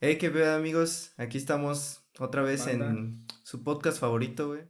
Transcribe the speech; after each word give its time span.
Hey, 0.00 0.18
qué 0.18 0.30
pedo, 0.30 0.54
amigos. 0.56 1.12
Aquí 1.16 1.38
estamos 1.38 2.02
otra 2.18 2.42
vez 2.42 2.64
Banda. 2.66 2.88
en 2.90 3.26
su 3.44 3.62
podcast 3.62 3.98
favorito, 4.00 4.48
güey. 4.48 4.62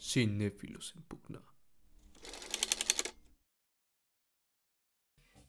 Cinéfilos 0.00 0.94
en 0.96 1.02
pugna. 1.02 1.40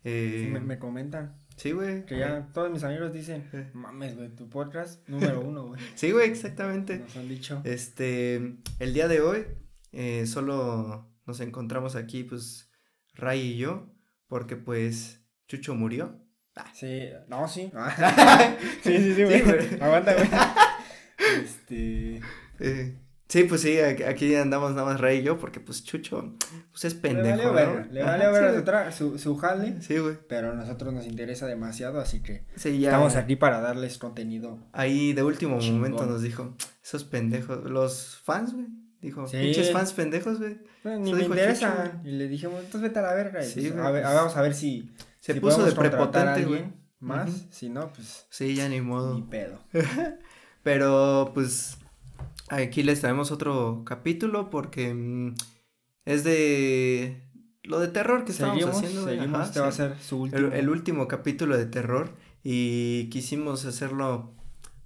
Eh, 0.04 0.50
Me, 0.54 0.60
me 0.62 0.80
comentan 0.80 1.42
Sí, 1.58 1.72
güey. 1.72 2.06
que 2.06 2.20
ya 2.20 2.50
todos 2.54 2.72
mis 2.72 2.84
amigos 2.84 3.12
dicen, 3.14 3.50
Eh. 3.52 3.72
mames, 3.74 4.16
güey, 4.16 4.30
tu 4.36 4.48
podcast 4.48 5.08
número 5.10 5.42
uno, 5.42 5.68
güey. 5.68 5.82
Sí, 5.96 6.12
güey, 6.12 6.30
exactamente. 6.30 7.00
Nos 7.00 7.18
han 7.18 7.28
dicho. 7.28 7.62
Este, 7.66 8.58
el 8.80 8.94
día 8.94 9.08
de 9.08 9.22
hoy 9.22 9.46
eh, 9.92 10.26
solo 10.28 11.10
nos 11.26 11.40
encontramos 11.40 11.96
aquí, 11.96 12.24
pues, 12.24 12.70
Ray 13.16 13.40
y 13.54 13.58
yo, 13.58 13.90
porque 14.28 14.56
pues 14.56 15.22
Chucho 15.48 15.76
murió. 15.76 16.20
Sí, 16.74 17.10
no, 17.28 17.48
sí. 17.48 17.72
sí, 18.84 18.98
sí, 18.98 19.14
sí, 19.16 19.24
güey. 19.24 19.42
güey. 19.42 19.74
Aguanta, 19.82 20.14
güey. 20.14 20.28
Este. 21.44 22.22
Eh, 22.60 22.96
sí, 23.28 23.44
pues 23.44 23.62
sí, 23.62 23.80
aquí 23.80 24.36
andamos 24.36 24.72
nada 24.72 24.86
más 24.86 25.00
Ray 25.02 25.20
y 25.20 25.24
yo, 25.24 25.38
porque 25.38 25.60
pues 25.60 25.84
Chucho, 25.84 26.36
pues 26.72 26.86
es 26.86 26.94
Le 26.96 27.00
pendejo, 27.02 27.38
valió 27.38 27.48
¿no? 27.48 27.54
verga. 27.54 27.88
Le 27.92 28.02
Ajá, 28.02 28.12
valió 28.12 28.26
sí, 28.28 28.32
güey. 28.40 28.92
su, 28.92 29.10
su, 29.12 29.18
su 29.20 29.38
jale. 29.38 29.82
Sí, 29.82 29.98
güey. 29.98 30.18
Pero 30.30 30.52
a 30.52 30.56
nosotros 30.56 30.94
nos 30.94 31.06
interesa 31.08 31.46
demasiado, 31.48 32.00
así 32.00 32.22
que 32.22 32.46
Sí, 32.56 32.80
ya. 32.80 32.90
estamos 32.90 33.16
aquí 33.16 33.36
para 33.36 33.60
darles 33.62 33.98
contenido. 33.98 34.60
Ahí 34.74 35.14
de 35.14 35.24
último 35.24 35.60
Chingón. 35.60 35.80
momento 35.82 36.06
nos 36.06 36.22
dijo, 36.22 36.56
esos 36.84 37.04
pendejos, 37.04 37.70
los 37.70 38.18
fans, 38.24 38.54
güey. 38.54 38.68
Dijo, 39.02 39.28
Sí. 39.28 39.38
pinches 39.38 39.72
fans 39.72 39.94
pendejos, 39.94 40.40
güey. 40.40 40.58
"No, 40.84 40.98
ni 40.98 41.12
me 41.14 41.20
dijo 41.20 41.68
Y 42.04 42.12
le 42.12 42.28
dijimos, 42.28 42.56
entonces 42.64 42.82
vete 42.82 43.00
a 43.00 43.04
la 43.04 43.14
verga. 43.14 43.42
Sí, 43.44 43.70
pues, 43.70 43.86
a 43.86 43.92
ver, 43.92 44.04
pues, 44.04 44.16
vamos 44.16 44.36
a 44.36 44.42
ver 44.42 44.54
si. 44.56 44.92
Se 45.20 45.34
si 45.34 45.40
puso 45.40 45.64
de 45.64 45.72
a 45.72 45.76
prepotente, 45.76 46.46
güey. 46.46 46.66
Más, 47.00 47.46
si 47.52 47.70
no, 47.70 47.92
pues. 47.94 48.26
Sí, 48.30 48.56
ya 48.56 48.68
ni 48.70 48.82
modo. 48.82 49.14
Ni 49.16 49.22
pedo. 49.22 49.60
Pero 50.64 51.32
pues 51.34 51.78
aquí 52.50 52.84
les 52.84 53.00
traemos 53.02 53.32
otro 53.32 53.84
capítulo 53.86 54.50
porque 54.50 54.94
mm, 54.94 55.36
es 56.06 56.24
de 56.24 57.22
lo 57.64 57.80
de 57.80 57.88
terror 57.90 58.26
que 58.26 58.32
estábamos 58.32 58.62
Seguimos, 58.64 58.84
haciendo. 58.84 59.06
seguimos. 59.08 59.36
ajá, 59.40 59.46
este 59.48 59.60
va 59.60 59.68
a 59.68 59.72
ser 59.72 59.96
su 60.00 60.26
el, 60.26 60.34
último. 60.34 60.54
el 60.54 60.70
último 60.70 61.08
capítulo 61.08 61.58
de 61.58 61.66
terror 61.68 62.16
y 62.44 63.10
quisimos 63.10 63.66
hacerlo 63.66 64.34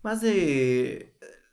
más 0.04 0.22
de 0.22 1.11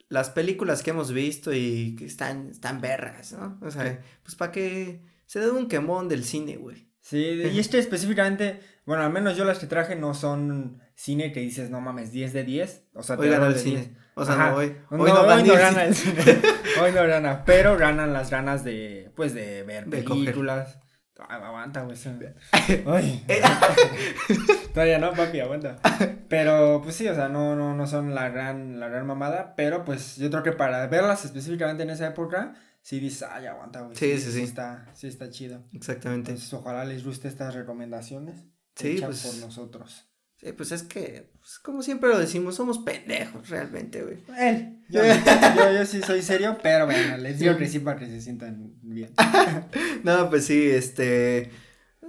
las 0.09 0.31
películas 0.31 0.83
que 0.83 0.91
hemos 0.91 1.12
visto 1.12 1.53
y 1.53 1.97
que 1.97 2.06
están, 2.06 2.48
están 2.51 2.81
vergas, 2.81 3.33
¿no? 3.33 3.59
O 3.62 3.70
sea, 3.70 4.01
pues 4.23 4.34
para 4.34 4.53
que 4.53 5.03
se 5.27 5.41
den 5.41 5.51
un 5.51 5.69
quemón 5.69 6.09
del 6.09 6.25
cine, 6.25 6.56
güey. 6.56 6.89
Sí, 7.01 7.19
y 7.19 7.59
este 7.59 7.78
específicamente, 7.78 8.61
bueno, 8.84 9.03
al 9.03 9.12
menos 9.12 9.36
yo 9.36 9.45
las 9.45 9.59
que 9.59 9.67
traje 9.67 9.97
no 9.97 10.12
son 10.14 10.83
cine 10.95 11.33
que 11.33 11.41
dices, 11.41 11.70
no 11.70 11.81
mames, 11.81 12.12
10 12.12 12.33
de 12.33 12.45
10. 12.45 12.84
O 12.95 13.03
sea, 13.03 13.17
Hoy 13.17 13.29
te 13.29 13.33
gana 13.33 13.47
el 13.47 13.56
cine. 13.56 13.81
10. 13.81 13.91
O 14.14 14.25
sea, 14.25 14.34
Ajá. 14.34 14.51
no 14.51 14.56
hoy. 14.56 14.77
Hoy 14.91 14.98
no, 14.98 15.20
hoy 15.23 15.42
no 15.45 15.55
gana 15.55 15.84
el 15.84 15.95
cine. 15.95 16.23
hoy 16.83 16.92
no 16.92 17.06
gana, 17.06 17.45
pero 17.45 17.77
ganan 17.79 18.12
las 18.12 18.31
ganas 18.31 18.64
de, 18.64 19.11
pues, 19.14 19.33
de 19.33 19.62
ver 19.62 19.86
De 19.86 20.05
coger. 20.05 20.25
películas. 20.25 20.81
Ay, 21.29 21.41
aguanta, 21.42 21.83
güey. 21.83 21.97
Ay. 22.86 23.25
Eh. 23.29 23.42
Todavía 24.75 24.98
no, 24.98 25.12
papi, 25.12 25.41
aguanta. 25.41 25.77
Pero, 26.29 26.81
pues 26.83 26.95
sí, 26.97 27.09
o 27.09 27.15
sea, 27.15 27.29
no, 27.29 27.57
no, 27.57 27.75
no 27.75 27.87
son 27.87 28.15
la 28.15 28.29
gran, 28.29 28.79
la 28.81 28.89
gran 28.89 29.07
mamada, 29.07 29.55
pero 29.57 29.84
pues 29.84 30.17
yo 30.17 30.31
creo 30.31 30.43
que 30.43 30.53
para 30.53 30.87
verlas 30.87 31.25
específicamente 31.25 31.83
en 31.83 31.91
esa 31.91 32.07
época, 32.09 32.55
sí 32.83 33.01
dices, 33.01 33.23
ay, 33.31 33.47
aguanta, 33.47 33.81
güey. 33.81 33.97
Sí, 33.97 34.19
sí, 34.19 34.33
sí. 34.33 34.43
está, 34.43 34.87
sí 34.95 35.07
está 35.07 35.31
chido. 35.31 35.65
Exactamente. 35.73 36.31
Entonces, 36.31 36.53
ojalá 36.53 36.85
les 36.85 37.05
guste 37.05 37.29
estas 37.29 37.55
recomendaciones. 37.55 38.45
Sí, 38.77 39.01
pues- 39.05 39.27
por 39.27 39.35
nosotros. 39.37 40.05
Sí, 40.41 40.53
pues 40.53 40.70
es 40.70 40.85
que, 40.85 41.33
pues, 41.41 41.59
como 41.59 41.83
siempre 41.83 42.11
lo 42.11 42.17
decimos, 42.17 42.55
somos 42.55 42.79
pendejos 42.79 43.48
realmente, 43.48 44.05
güey. 44.05 44.19
Él. 44.39 44.85
Yo, 44.89 45.03
yo, 45.05 45.73
yo 45.73 45.85
sí 45.85 46.01
soy 46.01 46.23
serio, 46.23 46.57
pero 46.63 46.86
bueno, 46.86 47.17
les 47.17 47.41
digo 47.41 47.57
que 47.57 47.67
sí 47.67 47.81
para 47.81 47.98
que 47.98 48.07
se 48.07 48.20
sientan 48.20 48.73
bien. 48.83 49.13
No, 50.05 50.31
pues 50.31 50.45
sí, 50.47 50.70
este. 50.70 51.51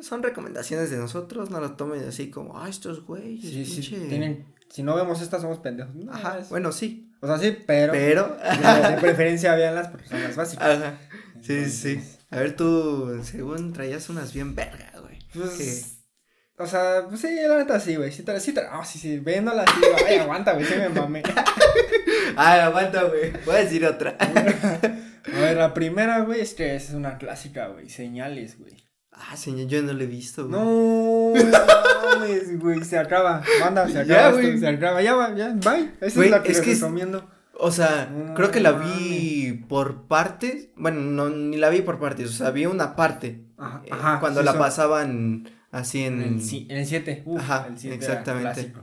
Son 0.02 0.24
recomendaciones 0.24 0.90
de 0.92 0.98
nosotros, 0.98 1.50
no 1.50 1.60
lo 1.60 1.74
tomen 1.76 2.08
así 2.08 2.30
como, 2.30 2.58
ah, 2.60 2.70
estos 2.70 3.06
güeyes, 3.06 3.42
Sí, 3.52 3.66
sí, 3.66 3.82
pinche". 3.82 4.08
tienen, 4.08 4.46
si 4.70 4.84
no 4.84 4.96
vemos 4.96 5.22
estas 5.22 5.42
somos 5.42 5.60
pendejos. 5.60 5.94
No, 5.96 6.12
Ajá, 6.12 6.40
es- 6.40 6.50
bueno, 6.50 6.72
sí, 6.72 7.06
O 7.22 7.28
sea, 7.28 7.38
sí, 7.38 7.58
pero, 7.68 7.92
pero. 7.92 8.38
de, 8.38 8.98
preferencia 9.02 9.54
véanlas 9.56 9.90
porque 9.90 10.08
son 10.08 10.24
las 10.24 10.36
básicas. 10.38 10.78
Ajá. 10.82 10.98
Sí, 11.42 11.70
sí. 11.70 12.02
A 12.30 12.38
ver, 12.38 12.56
tú, 12.56 13.20
según 13.24 13.74
traías 13.74 14.08
unas 14.10 14.34
bien 14.34 14.56
verga, 14.56 14.92
güey. 15.02 15.20
Pues, 15.34 15.98
o 16.58 16.66
sea, 16.68 17.06
pues 17.10 17.20
sí, 17.22 17.28
la 17.48 17.58
neta 17.58 17.80
sí, 17.80 17.96
güey. 17.98 18.12
Sí, 18.12 18.24
tra- 18.24 18.40
sí, 18.40 18.54
tra- 18.54 18.70
ah, 18.72 18.86
sí, 18.86 19.00
sí, 19.00 19.20
viéndola 19.20 19.64
así, 19.64 19.80
güey, 19.80 20.04
ay, 20.14 20.18
aguanta, 20.20 20.54
güey, 20.54 20.66
sí 20.66 20.76
me 20.78 20.90
mamé. 20.90 21.24
Ay, 22.38 22.60
aguanta, 22.62 23.04
güey. 23.04 23.32
Voy 23.46 23.56
a 23.56 23.60
decir 23.60 23.86
otra. 23.86 24.16
A 24.20 25.40
ver, 25.40 25.58
la 25.58 25.74
primera, 25.74 26.22
güey, 26.22 26.40
es 26.42 26.54
que 26.54 26.76
es 26.76 26.92
una 26.92 27.18
clásica, 27.18 27.68
güey, 27.68 27.90
señales, 27.90 28.58
güey. 28.58 28.78
Ah, 29.22 29.36
señor, 29.36 29.68
yo 29.68 29.82
no 29.84 29.92
lo 29.94 30.02
he 30.02 30.08
visto, 30.08 30.48
güey. 30.48 30.60
No, 30.60 31.34
no 31.34 32.20
mames, 32.20 32.60
güey, 32.60 32.84
se 32.86 32.98
acaba. 32.98 33.44
Manda, 33.60 33.86
se 33.88 33.94
Ya, 34.06 34.28
acaba 34.28 34.30
esto, 34.30 34.42
güey. 34.42 34.60
se 34.60 34.68
acaba. 34.68 35.02
Ya 35.02 35.16
va, 35.16 35.36
ya, 35.36 35.50
bye. 35.50 35.92
Esa 36.02 36.16
Güey, 36.16 36.28
es 36.30 36.32
la 36.32 36.44
que 36.44 36.52
es 36.54 36.62
que 36.62 36.74
recomiendo. 36.76 37.30
O 37.62 37.72
sea, 37.72 38.10
No 38.10 38.34
creo 38.36 38.52
que 38.52 38.62
la 38.62 38.72
vi 38.72 39.66
por 39.68 40.08
partes. 40.08 40.70
Bueno, 40.78 41.02
no, 41.02 41.30
ni 41.30 41.58
la 41.58 41.70
vi 41.70 41.82
por 41.82 42.00
partes. 42.00 42.30
O 42.30 42.32
sea, 42.32 42.52
vi 42.52 42.66
una 42.66 42.96
parte. 42.96 43.44
Ajá, 43.58 43.82
eh, 43.86 43.90
ajá, 43.92 44.20
cuando 44.22 44.40
sí, 44.40 44.46
la 44.46 44.52
son- 44.54 44.62
pasaban 44.62 45.50
así 45.72 46.04
en. 46.06 46.22
En 46.22 46.34
el, 46.36 46.40
ci- 46.42 46.66
en 46.70 46.78
el 46.78 46.86
7. 46.86 47.26
Ajá, 47.38 47.66
el 47.70 47.78
7 47.78 47.96
exactamente. 47.96 48.74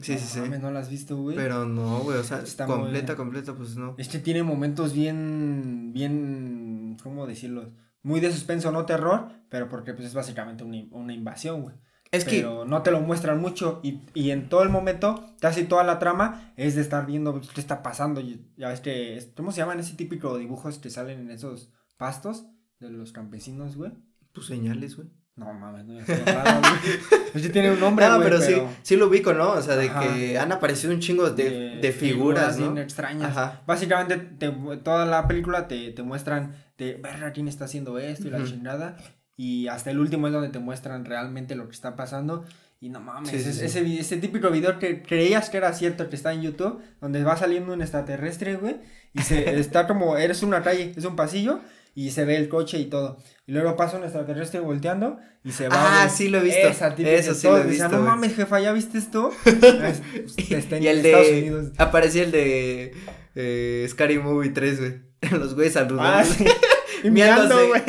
Sí, 0.00 0.16
sí, 0.16 0.26
sí. 0.26 0.40
no 0.60 0.70
la 0.70 0.80
has 0.80 0.88
visto, 0.88 1.16
güey. 1.16 1.36
Pero 1.36 1.66
no, 1.66 1.98
güey, 1.98 2.16
o 2.18 2.22
sea, 2.24 2.38
Está 2.38 2.64
completa, 2.66 3.16
completa, 3.16 3.52
pues 3.54 3.76
no. 3.76 3.94
Este 3.98 4.20
tiene 4.20 4.42
momentos 4.44 4.92
bien, 4.94 5.90
bien, 5.92 6.96
¿cómo 7.02 7.26
decirlo? 7.26 7.72
Muy 8.02 8.20
de 8.20 8.32
suspenso, 8.32 8.70
no 8.72 8.86
terror, 8.86 9.28
pero 9.48 9.68
porque 9.68 9.94
pues 9.94 10.06
es 10.06 10.14
básicamente 10.14 10.64
una, 10.64 10.78
una 10.92 11.12
invasión, 11.12 11.62
güey. 11.62 11.76
Es 12.10 12.24
que, 12.24 12.36
Pero 12.36 12.64
no 12.64 12.82
te 12.82 12.90
lo 12.90 13.00
muestran 13.00 13.38
mucho 13.38 13.80
y, 13.82 14.00
y 14.14 14.30
en 14.30 14.48
todo 14.48 14.62
el 14.62 14.70
momento, 14.70 15.34
casi 15.40 15.64
toda 15.64 15.84
la 15.84 15.98
trama 15.98 16.54
es 16.56 16.74
de 16.74 16.80
estar 16.80 17.04
viendo 17.04 17.34
pues, 17.34 17.50
qué 17.50 17.60
está 17.60 17.82
pasando. 17.82 18.22
Ya 18.56 18.68
ves 18.68 18.80
que, 18.80 19.32
¿cómo 19.36 19.52
se 19.52 19.58
llaman 19.58 19.80
ese 19.80 19.94
típico 19.94 20.38
dibujos 20.38 20.78
que 20.78 20.88
salen 20.88 21.20
en 21.20 21.30
esos 21.30 21.70
pastos 21.98 22.46
de 22.78 22.88
los 22.90 23.12
campesinos, 23.12 23.76
güey? 23.76 23.92
tus 24.38 24.46
señales, 24.46 24.96
güey. 24.96 25.08
No 25.38 25.52
mames, 25.52 25.84
no, 25.86 25.98
estoy 26.00 26.16
raro, 26.16 26.60
güey. 26.60 27.20
Este 27.34 27.48
tiene 27.50 27.70
un 27.70 27.80
nombre, 27.80 28.06
No, 28.08 28.16
güey, 28.16 28.28
pero, 28.28 28.40
sí, 28.42 28.54
sí 28.82 28.96
lo 28.96 29.06
ubico, 29.06 29.32
¿no? 29.32 29.52
O 29.52 29.62
sea, 29.62 29.76
de 29.76 29.88
Ajá. 29.88 30.00
que 30.02 30.38
han 30.38 30.50
aparecido 30.52 30.92
un 30.92 30.98
chingo 31.00 31.30
de, 31.30 31.78
de, 31.80 31.92
figuras, 31.92 32.58
¿no? 32.58 32.72
bien 32.72 32.78
extrañas. 32.84 33.30
Ajá. 33.36 33.62
Básicamente, 33.66 34.16
te, 34.16 34.50
toda 34.82 35.06
la 35.06 35.28
película 35.28 35.68
te, 35.68 35.92
te 35.92 36.02
muestran 36.02 36.56
de, 36.76 36.94
verga, 36.94 37.32
quién 37.32 37.46
está 37.48 37.66
haciendo 37.66 37.98
esto 37.98 38.26
y 38.26 38.30
la 38.30 38.38
Ujú. 38.38 38.48
chingada. 38.48 38.96
Y 39.36 39.68
hasta 39.68 39.90
el 39.92 40.00
último 40.00 40.26
es 40.26 40.32
donde 40.32 40.48
te 40.48 40.58
muestran 40.58 41.04
realmente 41.04 41.54
lo 41.54 41.66
que 41.68 41.74
está 41.74 41.94
pasando. 41.94 42.44
Y 42.80 42.88
no 42.90 43.00
mames, 43.00 43.30
Sí, 43.30 43.40
sí, 43.40 43.48
es- 43.50 43.56
sí. 43.58 43.64
Ese, 43.64 44.00
ese 44.00 44.16
típico 44.18 44.50
video 44.50 44.78
que 44.78 45.02
creías 45.02 45.50
que 45.50 45.56
era 45.56 45.72
cierto 45.72 46.08
que 46.08 46.16
está 46.16 46.32
en 46.32 46.42
YouTube, 46.42 46.80
donde 47.00 47.22
va 47.24 47.36
saliendo 47.36 47.72
un 47.72 47.80
extraterrestre, 47.82 48.56
güey, 48.56 48.76
y 49.12 49.22
se 49.22 49.58
está 49.60 49.86
como, 49.86 50.16
eres 50.16 50.42
una 50.42 50.62
calle, 50.62 50.92
es 50.96 51.04
un 51.04 51.16
pasillo, 51.16 51.60
y 52.06 52.10
se 52.10 52.24
ve 52.24 52.36
el 52.36 52.48
coche 52.48 52.78
y 52.78 52.86
todo. 52.86 53.18
Y 53.46 53.52
luego 53.52 53.76
pasa 53.76 53.96
un 53.96 54.04
extraterrestre 54.04 54.60
volteando 54.60 55.18
y 55.42 55.52
se 55.52 55.68
va. 55.68 56.02
Ah, 56.04 56.08
sí 56.08 56.28
lo 56.28 56.38
he 56.38 56.42
visto. 56.42 56.68
Esa 56.68 56.88
Eso 56.88 57.34
sí 57.34 57.46
lo 57.46 57.56
he 57.58 57.64
decían, 57.64 57.70
visto, 57.70 57.88
No 57.88 57.98
güey". 57.98 58.10
mames, 58.10 58.34
jefa, 58.36 58.60
¿ya 58.60 58.72
viste 58.72 58.98
esto? 58.98 59.30
Es- 59.44 60.02
está 60.50 60.76
en 60.76 60.82
y 60.82 60.86
el 60.88 61.04
Estados 61.04 61.26
de. 61.26 61.38
Unidos. 61.38 61.72
Aparecía 61.78 62.22
el 62.24 62.30
de. 62.30 62.94
Eh, 63.34 63.86
Scary 63.88 64.18
Movie 64.18 64.50
3, 64.50 64.78
güey. 64.80 65.00
Los 65.40 65.54
güeyes 65.54 65.72
saludando. 65.74 66.18
Ah, 66.18 66.24
sí. 66.24 66.44
Y 67.04 67.10
mirando, 67.10 67.54
güey. 67.68 67.82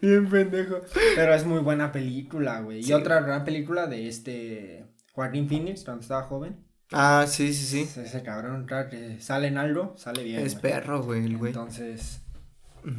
Bien 0.00 0.28
pendejo. 0.30 0.80
Pero 1.16 1.34
es 1.34 1.44
muy 1.44 1.58
buena 1.60 1.92
película, 1.92 2.60
güey. 2.60 2.82
Sí. 2.82 2.90
Y 2.90 2.92
otra 2.92 3.20
gran 3.20 3.44
película 3.44 3.86
de 3.86 4.08
este 4.08 4.86
Joaquín 5.12 5.48
Phoenix 5.48 5.84
cuando 5.84 6.02
estaba 6.02 6.22
joven. 6.22 6.56
Ah, 6.92 7.26
sí, 7.28 7.52
sí, 7.52 7.64
sí. 7.86 8.00
Ese 8.00 8.22
cabrón, 8.22 8.64
claro 8.66 8.88
que 8.90 9.20
sale 9.20 9.48
en 9.48 9.58
algo, 9.58 9.94
sale 9.96 10.24
bien. 10.24 10.40
es 10.44 10.54
perro, 10.56 11.02
güey, 11.02 11.24
el 11.24 11.36
güey. 11.36 11.50
Entonces, 11.52 12.20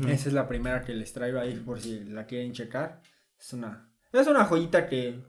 Esa 0.07 0.29
es 0.29 0.33
la 0.33 0.47
primera 0.47 0.83
que 0.83 0.93
les 0.93 1.13
traigo 1.13 1.39
ahí 1.39 1.55
por 1.55 1.79
si 1.79 2.01
la 2.05 2.25
quieren 2.25 2.53
checar. 2.53 3.01
Es 3.39 3.53
una 3.53 3.89
es 4.13 4.27
una 4.27 4.45
joyita 4.45 4.87
que, 4.87 5.23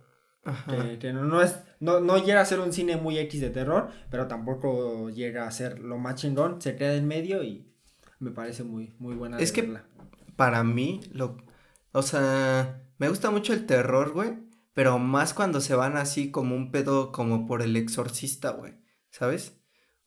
que, 0.69 0.99
que 0.99 1.13
no, 1.13 1.25
no 1.25 1.41
es 1.41 1.61
no, 1.81 2.01
no 2.01 2.19
llega 2.19 2.41
a 2.41 2.45
ser 2.45 2.61
un 2.61 2.73
cine 2.73 2.97
muy 2.97 3.19
X 3.19 3.41
de 3.41 3.51
terror, 3.51 3.91
pero 4.11 4.27
tampoco 4.27 5.09
llega 5.11 5.47
a 5.47 5.51
ser 5.51 5.79
lo 5.79 5.99
más 5.99 6.17
chingón, 6.17 6.61
se 6.61 6.77
queda 6.77 6.95
en 6.95 7.07
medio 7.07 7.43
y 7.43 7.73
me 8.19 8.31
parece 8.33 8.65
muy 8.65 8.95
muy 8.99 9.15
buena 9.15 9.39
Es 9.39 9.53
que- 9.53 9.63
verla. 9.63 9.85
Para 10.37 10.65
mí, 10.65 11.01
lo. 11.13 11.37
O 11.93 12.03
sea, 12.03 12.83
me 12.99 13.09
gusta 13.09 13.31
mucho 13.31 13.53
el 13.53 13.67
terror, 13.67 14.13
güey. 14.13 14.39
Pero 14.75 14.99
más 14.99 15.35
cuando 15.35 15.61
se 15.61 15.75
van 15.75 15.99
así 15.99 16.31
como 16.31 16.57
un 16.57 16.71
pedo 16.71 17.13
como 17.13 17.47
por 17.47 17.61
el 17.61 17.77
exorcista, 17.77 18.53
güey. 18.53 18.73
¿Sabes? 19.11 19.59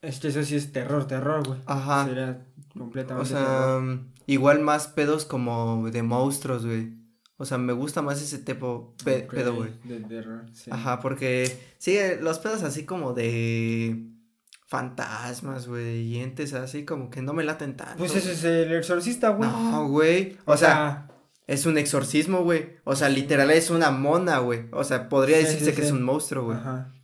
Es 0.02 0.20
que 0.20 0.30
eso 0.30 0.44
sí 0.44 0.56
es 0.56 0.72
terror, 0.72 1.06
terror, 1.06 1.46
güey. 1.48 1.60
Ajá. 1.68 2.06
Sería 2.06 2.48
O 2.76 2.80
completamente 2.80 3.30
sea, 3.30 3.46
terror. 3.46 4.00
Igual 4.28 4.60
más 4.62 4.88
pedos 4.88 5.26
como 5.26 5.90
de 5.92 6.04
monstruos, 6.04 6.66
güey. 6.66 6.94
O 7.38 7.46
sea, 7.46 7.58
me 7.58 7.74
gusta 7.74 8.02
más 8.02 8.22
ese 8.22 8.38
tipo 8.40 8.96
pe- 9.04 9.24
Ok, 9.26 9.34
pedo, 9.34 9.56
güey. 9.56 9.72
De 9.84 10.00
terror, 10.00 10.46
sí. 10.54 10.72
Ajá, 10.72 11.00
porque 11.02 11.60
sí, 11.78 11.98
los 12.22 12.40
pedos 12.40 12.64
así 12.64 12.86
como 12.86 13.14
de 13.14 14.08
fantasmas, 14.68 15.68
güey, 15.68 16.02
y 16.02 16.20
entes 16.22 16.54
así 16.54 16.86
como 16.86 17.10
que 17.10 17.22
no 17.22 17.34
me 17.34 17.44
laten 17.44 17.76
tanto. 17.76 17.98
Pues 17.98 18.16
ese 18.16 18.32
es 18.34 18.44
el 18.44 18.74
exorcista, 18.74 19.30
güey. 19.30 19.50
No, 19.50 19.88
güey. 19.88 20.38
O, 20.46 20.58
sea, 20.58 21.08
es 21.48 21.66
un 21.66 21.78
exorcismo, 21.78 22.44
güey. 22.44 22.78
O 22.84 22.96
sea, 22.96 23.10
literal 23.10 23.52
es 23.52 23.70
una 23.70 23.92
mona, 23.92 24.40
güey. 24.40 24.66
O 24.72 24.84
sea, 24.84 25.08
podría 25.10 25.38
Sí, 25.40 25.44
decirse 25.44 25.72
sí, 25.72 25.76
que 25.76 25.86
es 25.86 25.92
un 25.92 26.04
monstruo, 26.04 26.46
güey. 26.46 26.58
Ajá. 26.58 26.95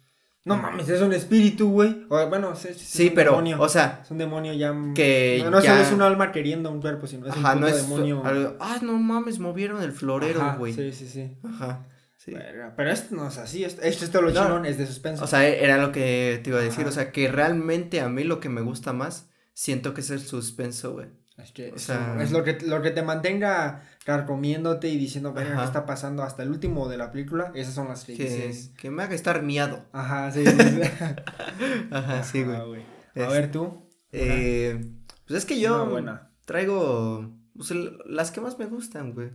No 0.43 0.57
mames, 0.57 0.89
es 0.89 1.01
un 1.01 1.13
espíritu, 1.13 1.69
güey. 1.69 2.05
Bueno, 2.09 2.55
sí, 2.55 2.69
sí, 2.73 2.79
Sí, 2.83 3.03
es 3.03 3.09
un 3.09 3.15
pero, 3.15 3.31
demonio. 3.31 3.61
o 3.61 3.69
sea, 3.69 3.99
Es 4.03 4.09
un 4.09 4.17
demonio 4.17 4.53
ya. 4.53 4.73
que 4.95 5.39
No, 5.43 5.51
no 5.51 5.61
ya- 5.61 5.71
solo 5.73 5.81
es 5.83 5.91
un 5.91 6.01
alma 6.01 6.31
queriendo 6.31 6.71
un 6.71 6.81
cuerpo, 6.81 7.05
sino 7.05 7.27
es 7.27 7.33
ajá, 7.33 7.53
un 7.53 7.61
no 7.61 7.67
es 7.67 7.75
demonio. 7.83 8.23
algo- 8.25 8.55
ah, 8.59 8.79
no 8.81 8.93
mames, 8.93 9.37
movieron 9.37 9.83
el 9.83 9.91
florero, 9.91 10.55
güey. 10.57 10.73
Sí, 10.73 10.91
sí, 10.93 11.07
sí. 11.07 11.37
Ajá. 11.43 11.85
Sí. 12.17 12.31
Pero, 12.33 12.73
pero 12.75 12.91
esto 12.91 13.15
no 13.15 13.27
es 13.27 13.37
así. 13.37 13.63
Esto, 13.63 13.81
esto 13.83 14.05
es 14.05 14.11
todo 14.11 14.21
lo 14.23 14.31
No. 14.31 14.63
es 14.65 14.77
de 14.77 14.85
suspenso. 14.87 15.23
O 15.23 15.27
sea, 15.27 15.47
era 15.47 15.77
lo 15.77 15.91
que 15.91 16.39
te 16.43 16.49
iba 16.51 16.59
a 16.59 16.63
decir. 16.63 16.81
Ajá. 16.81 16.89
O 16.89 16.91
sea, 16.91 17.11
que 17.11 17.27
realmente 17.27 17.99
a 18.01 18.09
mí 18.09 18.23
lo 18.23 18.39
que 18.39 18.49
me 18.49 18.61
gusta 18.61 18.93
más, 18.93 19.29
siento 19.53 19.93
que 19.93 20.01
es 20.01 20.09
el 20.09 20.19
suspenso, 20.21 20.93
güey. 20.93 21.07
es, 21.37 21.51
que 21.51 21.71
o 21.71 21.75
es- 21.75 21.81
sea- 21.81 22.17
es 22.21 22.31
lo 22.31 22.43
que, 22.43 22.59
lo 22.67 22.81
que 22.83 22.91
te 22.91 23.01
mantenga 23.01 23.81
carcomiéndote 24.05 24.89
y 24.89 24.97
diciendo, 24.97 25.33
"Verga, 25.33 25.51
Ajá. 25.53 25.61
¿qué 25.61 25.65
está 25.67 25.85
pasando? 25.85 26.23
Hasta 26.23 26.43
el 26.43 26.49
último 26.49 26.89
de 26.89 26.97
la 26.97 27.11
película, 27.11 27.51
esas 27.55 27.73
son 27.75 27.87
las 27.87 28.03
que 28.05 28.15
Que, 28.15 28.23
dices. 28.23 28.71
que 28.77 28.89
me 28.91 29.03
haga 29.03 29.13
estar 29.15 29.43
miado. 29.43 29.85
Ajá, 29.91 30.31
sí, 30.31 30.43
sí, 30.45 30.51
sí. 30.57 30.81
Ajá, 31.91 32.23
sí, 32.23 32.43
güey. 32.43 32.83
A 33.15 33.27
ver 33.29 33.51
tú. 33.51 33.89
Eh, 34.11 34.91
pues 35.27 35.39
es 35.39 35.45
que 35.45 35.59
yo 35.59 35.85
buena. 35.89 36.31
traigo 36.45 37.31
pues, 37.55 37.71
las 38.05 38.31
que 38.31 38.41
más 38.41 38.57
me 38.59 38.65
gustan, 38.65 39.13
güey. 39.13 39.29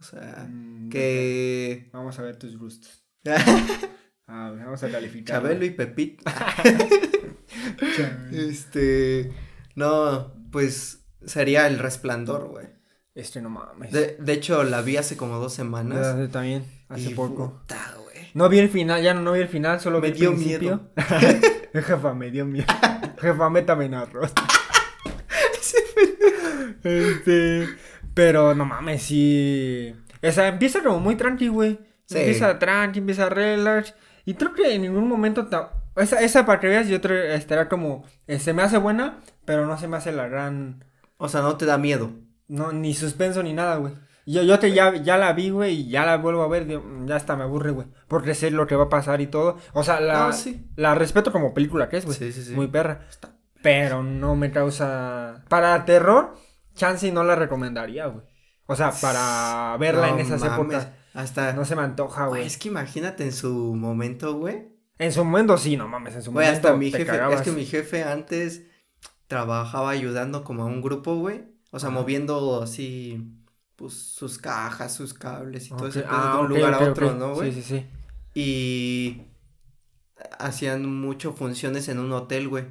O 0.00 0.02
sea, 0.02 0.46
Mm, 0.48 0.88
que... 0.90 1.90
Vamos 1.92 2.18
a 2.18 2.22
ver 2.22 2.36
tus 2.36 2.56
gustos. 2.56 3.04
A 4.30 4.50
ver, 4.50 4.64
vamos 4.64 4.82
a 4.82 4.90
calificar. 4.90 5.40
Chabelo 5.42 5.64
y. 5.64 5.74
Chabelo. 7.96 8.36
Este... 8.36 9.32
No, 9.74 10.34
pues 10.52 11.04
sería 11.24 11.66
El 11.66 11.78
Resplandor, 11.78 12.48
güey. 12.48 12.66
Este 13.18 13.42
no 13.42 13.50
mames. 13.50 13.90
De, 13.90 14.16
de 14.20 14.32
hecho, 14.32 14.62
la 14.62 14.80
vi 14.80 14.96
hace 14.96 15.16
como 15.16 15.38
dos 15.38 15.52
semanas. 15.52 16.16
Yo 16.16 16.28
también, 16.28 16.64
hace 16.88 17.10
y 17.10 17.14
poco. 17.14 17.58
puta. 17.60 17.94
No 18.34 18.48
vi 18.48 18.58
el 18.60 18.68
final, 18.68 19.02
ya 19.02 19.14
no, 19.14 19.22
no 19.22 19.32
vi 19.32 19.40
el 19.40 19.48
final, 19.48 19.80
solo 19.80 20.00
Me 20.00 20.08
vi 20.08 20.12
el 20.12 20.18
dio 20.18 20.30
principio. 20.34 20.80
Jefa, 21.74 22.14
me 22.14 22.30
dio 22.30 22.44
miedo. 22.46 22.66
Jefa, 23.20 23.50
métame 23.50 23.86
en 23.86 23.94
arroz. 23.94 24.32
este, 26.84 27.68
pero 28.14 28.54
no 28.54 28.64
mames, 28.64 29.02
sí. 29.02 29.94
O 30.22 30.30
sea, 30.30 30.48
empieza 30.48 30.82
como 30.82 31.00
muy 31.00 31.16
tranqui, 31.16 31.48
güey. 31.48 31.78
Sí. 32.06 32.18
Empieza 32.18 32.58
tranqui, 32.58 33.00
empieza 33.00 33.28
relax. 33.28 33.94
Y 34.24 34.34
creo 34.34 34.54
que 34.54 34.74
en 34.74 34.82
ningún 34.82 35.08
momento. 35.08 35.46
ta- 35.46 35.72
Esa, 35.96 36.20
esa 36.20 36.46
para 36.46 36.60
que 36.60 36.68
veas, 36.68 36.88
yo 36.88 36.96
estará 36.96 37.68
como. 37.68 38.04
eh, 38.26 38.38
se 38.38 38.52
me 38.52 38.62
hace 38.62 38.78
buena, 38.78 39.18
pero 39.44 39.66
no 39.66 39.78
se 39.78 39.88
me 39.88 39.96
hace 39.96 40.12
la 40.12 40.28
gran. 40.28 40.84
O 41.16 41.28
sea, 41.28 41.40
no 41.42 41.56
te 41.56 41.66
da 41.66 41.78
miedo. 41.78 42.12
No, 42.48 42.72
ni 42.72 42.94
suspenso 42.94 43.42
ni 43.42 43.52
nada, 43.52 43.76
güey. 43.76 43.92
Yo, 44.26 44.42
yo 44.42 44.58
te, 44.58 44.72
ya, 44.72 44.94
ya 44.96 45.16
la 45.16 45.32
vi, 45.32 45.48
güey, 45.50 45.74
y 45.74 45.88
ya 45.88 46.04
la 46.04 46.18
vuelvo 46.18 46.42
a 46.42 46.48
ver, 46.48 46.66
digo, 46.66 46.82
"Mm, 46.82 47.06
ya 47.06 47.16
hasta 47.16 47.34
me 47.36 47.44
aburre, 47.44 47.70
güey. 47.70 47.86
Porque 48.08 48.34
sé 48.34 48.50
lo 48.50 48.66
que 48.66 48.76
va 48.76 48.84
a 48.84 48.88
pasar 48.90 49.20
y 49.22 49.26
todo. 49.26 49.56
O 49.72 49.82
sea, 49.84 50.00
la, 50.00 50.26
No, 50.26 50.32
sí. 50.34 50.66
la 50.76 50.94
respeto 50.94 51.32
como 51.32 51.54
película 51.54 51.88
que 51.88 51.96
es, 51.98 52.04
güey. 52.04 52.16
Sí, 52.18 52.32
sí, 52.32 52.42
sí. 52.44 52.52
Muy 52.54 52.66
perra. 52.68 53.06
Pero 53.62 54.02
no 54.02 54.36
me 54.36 54.50
causa... 54.50 55.44
Para 55.48 55.84
terror, 55.84 56.34
chance 56.74 57.10
no 57.10 57.24
la 57.24 57.36
recomendaría, 57.36 58.06
güey. 58.06 58.24
O 58.66 58.76
sea, 58.76 58.92
para 58.92 59.74
verla 59.80 60.08
No 60.08 60.14
en 60.14 60.20
esas 60.20 60.40
mames, 60.42 60.54
épocas. 60.54 60.88
Hasta... 61.14 61.52
No 61.54 61.64
se 61.64 61.74
me 61.74 61.82
antoja, 61.82 62.26
Güey, 62.26 62.42
güey. 62.42 62.46
es 62.46 62.58
que 62.58 62.68
imagínate 62.68 63.24
en 63.24 63.32
su 63.32 63.74
momento, 63.74 64.34
güey. 64.34 64.68
En 64.98 65.10
su 65.12 65.24
momento 65.24 65.56
sí, 65.56 65.76
no 65.76 65.88
mames, 65.88 66.14
en 66.16 66.22
su 66.22 66.32
Güey, 66.32 66.46
momento 66.46 66.68
hasta 66.68 66.78
mi 66.78 66.90
te 66.90 66.98
jefe, 66.98 67.10
cagabas. 67.12 67.36
es 67.40 67.42
que 67.42 67.50
mi 67.52 67.64
jefe 67.64 68.04
antes 68.04 68.64
trabajaba 69.26 69.90
ayudando 69.90 70.44
como 70.44 70.62
a 70.64 70.66
un 70.66 70.82
grupo, 70.82 71.16
güey. 71.16 71.44
O 71.70 71.78
sea, 71.78 71.90
moviendo 71.90 72.62
así, 72.62 73.32
pues, 73.76 73.94
sus 73.94 74.38
cajas, 74.38 74.94
sus 74.94 75.14
cables 75.14 75.66
y 75.66 75.68
todo 75.70 75.84
Ok, 75.84 75.88
ese 75.90 76.04
ah, 76.08 76.34
de 76.36 76.42
un 76.42 76.48
lugar 76.48 76.74
a 76.74 76.90
otro. 76.90 77.14
¿no, 77.14 77.34
güey? 77.34 77.52
Sí, 77.52 77.62
sí, 77.62 77.78
sí. 77.78 77.86
Y 78.34 79.22
hacían 80.38 80.86
mucho 80.86 81.32
funciones 81.32 81.88
en 81.88 81.98
un 81.98 82.12
hotel, 82.12 82.48
güey. 82.48 82.64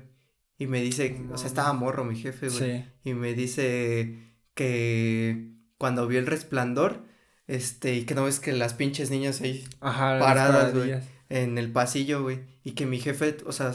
Y 0.58 0.68
me 0.68 0.82
dice, 0.82 1.24
o 1.32 1.38
sea, 1.38 1.48
estaba 1.48 1.74
morro 1.74 2.04
mi 2.04 2.16
jefe, 2.16 2.50
güey. 2.50 2.60
Sí. 2.60 2.86
Y 3.04 3.14
me 3.14 3.34
dice 3.34 4.36
que 4.56 5.52
cuando 5.78 6.08
vio 6.08 6.20
el 6.20 6.26
resplandor, 6.26 7.04
este, 7.46 7.96
y 7.96 8.06
que 8.06 8.16
no 8.16 8.26
ves 8.26 8.40
que 8.40 8.52
las 8.54 8.74
pinches 8.74 9.10
niñas 9.12 9.42
ahí 9.42 9.66
Ajá, 9.80 10.20
Paradas, 10.20 10.74
güey. 10.74 10.96
en 11.30 11.58
el 11.58 11.72
pasillo, 11.72 12.24
güey. 12.24 12.42
Y 12.64 12.72
que 12.72 12.86
mi 12.86 13.00
jefe, 13.00 13.38
o 13.46 13.52
sea, 13.52 13.72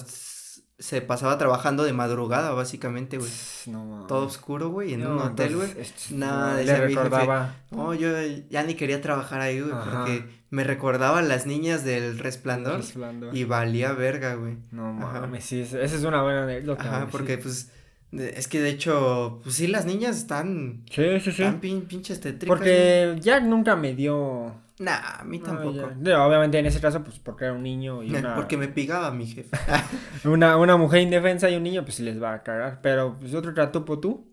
se 0.78 1.00
pasaba 1.00 1.38
trabajando 1.38 1.84
de 1.84 1.92
madrugada, 1.92 2.50
básicamente, 2.52 3.18
güey. 3.18 3.30
No 3.66 3.84
mames. 3.84 4.06
Todo 4.08 4.26
oscuro, 4.26 4.70
güey, 4.70 4.94
en 4.94 5.04
No, 5.04 5.12
un 5.12 5.18
hotel, 5.20 5.56
güey. 5.56 5.68
Nada, 6.10 6.56
le 6.56 6.62
mi 6.64 6.68
jefe, 6.68 6.86
recordaba. 6.86 7.54
No, 7.70 7.94
yo 7.94 8.08
ya 8.50 8.62
ni 8.64 8.74
quería 8.74 9.00
trabajar 9.00 9.40
ahí, 9.40 9.60
güey, 9.60 9.72
porque 9.72 10.24
me 10.50 10.64
recordaba 10.64 11.20
a 11.20 11.22
las 11.22 11.46
niñas 11.46 11.84
del 11.84 12.18
resplandor 12.18 12.76
Resplandor. 12.78 13.36
y 13.36 13.44
valía 13.44 13.92
verga, 13.92 14.34
güey. 14.34 14.56
No 14.70 14.98
Ajá. 15.02 15.20
mames, 15.20 15.44
sí, 15.44 15.60
es- 15.60 15.72
esa 15.72 15.96
es 15.96 16.04
una 16.04 16.22
buena 16.22 16.42
anécdota. 16.44 16.82
Ajá, 16.82 17.08
porque 17.10 17.36
sí. 17.36 17.40
pues 17.42 17.70
de- 18.10 18.30
es 18.30 18.48
que 18.48 18.60
de 18.60 18.70
hecho, 18.70 19.40
pues 19.44 19.54
sí, 19.54 19.68
las 19.68 19.86
niñas 19.86 20.16
están, 20.18 20.84
Sí, 20.90 21.02
sí, 21.20 21.32
sí. 21.32 21.42
están 21.42 21.60
pin- 21.60 21.86
pinches 21.86 22.20
tétricas. 22.20 22.48
Porque 22.48 23.16
Jack 23.20 23.44
nunca 23.44 23.76
me 23.76 23.94
dio. 23.94 24.54
Nah, 24.78 25.20
a 25.20 25.24
mí 25.24 25.38
tampoco. 25.38 25.78
obviamente 25.86 26.58
en 26.58 26.66
ese 26.66 26.80
caso, 26.80 27.02
pues 27.04 27.18
porque 27.18 27.44
era 27.44 27.54
un 27.54 27.62
niño 27.62 28.02
y 28.02 28.14
una, 28.14 28.34
Porque 28.34 28.56
me 28.56 28.68
pegaba 28.68 29.10
mi 29.10 29.26
jefe. 29.26 29.50
una, 30.24 30.56
una 30.56 30.76
mujer 30.76 31.02
indefensa 31.02 31.48
y 31.50 31.56
un 31.56 31.62
niño, 31.62 31.82
pues 31.82 31.96
sí 31.96 32.02
les 32.02 32.20
va 32.22 32.34
a 32.34 32.42
cagar. 32.42 32.80
Pero 32.82 33.16
pues 33.20 33.34
otro 33.34 33.54
tratupo 33.54 33.98
tú. 34.00 34.28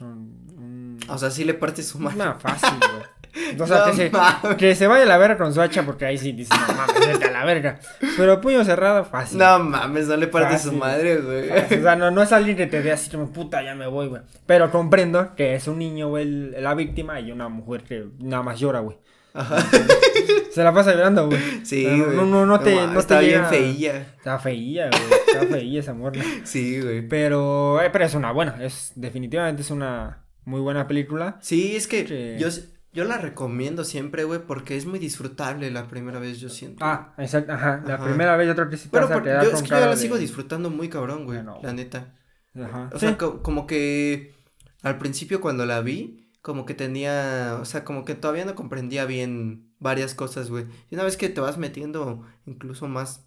Mm, 0.00 0.94
mm, 0.96 0.98
o 1.08 1.18
sea, 1.18 1.30
sí 1.30 1.44
le 1.44 1.54
partes 1.54 1.88
su 1.88 1.98
madre. 1.98 2.18
no, 2.18 2.38
fácil, 2.38 2.70
güey. 2.78 3.02
O 3.60 3.64
sea, 3.64 3.78
No 3.78 3.84
que, 3.86 3.92
se, 3.92 4.10
mames. 4.10 4.56
que 4.56 4.74
se 4.74 4.88
vaya 4.88 5.04
a 5.04 5.06
la 5.06 5.16
verga 5.16 5.38
con 5.38 5.54
su 5.54 5.60
hacha 5.60 5.84
porque 5.86 6.04
ahí 6.04 6.18
sí 6.18 6.32
dice, 6.32 6.52
no 6.66 6.74
mames, 6.74 6.98
vete 7.06 7.26
a 7.26 7.30
la 7.30 7.44
verga. 7.44 7.78
Pero 8.16 8.40
puño 8.40 8.64
cerrado, 8.64 9.04
fácil. 9.04 9.38
No 9.38 9.60
mames, 9.60 10.08
no 10.08 10.16
le 10.16 10.26
partes 10.26 10.62
su 10.62 10.68
Fácil. 10.70 10.78
madre, 10.80 11.16
güey. 11.18 11.48
O 11.78 11.82
sea, 11.82 11.94
no, 11.94 12.10
no 12.10 12.22
es 12.22 12.32
alguien 12.32 12.56
que 12.56 12.66
te 12.66 12.82
dé 12.82 12.90
así 12.90 13.08
como 13.08 13.30
puta, 13.30 13.62
ya 13.62 13.76
me 13.76 13.86
voy, 13.86 14.08
güey. 14.08 14.22
Pero 14.46 14.72
comprendo 14.72 15.36
que 15.36 15.54
es 15.54 15.68
un 15.68 15.78
niño, 15.78 16.08
güey, 16.08 16.24
el- 16.24 16.56
la 16.62 16.74
víctima 16.74 17.20
y 17.20 17.30
una 17.30 17.48
mujer 17.48 17.84
que 17.84 18.08
nada 18.18 18.42
más 18.42 18.58
llora, 18.58 18.80
güey. 18.80 18.98
Ajá. 19.34 19.58
Se 20.50 20.64
la 20.64 20.72
pasa 20.74 20.92
llorando, 20.92 21.26
güey. 21.26 21.40
Sí, 21.64 21.86
No, 21.86 22.04
güey. 22.06 22.16
no, 22.16 22.26
no, 22.26 22.46
no 22.46 22.58
te, 22.60 22.74
no 22.74 22.92
te 22.94 22.98
está 22.98 23.20
bien 23.20 23.32
llega- 23.42 23.48
feilla. 23.48 24.00
Está 24.16 24.38
feilla, 24.38 24.90
güey. 24.90 25.02
Está 25.26 25.46
feilla 25.46 25.80
esa 25.80 25.94
morra. 25.94 26.20
Sí, 26.44 26.80
güey. 26.80 27.06
Pero, 27.06 27.80
eh, 27.82 27.90
pero 27.90 28.04
es 28.04 28.14
una 28.14 28.32
buena. 28.32 28.56
Es, 28.62 28.92
definitivamente 28.96 29.62
es 29.62 29.70
una 29.70 30.24
muy 30.44 30.60
buena 30.60 30.86
película. 30.88 31.38
Sí, 31.40 31.76
es 31.76 31.86
que 31.86 32.36
yo, 32.40 32.48
yo 32.92 33.04
la 33.04 33.18
recomiendo 33.18 33.84
siempre, 33.84 34.24
güey, 34.24 34.40
porque 34.44 34.76
es 34.76 34.86
muy 34.86 34.98
disfrutable 34.98 35.70
la 35.70 35.86
primera 35.86 36.18
vez, 36.18 36.40
yo 36.40 36.48
siento. 36.48 36.84
Ah, 36.84 37.14
exacto, 37.18 37.52
ajá. 37.52 37.82
La 37.86 37.94
Ajá. 37.94 38.04
primera 38.04 38.36
vez 38.36 38.48
yo 38.48 38.56
creo 38.56 38.68
que 38.68 38.76
sí 38.76 38.88
Pero 38.90 39.08
yo, 39.08 39.14
es 39.52 39.62
que 39.62 39.68
yo 39.68 39.78
la 39.80 39.90
de- 39.90 39.96
sigo 39.96 40.18
disfrutando 40.18 40.70
muy 40.70 40.88
cabrón, 40.88 41.26
güey, 41.26 41.42
no. 41.44 41.60
la 41.62 41.72
neta. 41.72 42.14
Ajá. 42.60 42.90
O 42.92 42.98
Sí. 42.98 43.06
sea, 43.06 43.16
co- 43.16 43.40
como 43.42 43.68
que 43.68 44.34
al 44.82 44.98
principio 44.98 45.40
cuando 45.40 45.64
la 45.64 45.80
vi, 45.80 46.29
como 46.42 46.64
que 46.66 46.74
tenía, 46.74 47.58
o 47.60 47.64
sea, 47.64 47.84
como 47.84 48.04
que 48.04 48.14
todavía 48.14 48.44
no 48.44 48.54
comprendía 48.54 49.04
bien 49.04 49.72
varias 49.78 50.14
cosas, 50.14 50.50
güey. 50.50 50.66
Y 50.90 50.94
una 50.94 51.04
vez 51.04 51.16
que 51.16 51.28
te 51.28 51.40
vas 51.40 51.58
metiendo 51.58 52.24
incluso 52.46 52.88
más, 52.88 53.26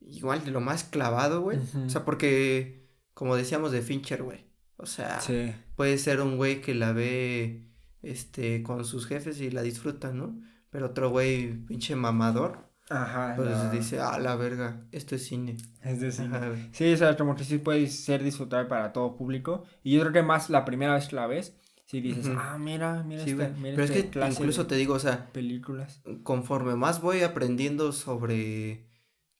igual 0.00 0.44
de 0.44 0.50
lo 0.50 0.60
más 0.60 0.84
clavado, 0.84 1.40
güey. 1.42 1.58
O 1.86 1.88
sea, 1.90 2.04
porque, 2.04 2.88
como 3.14 3.36
decíamos 3.36 3.70
de 3.72 3.82
Fincher, 3.82 4.22
güey. 4.22 4.46
O 4.76 4.86
sea, 4.86 5.20
Sí. 5.20 5.52
puede 5.76 5.98
ser 5.98 6.20
un 6.20 6.36
güey 6.36 6.60
que 6.62 6.74
la 6.74 6.92
ve, 6.92 7.66
este, 8.02 8.62
con 8.62 8.84
sus 8.84 9.06
jefes 9.06 9.40
y 9.40 9.50
la 9.50 9.62
disfruta, 9.62 10.12
¿no? 10.12 10.40
Pero 10.70 10.86
otro 10.86 11.10
güey, 11.10 11.52
pinche 11.66 11.94
mamador, 11.96 12.70
Ajá. 12.88 13.34
pues 13.36 13.50
no. 13.50 13.70
dice, 13.70 14.00
ah, 14.00 14.18
la 14.18 14.36
verga, 14.36 14.86
esto 14.90 15.14
es 15.16 15.26
cine. 15.26 15.56
Es 15.82 16.18
Ajá, 16.20 16.48
güey. 16.48 16.68
Sí, 16.72 16.92
o 16.92 16.96
sea, 16.96 17.16
como 17.16 17.34
que 17.36 17.44
sí 17.44 17.58
puede 17.58 17.86
ser 17.88 18.22
disfrutable 18.24 18.68
para 18.68 18.92
todo 18.92 19.16
público. 19.16 19.64
Y 19.82 19.92
yo 19.92 20.00
creo 20.00 20.12
que 20.12 20.22
más 20.22 20.48
la 20.50 20.64
primera 20.64 20.94
vez 20.94 21.08
que 21.08 21.16
la 21.16 21.26
ves, 21.26 21.59
si 21.90 22.00
dices, 22.00 22.26
Ujú. 22.28 22.36
ah, 22.38 22.56
mira, 22.56 23.02
mira, 23.02 23.24
Sí, 23.24 23.30
esta, 23.30 23.48
mira 23.48 23.74
Pero 23.74 23.82
es 23.82 23.90
que 23.90 24.10
clase 24.10 24.40
incluso 24.40 24.68
te 24.68 24.76
digo, 24.76 24.94
o 24.94 25.00
sea, 25.00 25.26
películas. 25.32 26.00
conforme 26.22 26.76
más 26.76 27.02
voy 27.02 27.22
aprendiendo 27.22 27.90
sobre, 27.90 28.86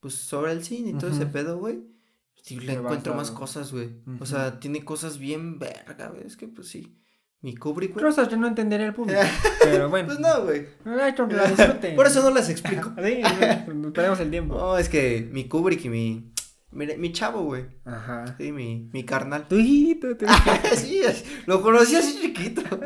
pues, 0.01 0.15
sobre 0.17 0.51
el 0.51 0.65
cine 0.65 0.91
y 0.91 0.95
todo 0.95 1.13
ese 1.13 1.27
pedo, 1.27 1.59
güey, 1.59 1.85
sí 2.43 2.59
le 2.59 2.73
encuentro 2.73 3.15
más 3.15 3.31
cosas, 3.31 3.71
güey. 3.71 4.01
Ujú. 4.05 4.17
O 4.19 4.27
sea, 4.27 4.59
tiene 4.59 4.85
cosas 4.85 5.19
bien 5.19 5.61
verga, 5.61 6.09
güey. 6.09 6.27
Es 6.27 6.37
que, 6.37 6.49
pues, 6.49 6.67
sí. 6.67 6.97
Mi 7.41 7.55
Kubrick, 7.55 7.93
güey. 7.95 8.05
Cosas 8.05 8.27
que 8.27 8.37
no 8.37 8.49
entendería 8.49 8.87
el 8.87 8.95
público. 8.95 9.21
pero 9.63 9.89
bueno. 9.89 10.09
Pues 10.09 10.19
no, 10.19 10.43
güey. 10.43 10.67
Disfruten. 10.85 11.95
Por 11.95 12.09
eso 12.09 12.21
no 12.21 12.31
las 12.35 12.49
explico. 12.49 12.93
Sí, 13.01 13.23
no, 13.73 13.93
tenemos 13.93 14.19
el 14.19 14.31
tiempo. 14.31 14.57
No, 14.57 14.77
es 14.77 14.89
que 14.89 15.29
mi 15.33 15.47
Kubrick 15.49 15.85
y 15.85 15.89
mi, 15.89 16.33
mi, 16.73 16.87
mi 16.97 17.13
chavo, 17.13 17.43
güey. 17.45 17.67
Ajá. 17.85 18.37
Sí, 18.39 18.53
mi, 18.53 18.89
mi 18.93 19.05
carnal. 19.05 19.47
Tu 19.49 19.57
hijito, 19.57 20.17
tu 20.17 20.27
sí, 20.77 21.01
es- 21.01 21.25
lo 21.47 21.61
conocí 21.63 21.97
así 21.97 22.19
chiquito. 22.21 22.63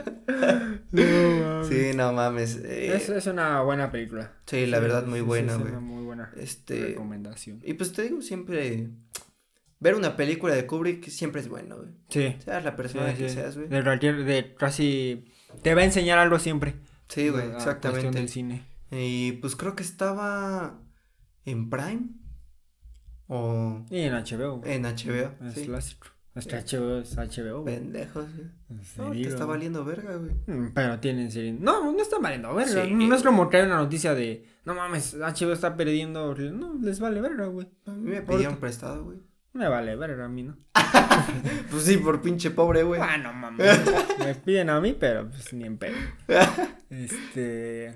No, 0.93 1.65
Sí, 1.65 1.91
no 1.95 2.13
mames. 2.13 2.57
eh, 2.57 2.95
Es, 2.95 3.09
es 3.09 3.27
una 3.27 3.61
buena 3.63 3.91
película. 3.91 4.33
Sí, 4.47 4.67
la 4.67 4.79
verdad, 4.79 5.07
muy 5.07 5.21
sí, 5.21 5.25
buena, 5.25 5.53
sí, 5.53 5.57
es 5.57 5.61
güey. 5.63 5.73
una 5.73 5.81
muy 5.81 6.05
buena 6.05 6.31
Este. 6.37 6.81
recomendación. 6.89 7.61
Y 7.65 7.75
pues 7.75 7.93
te 7.93 8.03
digo, 8.03 8.23
siempre. 8.23 8.91
Ver 9.81 9.97
una 9.97 10.17
película 10.17 10.55
de 10.55 10.67
Kubrick 10.67 11.09
siempre 11.09 11.41
es 11.41 11.49
bueno, 11.49 11.77
güey. 11.77 11.89
Sí. 12.09 12.37
Seas 12.45 12.65
la 12.65 12.77
persona 12.77 13.11
sí, 13.13 13.19
que 13.19 13.29
sí. 13.29 13.35
seas, 13.35 13.57
güey. 13.57 13.69
De 13.69 13.83
cualquier, 13.83 14.25
de 14.25 14.55
casi, 14.55 15.25
te 15.63 15.75
va 15.75 15.83
a 15.83 15.85
enseñar 15.85 16.19
algo 16.19 16.39
siempre. 16.39 16.75
Sí, 17.09 17.29
güey, 17.29 17.51
cuestión 17.51 17.57
exactamente. 17.57 18.19
del 18.19 18.29
cine. 18.29 18.63
Y 18.91 19.33
pues 19.33 19.57
creo 19.57 19.75
que 19.75 19.83
estaba 19.83 20.81
en 21.45 21.69
Prime 21.71 22.03
o 23.29 23.85
Y 23.91 24.01
en 24.01 24.13
HBO. 24.15 24.59
güey. 24.59 24.73
en 24.73 24.83
HBO. 24.85 25.47
Es 25.47 25.55
sí. 25.55 25.65
clásico. 25.67 26.07
Es 26.35 26.47
que 26.49 26.57
HBO 26.57 26.99
es 26.99 27.17
HBO, 27.17 27.63
güey. 27.63 27.77
Pendejos, 27.77 28.27
No, 28.99 29.13
te 29.13 29.23
está 29.23 29.45
valiendo 29.45 29.85
verga, 29.85 30.17
güey. 30.17 30.33
Mm, 30.49 30.73
Pero 30.75 30.99
tienen 30.99 31.31
serie. 31.31 31.53
No, 31.53 31.93
no 31.93 32.03
está 32.03 32.19
valiendo 32.19 32.53
verga. 32.55 32.85
Sí. 32.85 32.91
No 32.93 33.15
es 33.15 33.23
como 33.23 33.49
traer 33.49 33.67
una 33.67 33.77
noticia 33.77 34.15
de. 34.15 34.45
No 34.65 34.75
mames, 34.75 35.15
HBO 35.17 35.53
está 35.53 35.77
perdiendo. 35.77 36.35
No, 36.35 36.75
les 36.83 36.99
vale 36.99 37.21
verga, 37.21 37.47
güey. 37.47 37.69
A 37.87 37.93
mí 37.93 38.11
me 38.11 38.23
pidieron 38.23 38.57
prestado, 38.57 39.05
güey. 39.05 39.19
Me 39.53 39.69
vale 39.69 39.95
verga 39.95 40.25
a 40.25 40.29
mí, 40.29 40.43
¿no? 40.43 40.57
Pues 41.71 41.85
sí, 41.85 41.99
por 41.99 42.21
pinche 42.21 42.51
pobre, 42.51 42.83
güey. 42.83 43.01
Ah, 43.01 43.17
no 43.17 43.33
mames. 43.33 43.81
me 44.19 44.35
piden 44.35 44.71
a 44.71 44.81
mí, 44.81 44.97
pero 44.99 45.31
pues 45.31 45.53
ni 45.53 45.65
en 45.65 45.79
pedo. 45.79 45.95
Este. 46.91 47.95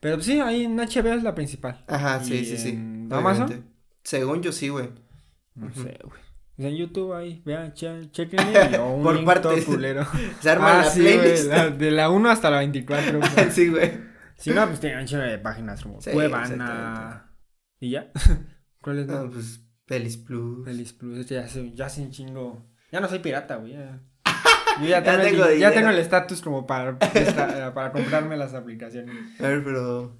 Pero 0.00 0.16
pues, 0.16 0.26
sí, 0.26 0.40
ahí 0.40 0.64
en 0.64 0.76
HBO 0.76 1.12
es 1.14 1.22
la 1.22 1.34
principal. 1.34 1.84
Ajá, 1.86 2.20
¿Y 2.22 2.26
sí, 2.26 2.44
sí, 2.44 2.56
sí. 2.58 2.68
en. 2.70 3.08
Amazon? 3.12 3.64
Según 4.08 4.42
yo 4.42 4.52
sí, 4.52 4.70
güey. 4.70 4.88
No 5.54 5.70
sé, 5.74 5.98
güey. 6.02 6.20
En 6.56 6.74
YouTube 6.76 7.12
ahí, 7.12 7.42
vean, 7.44 7.74
che- 7.74 8.08
o 8.80 8.94
un 8.94 9.02
Por 9.02 9.22
partes. 9.22 9.66
culero. 9.66 10.06
Se 10.40 10.48
arma 10.50 10.72
Ah, 10.72 10.78
la 10.78 10.84
sí, 10.90 11.00
playlist. 11.02 11.44
la- 11.48 11.68
de 11.68 11.90
la 11.90 12.08
1 12.10 12.30
hasta 12.30 12.50
la 12.50 12.58
24. 12.60 13.18
güey. 13.36 13.50
sí, 13.50 13.68
güey. 13.68 13.92
Si 14.38 14.50
no, 14.50 14.66
pues 14.66 14.80
tienen 14.80 15.04
chingo 15.06 15.22
de 15.24 15.38
páginas 15.38 15.82
como 15.82 16.00
Sí, 16.00 16.10
Cuevana. 16.12 17.30
¿Y 17.80 17.90
ya? 17.90 18.10
¿Cuál 18.80 19.00
es 19.00 19.06
No, 19.08 19.24
la? 19.24 19.30
pues 19.30 19.60
Pelis 19.84 20.16
Plus. 20.16 20.64
Feliz 20.64 20.92
Plus. 20.94 21.28
Ya 21.28 21.46
sé, 21.46 21.70
ya 21.74 21.88
sé 21.90 22.00
un 22.00 22.10
chingo. 22.10 22.66
Ya 22.90 23.00
no 23.00 23.08
soy 23.08 23.18
pirata, 23.18 23.56
güey. 23.56 23.74
Ya, 23.74 24.00
Yo 24.80 24.86
ya 24.88 25.02
tengo, 25.02 25.22
tengo 25.22 25.44
el, 25.44 25.58
ya 25.58 25.70
tengo 25.72 25.90
el 25.90 25.98
estatus 25.98 26.40
como 26.40 26.66
para, 26.66 26.98
para 26.98 27.92
comprarme 27.92 28.38
las 28.38 28.54
aplicaciones. 28.54 29.14
A 29.38 29.48
ver, 29.48 29.62
pero. 29.62 30.16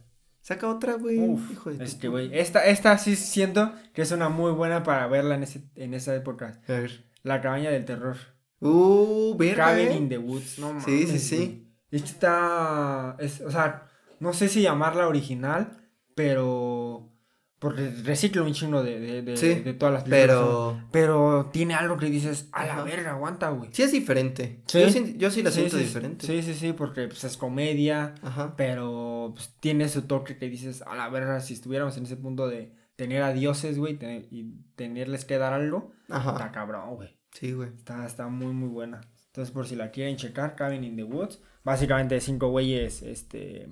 Saca 0.48 0.66
otra, 0.66 0.94
güey. 0.94 1.18
Hijo 1.52 1.70
de 1.74 1.84
este, 1.84 2.08
puta- 2.08 2.08
güey. 2.08 2.30
Esta, 2.32 2.64
esta 2.64 2.96
sí 2.96 3.16
siento 3.16 3.70
que 3.92 4.00
es 4.00 4.12
una 4.12 4.30
muy 4.30 4.50
buena 4.50 4.82
para 4.82 5.06
verla 5.06 5.34
en, 5.34 5.42
ese, 5.42 5.60
en 5.74 5.92
esa 5.92 6.14
época. 6.14 6.62
A 6.66 6.72
ver. 6.72 7.04
La 7.22 7.42
cabaña 7.42 7.68
del 7.68 7.84
terror. 7.84 8.16
Uh, 8.58 9.36
verga. 9.36 9.66
Cabin 9.66 9.88
eh. 9.88 9.96
in 9.96 10.08
the 10.08 10.16
Woods. 10.16 10.58
No 10.58 10.68
mames. 10.68 10.84
Sí, 10.84 11.06
sí, 11.06 11.18
sí. 11.18 11.70
Esta 11.90 12.06
está. 12.06 13.16
Es, 13.18 13.42
o 13.42 13.50
sea, 13.50 13.88
no 14.20 14.32
sé 14.32 14.48
si 14.48 14.62
llamarla 14.62 15.06
original, 15.06 15.86
pero. 16.14 17.12
Porque 17.58 17.90
recicla 18.04 18.42
un 18.42 18.52
chingo 18.52 18.84
de, 18.84 19.00
de, 19.00 19.22
de, 19.22 19.36
Sí, 19.36 19.54
de 19.54 19.74
todas 19.74 19.92
las 19.92 20.04
películas. 20.04 20.26
Pero. 20.28 20.80
Pero 20.92 21.50
tiene 21.52 21.74
algo 21.74 21.96
que 21.96 22.06
dices, 22.06 22.48
a 22.52 22.64
la 22.64 22.74
Ajá. 22.74 22.82
verga, 22.84 23.10
aguanta, 23.12 23.50
güey. 23.50 23.70
Sí 23.72 23.82
es 23.82 23.90
diferente. 23.90 24.60
Sí. 24.66 24.80
Yo, 24.80 24.90
sí, 24.90 25.14
yo 25.18 25.30
sí 25.30 25.42
la 25.42 25.50
siento 25.50 25.76
diferente. 25.76 26.24
Sí, 26.24 26.42
sí, 26.42 26.54
sí, 26.54 26.72
porque 26.72 27.08
pues, 27.08 27.24
es 27.24 27.36
comedia, 27.36 28.14
Ajá. 28.22 28.54
pero 28.56 29.32
pues, 29.34 29.52
tiene 29.58 29.88
su 29.88 30.02
toque 30.02 30.38
que 30.38 30.48
dices, 30.48 30.82
a 30.82 30.94
la 30.94 31.08
verga, 31.08 31.40
si 31.40 31.54
estuviéramos 31.54 31.96
en 31.96 32.04
ese 32.04 32.16
punto 32.16 32.46
de 32.46 32.72
tener 32.94 33.22
a 33.22 33.32
dioses, 33.32 33.76
güey, 33.78 33.98
y 34.30 34.54
tenerles 34.76 35.24
que 35.24 35.38
dar 35.38 35.52
algo, 35.52 35.92
está 36.02 36.16
Ajá. 36.16 36.52
cabrón, 36.52 36.94
güey. 36.94 37.16
Sí, 37.32 37.52
güey. 37.52 37.70
Está, 37.70 38.06
está 38.06 38.28
muy, 38.28 38.52
muy 38.52 38.68
buena. 38.68 39.00
Entonces, 39.26 39.52
por 39.52 39.66
si 39.66 39.74
la 39.74 39.90
quieren 39.90 40.16
checar, 40.16 40.54
Cabin 40.54 40.84
in 40.84 40.96
the 40.96 41.04
Woods, 41.04 41.40
básicamente 41.64 42.20
cinco 42.20 42.50
güeyes, 42.50 43.02
este, 43.02 43.68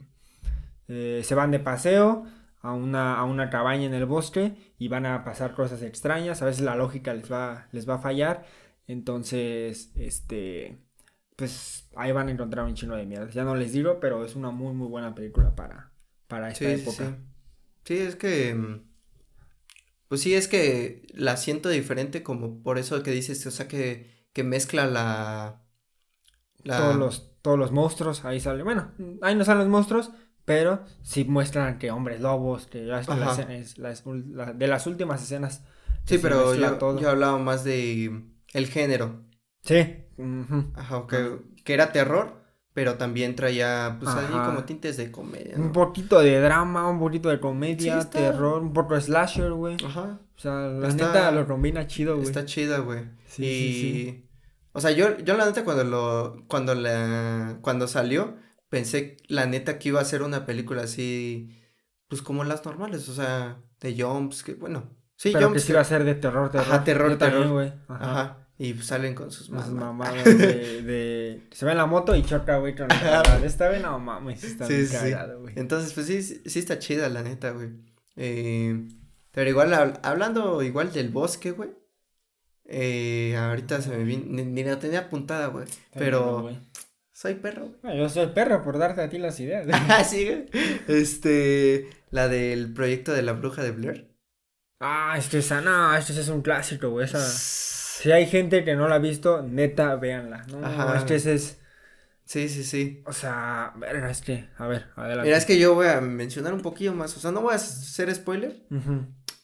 eh, 0.88 1.22
se 1.24 1.34
van 1.36 1.50
de 1.52 1.60
paseo 1.60 2.24
a 2.68 2.72
una, 2.74 3.18
a 3.18 3.24
una 3.24 3.50
cabaña 3.50 3.86
en 3.86 3.94
el 3.94 4.06
bosque 4.06 4.56
y 4.78 4.88
van 4.88 5.06
a 5.06 5.24
pasar 5.24 5.54
cosas 5.54 5.82
extrañas, 5.82 6.42
a 6.42 6.46
veces 6.46 6.62
la 6.62 6.76
lógica 6.76 7.14
les 7.14 7.30
va, 7.32 7.68
les 7.72 7.88
va 7.88 7.94
a 7.96 7.98
fallar, 7.98 8.44
entonces, 8.86 9.92
este, 9.96 10.78
pues 11.36 11.88
ahí 11.96 12.12
van 12.12 12.28
a 12.28 12.32
encontrar 12.32 12.64
un 12.66 12.74
chino 12.74 12.96
de 12.96 13.06
mierda. 13.06 13.30
Ya 13.30 13.44
no 13.44 13.54
les 13.56 13.72
digo, 13.72 14.00
pero 14.00 14.24
es 14.24 14.36
una 14.36 14.50
muy, 14.50 14.74
muy 14.74 14.88
buena 14.88 15.14
película 15.14 15.54
para, 15.54 15.92
para 16.28 16.50
esta 16.50 16.70
Sí, 16.70 16.74
época. 16.74 17.16
sí. 17.16 17.26
Sí, 17.84 17.98
es 17.98 18.16
que. 18.16 18.54
mm, 18.54 18.80
Pues 20.08 20.20
sí, 20.22 20.34
es 20.34 20.46
que 20.48 21.06
la 21.14 21.36
siento 21.36 21.68
diferente, 21.68 22.22
como 22.22 22.62
por 22.62 22.78
eso 22.78 23.02
que 23.02 23.10
dices, 23.10 23.44
o 23.46 23.50
sea, 23.50 23.66
que, 23.68 24.28
que 24.32 24.44
mezcla 24.44 24.86
la. 24.86 25.62
la... 26.64 26.74
Todos 26.74 26.94
los, 26.96 27.32
todos 27.42 27.58
los 27.58 27.72
monstruos, 27.72 28.24
ahí 28.24 28.40
salen. 28.40 28.64
Bueno, 28.64 28.92
ahí 29.22 29.34
no 29.34 29.44
salen 29.44 29.60
los 29.64 29.68
monstruos, 29.70 30.10
pero 30.46 30.82
sí 31.02 31.24
muestran 31.24 31.78
que 31.78 31.90
hombres 31.90 32.20
lobos, 32.22 32.66
que 32.66 32.86
ya 32.86 33.00
es 33.00 33.06
que 33.06 33.14
la 33.16 33.26
Ajá. 33.26 33.32
escena 33.42 33.56
es- 33.56 33.76
la- 33.76 33.92
la- 34.46 34.52
de 34.54 34.66
las 34.68 34.86
últimas 34.86 35.22
escenas. 35.22 35.62
Sí, 36.06 36.16
pero 36.22 36.54
yo, 36.54 36.72
todo. 36.78 36.98
yo 36.98 37.10
hablaba 37.10 37.36
más 37.38 37.64
de 37.64 38.22
el 38.54 38.66
género. 38.68 39.24
Sí. 39.62 40.04
Ajá, 40.74 41.04
que, 41.08 41.38
que 41.64 41.74
era 41.74 41.92
terror, 41.92 42.42
pero 42.72 42.94
también 42.94 43.34
traía, 43.34 43.96
pues 44.00 44.14
ahí 44.14 44.24
Ajá. 44.30 44.46
como 44.46 44.64
tintes 44.64 44.96
de 44.96 45.10
comedia, 45.10 45.56
Un 45.56 45.72
poquito 45.72 46.20
de 46.20 46.40
drama, 46.40 46.88
un 46.88 46.98
poquito 47.00 47.28
de 47.28 47.40
comedia, 47.40 47.94
Sí, 47.94 47.98
está- 47.98 48.18
terror, 48.20 48.62
un 48.62 48.72
poco 48.72 48.94
de 48.94 49.00
slasher, 49.00 49.52
güey. 49.52 49.76
Ajá, 49.84 50.20
O 50.36 50.38
sea, 50.38 50.52
la 50.68 50.88
Está- 50.88 51.06
neta 51.06 51.30
lo 51.32 51.46
combina 51.46 51.86
chido, 51.86 52.14
güey. 52.16 52.26
está 52.28 52.44
chida, 52.44 52.78
güey. 52.78 53.04
Sí, 53.26 53.44
y... 53.44 53.72
sí, 53.72 54.28
O 54.72 54.80
sea, 54.80 54.90
yo, 54.90 55.16
yo 55.18 55.34
la 55.36 55.46
neta 55.46 55.64
cuando 55.64 55.82
lo, 55.84 56.44
cuando 56.48 56.74
la, 56.74 57.58
cuando 57.62 57.88
salió, 57.88 58.36
pensé 58.68 59.16
la 59.28 59.46
neta 59.46 59.78
que 59.78 59.88
iba 59.90 60.00
a 60.00 60.04
ser 60.04 60.22
una 60.22 60.46
película 60.46 60.82
así, 60.82 61.50
pues 62.08 62.22
como 62.22 62.44
las 62.44 62.64
normales, 62.64 63.08
o 63.08 63.14
sea, 63.14 63.58
de 63.80 64.00
jumps, 64.02 64.42
que 64.42 64.54
bueno, 64.54 64.90
sí, 65.16 65.30
Pero 65.32 65.52
que 65.52 65.60
sí 65.60 65.72
iba 65.72 65.80
a 65.80 65.84
ser 65.84 66.04
de 66.04 66.14
terror, 66.14 66.50
terror. 66.50 66.66
Ajá, 66.66 66.84
terror, 66.84 67.10
Yo 67.12 67.18
terror. 67.18 67.48
güey. 67.48 67.72
Ajá. 67.88 68.10
ajá, 68.10 68.48
y 68.58 68.72
pues 68.74 68.86
salen 68.86 69.14
con 69.14 69.30
sus 69.30 69.50
mamás. 69.50 69.70
mamadas 69.70 70.24
de, 70.24 70.82
de... 70.82 71.46
Se 71.52 71.64
ve 71.66 71.72
en 71.72 71.76
la 71.78 71.86
moto 71.86 72.16
y 72.16 72.22
choca, 72.22 72.56
güey, 72.58 72.74
con 72.74 72.88
la 72.88 73.40
Esta 73.44 73.68
vez 73.68 73.82
no 73.82 73.98
mames, 73.98 74.42
está 74.44 74.66
Sí, 74.66 74.74
bien 74.74 74.86
sí, 74.86 74.96
sí. 74.96 75.10
cagado, 75.10 75.40
güey. 75.40 75.54
Entonces, 75.58 75.92
pues 75.92 76.06
sí, 76.06 76.22
sí 76.22 76.58
está 76.58 76.78
chida, 76.78 77.08
la 77.10 77.22
neta, 77.22 77.50
güey. 77.50 77.68
Eh, 78.16 78.88
pero 79.30 79.50
igual, 79.50 79.72
hab- 79.74 80.00
hablando 80.02 80.62
igual 80.62 80.90
del 80.92 81.10
bosque, 81.10 81.50
güey. 81.50 81.70
Eh, 82.64 83.36
ahorita 83.38 83.80
se 83.80 83.90
me 83.90 84.02
vino, 84.04 84.24
ni, 84.28 84.42
ni 84.44 84.64
la 84.64 84.78
tenía 84.78 85.00
apuntada, 85.00 85.48
güey. 85.48 85.64
Está 85.66 85.98
Pero 85.98 86.42
bien. 86.48 86.65
Soy 87.16 87.34
perro. 87.34 87.70
Ah, 87.82 87.94
Yo 87.94 88.10
soy 88.10 88.26
perro 88.26 88.62
por 88.62 88.76
darte 88.76 89.00
a 89.00 89.08
ti 89.08 89.16
las 89.16 89.40
ideas. 89.40 89.66
Ah, 89.88 90.04
sí, 90.04 90.26
güey. 90.26 90.46
Este, 90.86 91.88
la 92.10 92.28
del 92.28 92.74
proyecto 92.74 93.12
de 93.14 93.22
la 93.22 93.32
bruja 93.32 93.62
de 93.62 93.70
Blair. 93.70 94.14
ah, 94.80 95.14
es 95.16 95.28
que 95.28 95.38
esa, 95.38 95.62
no, 95.62 95.96
este 95.96 96.12
es 96.12 96.28
un 96.28 96.42
clásico, 96.42 96.90
güey. 96.90 97.06
Esa... 97.06 97.20
Si 97.20 98.12
hay 98.12 98.26
gente 98.26 98.64
que 98.64 98.76
no 98.76 98.86
la 98.86 98.96
ha 98.96 98.98
visto, 98.98 99.40
neta, 99.40 99.96
véanla. 99.96 100.44
No, 100.48 100.64
Ajá. 100.64 100.98
es 100.98 101.04
que 101.04 101.14
ese 101.14 101.34
es, 101.34 101.58
Sí, 102.26 102.50
sí, 102.50 102.64
sí. 102.64 103.02
o 103.06 103.12
sea, 103.14 103.72
verga, 103.76 104.10
es 104.10 104.20
que, 104.20 104.50
a 104.58 104.66
ver, 104.66 104.88
adelante. 104.96 105.28
Mira, 105.28 105.38
es 105.38 105.46
que 105.46 105.58
yo 105.58 105.74
voy 105.74 105.86
a 105.86 106.02
mencionar 106.02 106.52
un 106.52 106.60
poquillo 106.60 106.92
más. 106.92 107.16
O 107.16 107.20
sea, 107.20 107.30
no 107.30 107.40
voy 107.40 107.52
a 107.54 107.56
hacer 107.56 108.14
spoiler, 108.14 108.66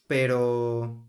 pero 0.05 1.03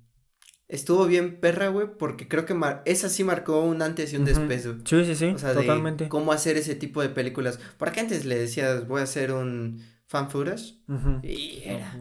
estuvo 0.69 1.07
bien 1.07 1.41
perra, 1.41 1.69
güey, 1.69 1.87
porque 1.99 2.27
creo 2.29 2.47
que 2.47 2.55
mar- 2.55 2.83
esa 2.87 3.09
sí 3.09 3.23
marcó 3.25 3.61
un 3.63 3.83
antes 3.83 4.13
y 4.13 4.17
un 4.17 4.25
después, 4.25 4.67
güey. 4.67 4.79
Sí, 4.85 5.05
sí, 5.05 5.15
sí, 5.15 5.27
O 5.35 5.39
sea, 5.39 5.53
totalmente. 5.55 6.05
de 6.05 6.11
cómo 6.11 6.33
hacer 6.33 6.57
ese 6.57 6.75
tipo 6.75 7.03
de 7.03 7.09
películas. 7.11 7.59
Porque 7.79 8.01
antes 8.01 8.25
le 8.25 8.39
decías, 8.39 8.87
voy 8.89 9.01
a 9.01 9.05
hacer 9.05 9.33
un 9.33 9.83
fan 10.07 10.31
footage. 10.31 10.75
Ujú. 10.89 11.21
Y 11.23 11.63
era. 11.65 11.93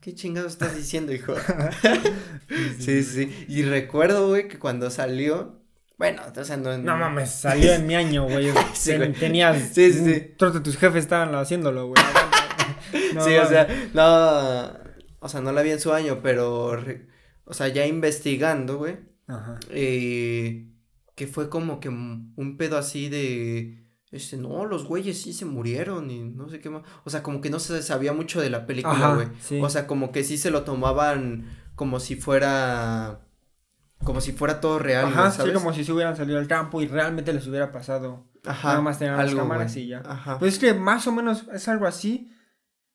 ¿qué 0.00 0.14
chingados 0.14 0.52
estás 0.52 0.76
diciendo, 0.76 1.12
hijo? 1.12 1.34
sí, 2.78 3.02
sí. 3.02 3.46
Y 3.48 3.62
recuerdo, 3.62 4.28
güey, 4.28 4.48
que 4.48 4.58
cuando 4.58 4.90
salió, 4.90 5.60
bueno, 5.96 6.22
o 6.36 6.44
sea, 6.44 6.56
no. 6.56 6.76
No 6.78 6.96
mames, 6.96 7.30
salió 7.30 7.72
en 7.72 7.86
mi 7.86 7.94
año, 7.94 8.24
güey. 8.28 8.50
Sí, 8.74 8.90
Ten- 8.90 8.98
güey. 8.98 9.12
Tenías. 9.12 9.70
Sí, 9.72 9.92
sí, 9.92 10.04
sí. 10.04 10.20
Todos 10.36 10.62
tus 10.62 10.76
jefes 10.76 11.04
estaban 11.04 11.34
haciéndolo, 11.34 11.86
güey. 11.88 12.02
No 13.14 13.24
sí, 13.24 13.34
o 13.36 13.46
sea, 13.48 13.66
no, 13.94 14.72
o 15.20 15.28
sea, 15.28 15.40
no 15.40 15.52
la 15.52 15.62
vi 15.62 15.70
en 15.70 15.80
su 15.80 15.92
año, 15.92 16.20
pero, 16.22 16.76
re- 16.76 17.06
o 17.44 17.54
sea, 17.54 17.68
ya 17.68 17.86
investigando, 17.86 18.78
güey, 18.78 18.98
Ajá. 19.26 19.58
eh, 19.70 20.68
que 21.14 21.26
fue 21.26 21.48
como 21.48 21.80
que 21.80 21.88
un 21.88 22.56
pedo 22.58 22.76
así 22.78 23.08
de, 23.08 23.84
este, 24.14 24.36
no, 24.36 24.64
los 24.64 24.84
güeyes 24.86 25.20
sí 25.20 25.32
se 25.32 25.44
murieron 25.44 26.08
y 26.10 26.22
no 26.22 26.48
sé 26.48 26.60
qué 26.60 26.70
más, 26.70 26.82
o 27.04 27.10
sea, 27.10 27.22
como 27.24 27.40
que 27.40 27.50
no 27.50 27.58
se 27.58 27.82
sabía 27.82 28.12
mucho 28.12 28.40
de 28.40 28.48
la 28.48 28.64
película, 28.64 29.14
güey, 29.14 29.28
sí. 29.40 29.60
o 29.60 29.68
sea, 29.68 29.88
como 29.88 30.12
que 30.12 30.22
sí 30.22 30.38
se 30.38 30.50
lo 30.52 30.62
tomaban 30.62 31.46
como 31.74 31.98
si 31.98 32.14
fuera, 32.14 33.26
como 34.04 34.20
si 34.20 34.30
fuera 34.30 34.60
todo 34.60 34.78
real, 34.78 35.06
Ajá, 35.06 35.32
sí, 35.32 35.50
como 35.52 35.72
si 35.72 35.84
se 35.84 35.92
hubieran 35.92 36.16
salido 36.16 36.38
al 36.38 36.46
campo 36.46 36.80
y 36.80 36.86
realmente 36.86 37.32
les 37.32 37.46
hubiera 37.48 37.72
pasado. 37.72 38.30
Ajá, 38.46 38.68
Nada 38.68 38.82
más 38.82 38.98
tenían 39.00 39.16
las 39.16 39.34
cámaras 39.34 39.72
güey. 39.72 39.86
y 39.86 39.88
ya. 39.88 40.02
Ajá, 40.06 40.38
Pues 40.38 40.54
es 40.54 40.58
que 40.60 40.74
más 40.74 41.06
o 41.08 41.12
menos 41.12 41.46
es 41.52 41.66
algo 41.66 41.86
así. 41.86 42.30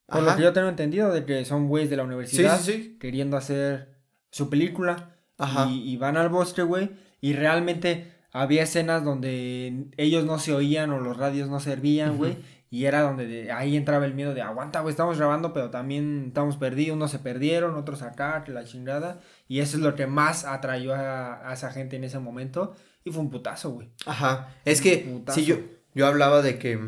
Por 0.06 0.24
lo 0.24 0.36
que 0.36 0.44
yo 0.44 0.54
tengo 0.54 0.70
entendido 0.70 1.12
de 1.12 1.26
que 1.26 1.44
son 1.44 1.68
güeyes 1.68 1.90
de 1.90 1.98
la 1.98 2.04
sí, 2.04 2.08
universidad 2.08 2.60
sí, 2.62 2.72
sí, 2.72 2.98
queriendo 3.00 3.36
hacer 3.36 3.99
su 4.32 4.50
película. 4.50 5.16
Ajá. 5.38 5.68
Y, 5.70 5.90
y 5.94 5.98
van 5.98 6.18
al 6.18 6.30
bosque, 6.30 6.62
güey. 6.64 6.92
Y 7.22 7.34
realmente 7.34 8.12
había 8.32 8.64
escenas 8.64 9.04
donde 9.04 9.86
ellos 9.98 10.26
no 10.26 10.38
se 10.40 10.54
oían 10.54 10.92
o 10.92 11.00
los 11.00 11.18
radios 11.18 11.50
no 11.50 11.60
servían, 11.60 12.18
güey. 12.18 12.38
Y 12.72 12.86
era 12.86 13.02
donde 13.02 13.26
de- 13.26 13.52
ahí 13.52 13.76
entraba 13.76 14.06
el 14.06 14.14
miedo 14.14 14.36
de 14.36 14.44
aguanta, 14.44 14.82
güey, 14.82 14.92
estamos 14.92 15.18
grabando, 15.18 15.54
pero 15.54 15.72
también 15.72 16.26
estamos 16.28 16.56
perdidos, 16.58 16.96
unos 16.98 17.10
se 17.10 17.18
perdieron, 17.18 17.74
otros 17.76 18.04
acá, 18.04 18.44
que 18.44 18.52
la 18.52 18.64
chingada. 18.64 19.22
Y 19.48 19.60
eso 19.62 19.78
es 19.78 19.84
lo 19.84 19.96
que 19.96 20.06
más 20.06 20.46
atrayó 20.46 20.94
a, 20.94 21.50
a 21.50 21.54
esa 21.54 21.72
gente 21.72 21.96
en 21.96 22.04
ese 22.04 22.20
momento. 22.20 22.76
Y 23.04 23.10
fue 23.12 23.22
un 23.22 23.32
putazo, 23.32 23.72
güey. 23.72 23.90
Ajá. 24.06 24.54
Es 24.66 24.82
que, 24.82 24.98
Putazo. 24.98 25.40
si 25.40 25.46
yo, 25.48 25.56
yo 25.96 26.06
hablaba 26.06 26.44
de 26.44 26.60
que 26.60 26.80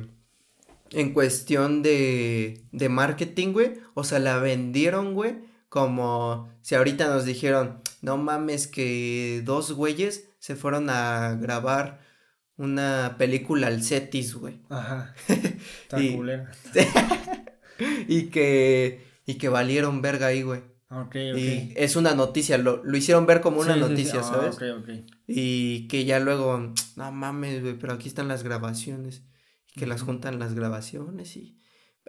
en 0.92 1.14
cuestión 1.14 1.82
de, 1.82 2.62
de 2.72 2.90
marketing, 2.90 3.54
güey, 3.54 3.74
o 3.96 4.04
sea, 4.04 4.20
la 4.20 4.38
vendieron, 4.38 5.14
güey, 5.16 5.36
como 5.72 6.50
si 6.62 6.76
ahorita 6.76 7.08
nos 7.08 7.24
dijeron, 7.24 7.80
no 8.02 8.18
mames 8.18 8.68
que 8.68 9.42
dos 9.46 9.72
güeyes 9.72 10.28
se 10.38 10.58
fueron 10.58 10.90
a 10.90 11.36
grabar 11.40 12.02
una 12.58 13.16
película 13.18 13.68
al 13.68 13.82
Cetis, 13.82 14.36
güey. 14.36 14.60
Ajá. 14.70 15.16
Tan 15.88 16.04
Y- 16.04 16.14
culera. 16.18 16.52
y 18.10 18.24
que, 18.24 19.06
y 19.26 19.36
que 19.36 19.48
valieron 19.48 20.02
verga 20.02 20.28
ahí, 20.28 20.42
güey. 20.42 20.60
Y 21.16 21.72
es 21.78 21.96
una 21.96 22.16
noticia, 22.16 22.58
lo, 22.58 22.84
lo 22.84 22.98
hicieron 22.98 23.26
ver 23.26 23.40
como 23.40 23.62
una 23.62 23.76
Sí, 23.76 23.80
sí, 23.80 23.86
sí. 23.86 23.90
noticia, 23.90 24.20
Ah, 24.20 24.24
¿sabes? 24.24 24.56
ok. 24.56 24.90
Y 25.26 25.88
que 25.88 26.04
ya 26.04 26.20
luego, 26.20 26.74
no 26.98 27.12
mames, 27.14 27.62
güey, 27.62 27.80
pero 27.80 27.94
aquí 27.94 28.10
están 28.10 28.28
las 28.28 28.44
grabaciones. 28.44 29.24
Y 29.74 29.80
que 29.80 29.88
las 29.88 30.02
juntan 30.02 30.38
las 30.38 30.54
grabaciones 30.54 31.38
y. 31.38 31.58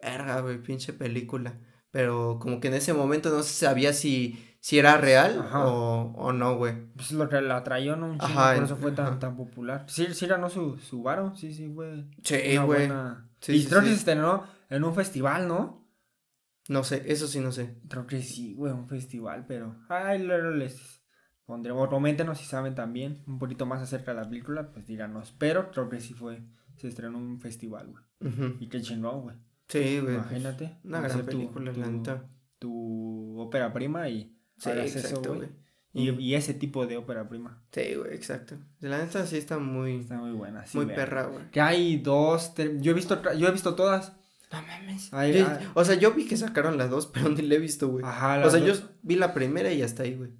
Verga, 0.03 0.41
güey, 0.41 0.61
pinche 0.61 0.93
película. 0.93 1.61
Pero 1.93 2.39
como 2.41 2.59
que 2.59 2.69
en 2.69 2.75
ese 2.75 2.93
momento 2.95 3.31
no 3.31 3.43
se 3.45 3.53
sabía 3.53 3.93
si, 3.93 4.57
si 4.61 4.79
era 4.79 4.97
real 4.97 5.39
o, 5.55 6.13
o 6.17 6.33
no, 6.33 6.57
güey. 6.57 6.87
Pues 6.97 7.13
lo 7.13 7.29
que 7.29 7.41
la 7.41 7.59
atrayó, 7.59 7.95
¿no? 7.97 8.07
Un 8.07 8.19
chingo, 8.19 8.25
Ajá, 8.41 8.55
por 8.55 8.65
eso 8.65 8.77
fue 8.77 8.93
tan, 8.93 9.07
ajá. 9.07 9.19
tan 9.21 9.37
popular. 9.37 9.85
Sí, 9.89 10.09
sí 10.13 10.27
ganó 10.27 10.49
su, 10.51 10.79
su 10.79 11.03
varo, 11.03 11.37
sí, 11.37 11.53
sí, 11.55 11.71
fue. 11.73 12.05
Sí, 12.25 12.35
güey. 12.57 12.59
buena- 12.67 13.29
Sí, 13.41 13.53
y 13.53 13.63
sí, 13.63 13.69
creo 13.69 13.81
que 13.83 13.89
se 13.89 13.95
estrenó 13.95 14.45
en 14.71 14.85
un 14.85 14.95
festival, 14.95 15.47
¿no? 15.49 15.87
No 16.69 16.85
sé, 16.85 17.03
eso 17.07 17.27
sí 17.27 17.41
no 17.41 17.51
sé. 17.53 17.77
Creo 17.89 18.07
que 18.07 18.23
sí, 18.23 18.55
güey, 18.55 18.73
un 18.73 18.89
festival, 18.89 19.45
pero. 19.47 19.77
Ay, 19.89 20.23
luego 20.23 20.51
les 20.51 21.03
pondremos. 21.45 21.89
Coméntenos 21.89 22.39
si 22.39 22.45
saben 22.47 22.75
también 22.77 23.23
un 23.27 23.39
poquito 23.41 23.67
más 23.67 23.83
acerca 23.83 24.15
de 24.15 24.21
la 24.23 24.29
película, 24.29 24.71
pues 24.73 24.87
díganos. 24.87 25.35
Pero 25.39 25.71
creo 25.73 25.89
que 25.89 26.01
sí 26.01 26.15
fue. 26.15 26.43
Se 26.77 26.87
estrenó 26.89 27.19
en 27.19 27.25
un 27.25 27.41
festival, 27.41 27.89
güey. 27.89 28.33
Ujú. 28.33 28.57
Y 28.61 28.69
qué 28.69 28.81
chingón, 28.81 29.23
güey. 29.23 29.37
Sí, 29.73 30.01
güey. 30.01 30.15
Imagínate. 30.15 30.77
Una 30.85 31.01
gran 31.01 31.21
tu- 31.21 31.27
película, 31.27 31.73
tu, 31.73 31.81
la 31.81 31.87
neta. 31.89 32.25
Tu 32.59 33.39
ópera 33.41 33.73
prima 33.73 34.09
y 34.09 34.37
Sí, 34.59 34.71
exacto, 34.71 35.35
güey. 35.35 35.49
Y, 35.95 36.09
y 36.11 36.35
ese 36.37 36.55
tipo 36.55 36.87
de 36.87 36.97
ópera 36.97 37.29
prima. 37.29 37.63
Sí, 37.71 37.95
güey, 37.97 38.15
exacto. 38.15 38.57
La 38.81 38.99
neta 38.99 39.27
sí 39.27 39.37
está 39.37 39.59
muy, 39.59 39.97
Está 40.01 40.17
muy 40.17 40.31
buena. 40.33 40.65
sí, 40.65 40.79
muy 40.79 40.87
vean. 40.87 40.97
perra, 40.97 41.27
güey. 41.27 41.51
Que 41.51 41.61
hay 41.61 41.99
dos, 41.99 42.55
tre- 42.55 42.81
yo 42.81 42.93
he 42.93 42.95
visto, 42.95 43.21
yo 43.37 43.49
he 43.49 43.53
visto 43.53 43.75
todas. 43.75 44.13
No 44.53 44.63
mames. 44.63 45.09
Ay, 45.13 45.33
Yo- 45.39 45.47
ay. 45.49 45.67
O 45.75 45.85
sea, 45.85 45.95
yo 45.97 46.13
vi 46.13 46.27
que 46.27 46.37
sacaron 46.37 46.79
las 46.79 46.89
dos, 46.91 47.07
pero 47.13 47.29
ni 47.29 47.43
la 47.43 47.55
he 47.57 47.59
visto, 47.59 47.89
güey. 47.89 48.05
Ajá, 48.05 48.37
O 48.39 48.41
las 48.41 48.53
sea, 48.53 48.61
dos. 48.61 48.81
yo 48.83 48.89
vi 49.03 49.17
la 49.17 49.35
primera 49.35 49.73
y 49.73 49.83
hasta 49.83 50.05
ahí, 50.05 50.15
güey. 50.15 50.31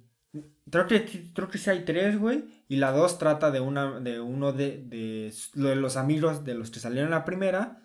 Creo 0.71 0.87
que, 0.87 1.31
creo 1.35 1.49
que 1.49 1.57
sí 1.59 1.69
hay 1.69 1.83
tres, 1.85 2.17
güey. 2.17 2.45
Y 2.67 2.77
la 2.77 2.91
dos 2.91 3.19
trata 3.19 3.51
de 3.51 3.59
una, 3.59 3.99
de 3.99 4.19
uno 4.21 4.53
de, 4.53 4.83
de, 4.87 5.75
los 5.75 5.97
amigos 5.97 6.43
de 6.45 6.55
los 6.55 6.71
que 6.71 6.79
salieron 6.79 7.11
la 7.11 7.25
primera. 7.25 7.82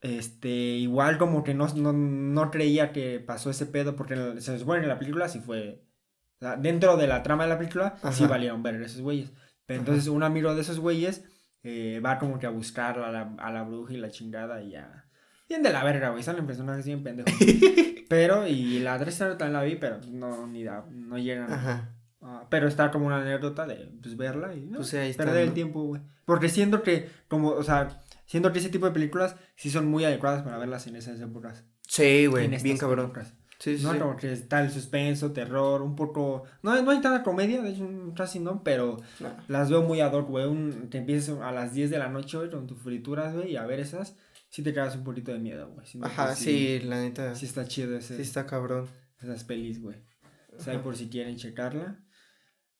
Este, 0.00 0.48
igual 0.48 1.18
como 1.18 1.42
que 1.42 1.54
no, 1.54 1.66
no, 1.74 1.92
no 1.92 2.50
creía 2.50 2.92
que 2.92 3.18
pasó 3.20 3.50
ese 3.50 3.66
pedo, 3.66 3.96
porque 3.96 4.14
en 4.14 4.34
la- 4.36 4.40
se 4.40 4.58
supone 4.58 4.80
que 4.80 4.84
en 4.84 4.90
la 4.90 4.98
película 4.98 5.28
sí 5.28 5.40
fue. 5.40 5.82
o 6.36 6.38
sea, 6.40 6.56
dentro 6.56 6.96
de 6.96 7.06
la 7.06 7.22
trama 7.22 7.44
de 7.44 7.48
la 7.50 7.58
película, 7.58 7.96
sí 8.12 8.24
Ajá. 8.24 8.28
valieron 8.28 8.62
ver 8.62 8.80
esos 8.82 9.00
güeyes. 9.00 9.32
Pero 9.66 9.80
Ajá. 9.80 9.90
entonces 9.90 10.08
un 10.08 10.22
amigo 10.22 10.54
de 10.54 10.60
esos 10.60 10.78
güeyes 10.78 11.24
eh, 11.62 12.00
va 12.04 12.18
como 12.18 12.38
que 12.38 12.46
a 12.46 12.50
buscar 12.50 12.98
a 12.98 13.10
la, 13.10 13.34
a 13.38 13.50
la 13.50 13.62
bruja 13.64 13.94
y 13.94 13.96
la 13.96 14.10
chingada 14.10 14.62
y 14.62 14.70
ya. 14.72 15.06
Bien 15.48 15.62
de 15.62 15.72
la 15.72 15.82
verga, 15.82 16.10
güey. 16.10 16.22
Salen 16.22 16.46
personajes 16.46 16.84
bien 16.84 17.02
pendejos. 17.02 17.32
pero, 18.08 18.46
y 18.46 18.78
la 18.80 18.98
tres 18.98 19.18
también 19.18 19.52
la 19.54 19.62
vi, 19.62 19.76
pero 19.76 19.98
no, 20.08 20.46
ni 20.46 20.62
da, 20.62 20.84
no 20.90 21.18
llegan. 21.18 21.52
Ajá. 21.52 21.92
Ah, 22.20 22.46
pero 22.50 22.66
está 22.66 22.90
como 22.90 23.06
una 23.06 23.18
anécdota 23.20 23.66
de 23.66 23.92
pues, 24.02 24.16
verla 24.16 24.54
y 24.54 24.66
¿no? 24.66 24.78
Pues 24.78 24.94
ahí 24.94 25.10
está, 25.10 25.24
perder 25.24 25.44
el 25.44 25.54
tiempo, 25.54 25.82
güey. 25.84 26.02
Porque 26.24 26.48
siento 26.48 26.82
que, 26.82 27.08
como, 27.28 27.50
o 27.50 27.62
sea, 27.62 28.00
siento 28.26 28.52
que 28.52 28.58
ese 28.58 28.68
tipo 28.70 28.86
de 28.86 28.92
películas 28.92 29.36
sí 29.56 29.70
son 29.70 29.86
muy 29.86 30.04
adecuadas 30.04 30.42
para 30.42 30.58
verlas 30.58 30.86
en 30.86 30.96
esas 30.96 31.20
épocas. 31.20 31.64
Sí, 31.88 32.26
güey, 32.26 32.48
bien 32.62 32.76
cabrón. 32.78 33.06
épocas. 33.06 33.34
Sí, 33.58 33.78
sí, 33.78 33.84
No, 33.84 33.94
sí. 33.94 33.98
como 33.98 34.16
que 34.16 34.30
está 34.32 34.62
el 34.62 34.70
suspenso, 34.70 35.32
terror, 35.32 35.80
un 35.80 35.96
poco. 35.96 36.44
No, 36.62 36.80
no 36.82 36.90
hay 36.90 37.00
tanta 37.00 37.22
comedia, 37.22 37.62
de 37.62 37.70
hecho, 37.70 37.88
casi 38.14 38.38
no, 38.38 38.62
pero 38.62 38.98
No. 39.18 39.34
las 39.48 39.70
veo 39.70 39.80
muy 39.82 40.00
ad 40.02 40.12
hoc, 40.12 40.28
güey. 40.28 40.44
Un, 40.44 40.90
te 40.90 40.98
empiezas 40.98 41.38
a 41.40 41.52
las 41.52 41.72
10 41.72 41.88
de 41.90 41.98
la 41.98 42.10
noche, 42.10 42.36
güey, 42.36 42.50
con 42.50 42.66
tus 42.66 42.78
frituras, 42.82 43.34
güey, 43.34 43.52
y 43.52 43.56
a 43.56 43.64
ver 43.64 43.80
esas, 43.80 44.14
sí 44.50 44.62
te 44.62 44.74
quedas 44.74 44.96
un 44.96 45.04
poquito 45.04 45.32
de 45.32 45.38
miedo, 45.38 45.70
güey. 45.70 45.86
Ajá, 46.02 46.34
sí, 46.36 46.80
la 46.80 47.00
neta. 47.00 47.34
Sí 47.34 47.40
Sí, 47.40 47.46
está 47.46 47.66
chido 47.66 47.96
ese, 47.96 48.20
está 48.20 48.44
cabrón. 48.44 48.88
esas 49.22 49.44
pelis, 49.44 49.80
güey. 49.80 49.96
O 50.58 50.60
sea, 50.62 50.82
por 50.82 50.94
si 50.96 51.08
quieren 51.08 51.36
checarla. 51.36 52.02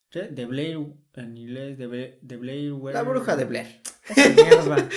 ¿Qué? 0.09 0.21
The 0.23 0.45
Blair, 0.45 0.77
en 1.15 1.37
inglés, 1.37 1.77
The, 1.77 1.87
Bla- 1.87 2.19
The 2.25 2.37
Blair. 2.37 2.73
La 2.93 3.01
bruja 3.01 3.35
de 3.35 3.45
Blair. 3.45 3.81
Esa 4.09 4.29
mierda. 4.29 4.89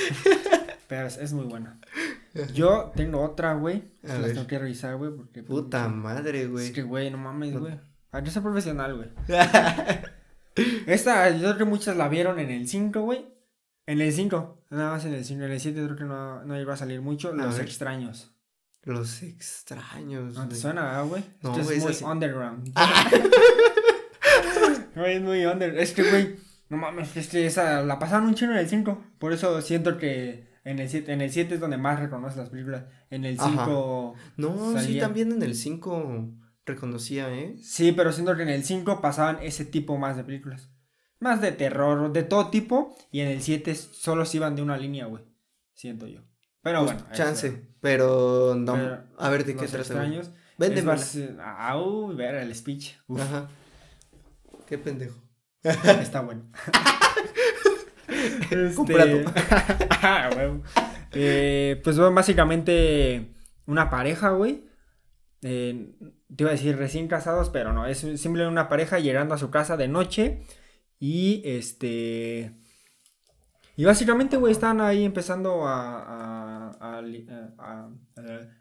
Pero 0.89 1.07
es, 1.07 1.19
es 1.19 1.33
muy 1.33 1.45
buena. 1.47 1.79
Yo 2.55 2.93
tengo 2.97 3.23
otra, 3.23 3.55
güey. 3.55 3.85
A 4.05 4.09
Las 4.09 4.23
ver. 4.23 4.33
tengo 4.35 4.47
que 4.47 4.59
revisar, 4.59 4.97
güey, 4.97 5.11
porque... 5.15 5.43
Puta 5.43 5.89
madre, 5.89 6.43
Es 6.43 6.51
güey. 6.51 6.73
que, 6.73 6.83
güey, 6.83 7.11
no 7.11 7.19
mames, 7.19 7.53
No. 7.55 7.61
güey. 7.61 7.79
Hay 8.13 8.23
que 8.25 8.31
ser 8.31 8.43
profesional, 8.43 8.97
güey. 8.97 9.09
Esta, 10.87 11.31
yo 11.31 11.39
creo 11.43 11.59
que 11.59 11.65
muchas 11.65 11.97
la 11.97 12.09
vieron 12.09 12.39
en 12.41 12.51
el 12.51 12.67
5, 12.69 13.01
güey. 13.03 13.25
En 13.87 14.01
el 14.01 14.13
5, 14.13 14.65
nada 14.71 14.91
más 14.93 15.05
en 15.05 15.15
el 15.15 15.25
5. 15.25 15.43
En 15.45 15.51
el 15.53 15.61
7 15.61 15.81
creo 15.85 15.97
que 15.97 16.05
no, 16.05 16.45
no 16.45 16.61
iba 16.61 16.75
a 16.75 16.77
salir 16.77 17.01
mucho. 17.01 17.33
Los 17.33 17.57
ver. 17.57 17.67
extraños. 17.67 18.33
Los 18.83 19.23
extraños. 19.23 20.35
¿No 20.35 20.43
te 20.43 20.49
güey. 20.49 20.61
suena, 20.61 20.99
ah, 20.99 21.03
güey? 21.03 21.23
No, 21.43 21.57
Esto 21.57 21.73
es 21.73 22.03
muy 22.03 22.11
underground. 22.11 22.73
Güey, 24.95 25.17
es 25.17 25.23
muy 25.23 25.45
under. 25.47 25.79
Es 25.79 25.93
que, 25.93 26.03
güey, 26.03 26.37
no 26.71 26.77
mames, 26.79 27.17
es 27.17 27.29
que 27.29 27.47
esa 27.47 27.83
la 27.83 27.99
pasaron 27.99 28.29
un 28.29 28.35
chino 28.35 28.53
en 28.53 28.59
el 28.59 28.69
5. 28.69 29.05
Por 29.19 29.33
eso 29.33 29.61
siento 29.61 29.99
que 29.99 30.49
en 30.65 30.79
el 30.79 30.89
7 30.89 31.13
en 31.13 31.21
el 31.21 31.31
7 31.31 31.55
es 31.55 31.61
donde 31.61 31.77
más 31.77 31.99
reconoces 32.01 32.39
las 32.39 32.49
películas. 32.51 32.85
En 33.11 33.25
el 33.25 33.39
Ajá. 33.39 33.49
5 33.67 34.15
No, 34.39 34.81
sí, 34.81 34.99
también 34.99 35.33
en 35.33 35.43
el 35.43 35.55
5 35.55 36.31
reconocía, 36.65 37.33
¿eh? 37.35 37.57
Sí, 37.63 37.93
pero 37.93 38.13
siento 38.13 38.37
que 38.37 38.43
en 38.43 38.49
el 38.51 38.65
5 38.65 39.01
pasaban 39.01 39.39
ese 39.43 39.65
tipo 39.65 39.99
más 39.99 40.17
de 40.17 40.25
películas. 40.25 40.71
Más 41.19 41.41
de 41.41 41.53
terror, 41.53 42.13
de 42.13 42.23
todo 42.23 42.49
tipo. 42.49 42.97
Y 43.11 43.21
en 43.21 43.29
el 43.29 43.43
7 43.43 43.75
solo 43.75 44.25
se 44.25 44.39
iban 44.39 44.57
de 44.57 44.63
una 44.63 44.77
línea, 44.79 45.07
güey. 45.07 45.25
Siento 45.75 46.07
yo. 46.07 46.21
Pero 46.63 46.85
Pues, 46.85 46.95
bueno. 46.99 47.09
chance. 47.15 47.47
eso. 47.49 47.57
Pero 47.81 48.55
no. 48.55 48.75
Pero 48.75 49.03
a 49.19 49.29
ver 49.31 49.45
de 49.45 49.57
qué 49.57 49.67
trata. 49.67 50.05
Es 50.59 50.85
más, 50.85 51.17
eh, 51.17 51.35
Au, 51.43 52.15
ver 52.15 52.35
el 52.37 52.55
speech. 52.55 52.95
Uf, 53.09 53.21
Ajá. 53.21 53.49
Qué 54.67 54.79
pendejo. 54.79 55.17
Está 55.63 56.21
bueno. 56.21 56.45
Este. 58.51 59.25
Ah. 60.03 60.31
Eh, 61.13 61.81
pues 61.85 61.97
bueno, 61.97 62.15
básicamente 62.15 63.35
una 63.67 63.91
pareja, 63.91 64.31
güey. 64.31 64.65
Eh, 65.43 65.93
te 66.35 66.43
iba 66.43 66.51
a 66.51 66.55
decir 66.55 66.77
recién 66.77 67.07
casados, 67.07 67.51
pero 67.51 67.73
no, 67.73 67.87
es 67.87 67.99
simplemente 67.99 68.49
una 68.49 68.69
pareja 68.69 68.99
llegando 68.99 69.35
a 69.35 69.39
su 69.39 69.51
casa 69.51 69.77
de 69.77 69.89
noche 69.89 70.43
y 70.99 71.43
este... 71.45 72.57
Y 73.77 73.85
básicamente, 73.85 74.37
güey, 74.37 74.53
están 74.53 74.81
ahí 74.83 75.05
empezando 75.05 75.67
a, 75.67 76.75
a, 76.79 77.03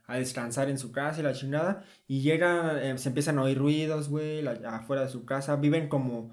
a, 0.08 0.18
descansar 0.18 0.70
en 0.70 0.78
su 0.78 0.94
casa 0.94 1.20
y 1.20 1.24
la 1.24 1.34
chingada. 1.34 1.84
Y 2.08 2.22
llegan, 2.22 2.78
eh, 2.78 2.98
se 2.98 3.10
empiezan 3.10 3.38
a 3.38 3.44
oír 3.44 3.58
ruidos, 3.58 4.08
güey, 4.08 4.48
afuera 4.66 5.02
de 5.02 5.10
su 5.10 5.26
casa. 5.26 5.58
Viven 5.58 5.90
como, 5.90 6.32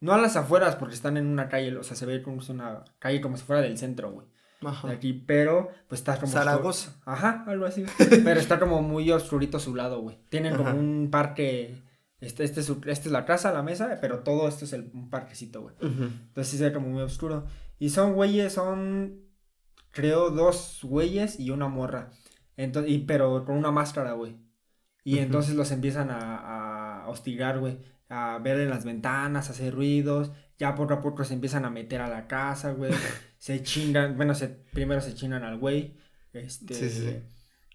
no 0.00 0.12
a 0.12 0.18
las 0.18 0.36
afueras 0.36 0.76
porque 0.76 0.94
están 0.94 1.16
en 1.16 1.26
una 1.26 1.48
calle, 1.48 1.76
o 1.76 1.82
sea, 1.82 1.96
se 1.96 2.06
ve 2.06 2.22
como 2.22 2.40
una 2.48 2.84
calle 2.98 3.20
como 3.20 3.36
si 3.36 3.44
fuera 3.44 3.62
del 3.62 3.78
centro, 3.78 4.10
güey 4.10 4.26
de 4.60 4.68
Ajá. 4.68 4.90
aquí, 4.90 5.12
pero 5.14 5.70
pues 5.88 6.00
está 6.00 6.18
como... 6.18 6.32
Zaragoza. 6.32 6.90
oscuro. 6.90 7.12
Ajá, 7.12 7.44
algo 7.46 7.64
así. 7.64 7.84
pero 8.24 8.38
está 8.40 8.58
como 8.58 8.82
muy 8.82 9.10
oscurito 9.10 9.58
su 9.58 9.74
lado, 9.74 10.00
güey. 10.00 10.18
Tienen 10.28 10.56
como 10.56 10.70
un 10.70 11.08
parque... 11.10 11.82
Este, 12.20 12.44
este, 12.44 12.60
es 12.60 12.66
su- 12.66 12.82
esta 12.84 13.08
es 13.08 13.12
la 13.12 13.24
casa, 13.24 13.50
la 13.52 13.62
mesa, 13.62 13.96
pero 14.02 14.18
todo 14.18 14.46
esto 14.46 14.66
es 14.66 14.74
el, 14.74 14.90
un 14.92 15.08
parquecito, 15.08 15.62
güey. 15.62 15.74
Entonces 15.80 16.48
sí 16.48 16.58
se 16.58 16.64
ve 16.64 16.72
como 16.74 16.88
muy 16.88 17.00
oscuro. 17.02 17.46
Y 17.78 17.88
son 17.90 18.12
güeyes, 18.12 18.52
son... 18.52 19.22
Creo 19.92 20.30
dos 20.30 20.80
güeyes 20.82 21.40
y 21.40 21.50
una 21.50 21.68
morra. 21.68 22.10
Entonces, 22.56 22.92
y, 22.92 22.98
pero 22.98 23.44
con 23.46 23.56
una 23.56 23.70
máscara, 23.70 24.12
güey. 24.12 24.36
Y 25.02 25.18
entonces 25.18 25.54
los 25.54 25.70
empiezan 25.70 26.10
a, 26.10 27.00
a 27.04 27.08
hostigar, 27.08 27.58
güey. 27.58 27.78
A 28.10 28.38
ver 28.38 28.60
en 28.60 28.70
las 28.70 28.84
ventanas, 28.84 29.48
a 29.48 29.52
hacer 29.52 29.74
ruidos. 29.74 30.32
Ya 30.58 30.74
poco 30.74 30.92
a 30.94 31.00
poco 31.00 31.24
se 31.24 31.34
empiezan 31.34 31.64
a 31.64 31.70
meter 31.70 32.02
a 32.02 32.08
la 32.08 32.26
casa, 32.26 32.72
güey. 32.72 32.92
se 33.38 33.62
chingan, 33.62 34.16
bueno, 34.16 34.34
se, 34.34 34.48
primero 34.48 35.00
se 35.00 35.14
chingan 35.14 35.44
al 35.44 35.58
güey. 35.58 35.96
Este, 36.32 36.74
Sí, 36.74 36.90
sí, 36.90 37.00
sí. 37.08 37.16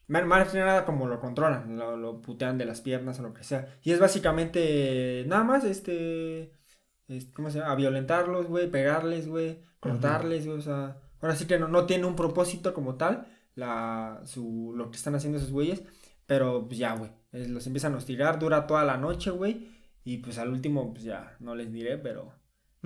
Más, 0.07 0.49
que 0.51 0.59
nada 0.59 0.85
como 0.85 1.07
lo 1.07 1.19
controlan, 1.19 1.77
lo, 1.77 1.97
lo 1.97 2.21
putean 2.21 2.57
de 2.59 2.65
las 2.65 2.81
piernas 2.81 3.19
o 3.19 3.23
lo 3.23 3.33
que 3.33 3.43
sea. 3.43 3.67
Y 3.81 3.91
es 3.91 3.99
básicamente 3.99 5.23
nada 5.27 5.43
más, 5.43 5.63
este, 5.63 6.53
es- 7.07 7.25
¿cómo 7.33 7.49
se 7.49 7.59
llama? 7.59 7.71
A 7.71 7.75
violentarlos, 7.75 8.47
güey, 8.47 8.69
pegarles, 8.69 9.27
güey, 9.27 9.61
cortarles, 9.79 10.45
güey, 10.45 10.59
o 10.59 10.61
sea, 10.61 10.97
ahora 11.21 11.35
sí 11.35 11.45
que 11.47 11.57
no, 11.57 11.67
no 11.67 11.85
tiene 11.87 12.05
un 12.05 12.15
propósito 12.15 12.73
como 12.73 12.95
tal, 12.95 13.27
la, 13.55 14.21
su, 14.25 14.73
lo 14.75 14.91
que 14.91 14.97
están 14.97 15.15
haciendo 15.15 15.39
esos 15.39 15.51
güeyes, 15.51 15.81
pero 16.27 16.67
pues 16.67 16.77
ya, 16.79 16.95
güey, 16.95 17.11
los 17.31 17.65
empiezan 17.67 17.93
a 17.93 17.97
hostigar, 17.97 18.37
dura 18.39 18.67
toda 18.67 18.83
la 18.85 18.97
noche, 18.97 19.31
güey, 19.31 19.74
y 20.05 20.19
pues 20.19 20.37
al 20.37 20.49
último, 20.49 20.93
pues 20.93 21.03
ya, 21.03 21.35
no 21.41 21.53
les 21.55 21.73
diré, 21.73 21.97
pero 21.97 22.31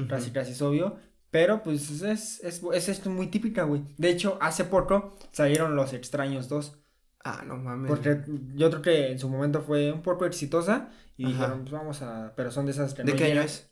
casi 0.08 0.32
casi 0.32 0.54
es 0.54 0.62
obvio. 0.64 0.98
Pero 1.30 1.62
pues 1.62 1.92
es, 1.92 2.02
es, 2.02 2.44
es, 2.44 2.64
es 2.74 2.90
esto 2.90 3.12
muy 3.12 3.28
típica, 3.28 3.64
güey. 3.64 3.84
De 3.98 4.10
hecho, 4.10 4.40
hace 4.42 4.64
poco 4.64 5.16
salieron 5.32 5.76
Los 5.76 5.94
Extraños 5.94 6.50
2. 6.50 6.80
Ah, 7.24 7.44
no 7.46 7.58
mames. 7.58 7.88
Porque 7.90 8.24
yo 8.56 8.70
creo 8.72 8.82
que 8.82 9.12
en 9.12 9.20
su 9.20 9.30
momento 9.30 9.62
fue 9.62 9.92
un 9.92 10.02
poco 10.02 10.26
exitosa. 10.26 10.90
Y 11.18 11.26
Ajá. 11.26 11.34
dijeron, 11.34 11.60
pues 11.62 11.72
vamos 11.74 12.02
a. 12.02 12.34
Pero 12.36 12.50
son 12.50 12.66
de 12.66 12.72
esas 12.72 12.96
que 12.96 13.04
¿De 13.04 13.12
no 13.12 13.18
qué 13.18 13.26
año 13.26 13.42
es? 13.42 13.70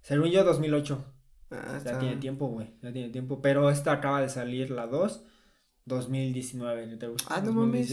Según 0.00 0.30
yo, 0.30 0.44
2008. 0.44 1.04
Ah, 1.50 1.68
Ya 1.72 1.76
está- 1.78 1.98
tiene 1.98 2.16
tiempo, 2.16 2.46
güey. 2.46 2.78
Ya 2.80 2.92
tiene 2.92 3.10
tiempo. 3.10 3.42
Pero 3.42 3.68
esta 3.68 3.92
acaba 3.92 4.22
de 4.22 4.28
salir 4.28 4.70
la 4.70 4.86
2. 4.86 5.24
2019, 5.84 6.86
¿no 6.86 6.98
te 6.98 7.08
gusta? 7.08 7.34
Ah, 7.34 7.40
no 7.40 7.52
mames. 7.52 7.90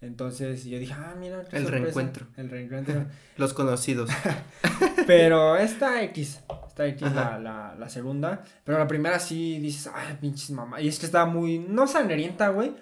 2018. 0.00 0.06
Entonces 0.06 0.64
yo 0.64 0.78
dije, 0.78 0.94
ah, 0.96 1.14
mira. 1.18 1.44
qué 1.44 1.56
El 1.56 1.62
sorpresa. 1.64 1.84
reencuentro. 1.84 2.26
El 2.36 2.50
reencuentro. 2.50 3.06
Los 3.36 3.52
conocidos. 3.54 4.10
Pero 5.06 5.56
esta 5.56 6.02
X, 6.04 6.40
esta 6.68 6.86
X 6.86 7.12
la, 7.12 7.74
la 7.78 7.88
segunda. 7.88 8.42
Pero 8.64 8.78
la 8.78 8.86
primera 8.86 9.18
sí 9.18 9.58
dices, 9.58 9.90
ay, 9.92 10.16
pinches 10.20 10.50
mamá. 10.50 10.80
Y 10.80 10.88
es 10.88 10.98
que 10.98 11.06
está 11.06 11.26
muy, 11.26 11.58
no 11.58 11.86
sangrienta, 11.86 12.48
güey. 12.50 12.74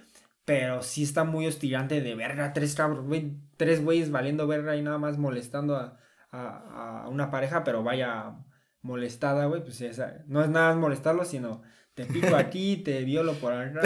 Pero 0.44 0.82
sí 0.82 1.02
está 1.02 1.24
muy 1.24 1.46
hostigante 1.46 2.00
de 2.00 2.14
verga. 2.14 2.52
Tres 2.52 2.74
cabros, 2.74 3.04
güey. 3.06 3.32
Tres 3.56 3.82
güeyes 3.82 4.10
valiendo 4.10 4.46
verga 4.46 4.76
y 4.76 4.82
nada 4.82 4.98
más 4.98 5.18
molestando 5.18 5.76
a, 5.76 5.98
a, 6.30 7.02
a 7.04 7.08
una 7.08 7.30
pareja. 7.30 7.64
Pero 7.64 7.82
vaya 7.82 8.36
molestada, 8.82 9.46
güey. 9.46 9.62
Pues 9.62 9.80
esa, 9.80 10.18
no 10.26 10.42
es 10.42 10.48
nada 10.50 10.68
más 10.68 10.76
molestarlo, 10.76 11.24
sino 11.24 11.62
te 11.94 12.04
pico 12.04 12.36
aquí, 12.36 12.76
te 12.84 13.02
violo 13.04 13.32
por 13.34 13.54
acá. 13.54 13.80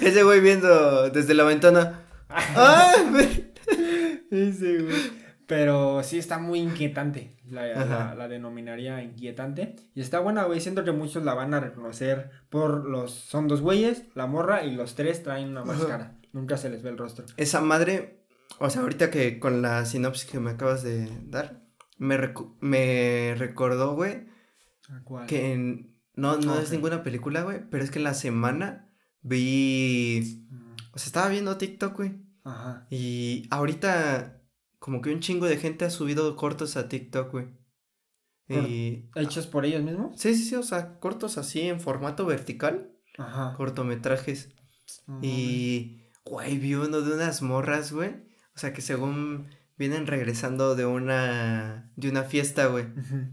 Ese 0.00 0.22
güey 0.22 0.40
viendo 0.40 1.10
desde 1.10 1.34
la 1.34 1.44
ventana. 1.44 2.00
¡Ah! 2.28 2.92
güey! 3.10 3.52
Ese, 4.30 4.78
güey. 4.82 5.26
Pero 5.46 6.02
sí 6.02 6.18
está 6.18 6.38
muy 6.38 6.58
inquietante. 6.58 7.36
La, 7.48 7.66
la, 7.66 8.14
la 8.16 8.26
denominaría 8.28 9.00
inquietante. 9.02 9.76
Y 9.94 10.00
está 10.00 10.18
buena, 10.18 10.42
güey. 10.44 10.60
Siento 10.60 10.82
que 10.84 10.90
muchos 10.90 11.22
la 11.24 11.34
van 11.34 11.54
a 11.54 11.60
reconocer 11.60 12.30
por 12.50 12.84
los. 12.84 13.12
Son 13.12 13.46
dos 13.46 13.60
güeyes, 13.60 14.02
la 14.16 14.26
morra, 14.26 14.64
y 14.64 14.74
los 14.74 14.96
tres 14.96 15.22
traen 15.22 15.50
una 15.50 15.60
Ajá. 15.60 15.72
máscara. 15.72 16.18
Nunca 16.32 16.56
se 16.56 16.68
les 16.68 16.82
ve 16.82 16.90
el 16.90 16.98
rostro. 16.98 17.24
Esa 17.36 17.60
madre, 17.60 18.24
o 18.58 18.68
sea, 18.68 18.82
ahorita 18.82 19.10
que 19.12 19.38
con 19.38 19.62
la 19.62 19.86
sinopsis 19.86 20.28
que 20.28 20.40
me 20.40 20.50
acabas 20.50 20.82
de 20.82 21.08
dar, 21.28 21.62
me, 21.98 22.18
recu- 22.18 22.56
me 22.60 23.34
recordó, 23.38 23.94
güey, 23.94 24.26
¿Cuál? 25.04 25.26
que 25.28 25.52
en- 25.52 25.94
no, 26.16 26.38
no 26.38 26.58
es 26.58 26.66
Ok. 26.66 26.72
ninguna 26.72 27.02
película, 27.04 27.42
güey, 27.42 27.60
pero 27.70 27.84
es 27.84 27.90
que 27.92 27.98
en 27.98 28.04
la 28.04 28.14
semana 28.14 28.90
vi, 29.22 30.44
Mm, 30.50 30.65
o 30.96 30.98
sea, 30.98 31.06
estaba 31.08 31.28
viendo 31.28 31.58
TikTok, 31.58 31.94
güey, 31.94 32.16
Ajá. 32.42 32.86
y 32.88 33.46
ahorita 33.50 34.42
como 34.78 35.02
que 35.02 35.12
un 35.12 35.20
chingo 35.20 35.44
de 35.44 35.58
gente 35.58 35.84
ha 35.84 35.90
subido 35.90 36.34
cortos 36.36 36.78
a 36.78 36.88
TikTok, 36.88 37.30
güey. 37.32 37.48
Y... 38.48 39.10
¿Hechos 39.14 39.46
por 39.46 39.66
ellos 39.66 39.82
mismos? 39.82 40.18
Sí, 40.18 40.34
sí, 40.34 40.44
sí, 40.44 40.54
o 40.54 40.62
sea, 40.62 40.98
cortos 40.98 41.36
así 41.36 41.60
en 41.60 41.80
formato 41.80 42.24
vertical, 42.24 42.96
Ajá. 43.18 43.54
cortometrajes. 43.58 44.54
No 45.06 45.18
Y, 45.20 46.08
güey, 46.24 46.56
vi 46.56 46.74
uno 46.76 47.02
de 47.02 47.12
unas 47.12 47.42
morras, 47.42 47.92
güey. 47.92 48.10
O 48.54 48.58
sea, 48.58 48.72
que 48.72 48.80
según 48.80 49.50
vienen 49.76 50.06
regresando 50.06 50.76
de 50.76 50.86
una, 50.86 51.92
de 51.96 52.08
una 52.08 52.22
fiesta, 52.22 52.68
güey. 52.68 52.86
Ujú. 52.86 53.28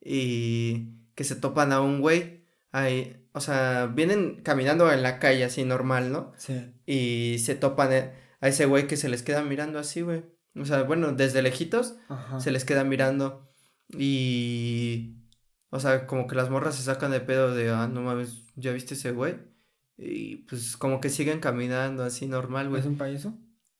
Y 0.00 1.10
que 1.16 1.24
se 1.24 1.34
topan 1.34 1.72
a 1.72 1.80
un 1.80 2.00
güey. 2.00 2.37
Ahí, 2.72 3.24
o 3.32 3.40
sea, 3.40 3.86
vienen 3.86 4.42
caminando 4.42 4.90
en 4.92 5.02
la 5.02 5.18
calle 5.18 5.44
así 5.44 5.64
normal, 5.64 6.12
¿no? 6.12 6.32
Sí. 6.36 6.74
Y 6.86 7.38
se 7.40 7.54
topan 7.54 7.92
a 7.92 8.12
a 8.40 8.46
ese 8.46 8.66
güey 8.66 8.86
que 8.86 8.96
se 8.96 9.08
les 9.08 9.22
queda 9.24 9.42
mirando 9.42 9.80
así, 9.80 10.00
güey. 10.02 10.24
O 10.54 10.64
sea, 10.64 10.84
bueno, 10.84 11.12
desde 11.12 11.42
lejitos 11.42 11.96
Ajá. 12.08 12.38
se 12.38 12.52
les 12.52 12.64
queda 12.64 12.84
mirando. 12.84 13.50
Y, 13.98 15.16
o 15.70 15.80
sea, 15.80 16.06
como 16.06 16.26
que 16.28 16.36
las 16.36 16.48
morras 16.50 16.76
se 16.76 16.82
sacan 16.84 17.10
de 17.10 17.20
pedo 17.20 17.54
de, 17.54 17.70
ah, 17.70 17.88
no 17.88 18.00
mames, 18.02 18.44
¿ya 18.56 18.72
viste 18.72 18.94
ese 18.94 19.10
güey? 19.12 19.36
Y 19.96 20.36
pues 20.48 20.76
como 20.76 21.00
que 21.00 21.08
siguen 21.10 21.40
caminando 21.40 22.04
así 22.04 22.26
normal, 22.28 22.68
güey. 22.68 22.80
¿Es 22.80 22.86
un 22.86 22.96
payaso? 22.96 23.34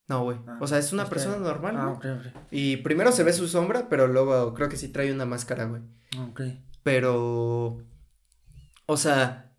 No, 0.09 0.25
güey. 0.25 0.39
Ah, 0.49 0.59
o 0.61 0.67
sea, 0.67 0.79
es 0.79 0.93
una 0.93 1.05
es 1.05 1.09
que- 1.09 1.15
persona 1.15 1.37
normal, 1.37 1.75
Ah, 1.77 1.95
güey. 2.01 2.13
ok, 2.13 2.21
ok. 2.27 2.43
Y 2.51 2.79
primero 2.79 3.13
se 3.13 3.23
ve 3.23 3.33
su 3.33 3.47
sombra, 3.47 3.89
pero 3.89 4.09
luego 4.09 4.55
creo 4.55 4.69
que 4.69 4.77
sí 4.77 4.89
trae 4.89 5.13
una 5.13 5.25
máscara, 5.27 5.67
güey. 5.67 5.83
Ok. 6.31 6.41
Pero, 6.83 7.83
o 8.89 8.97
sea, 8.97 9.53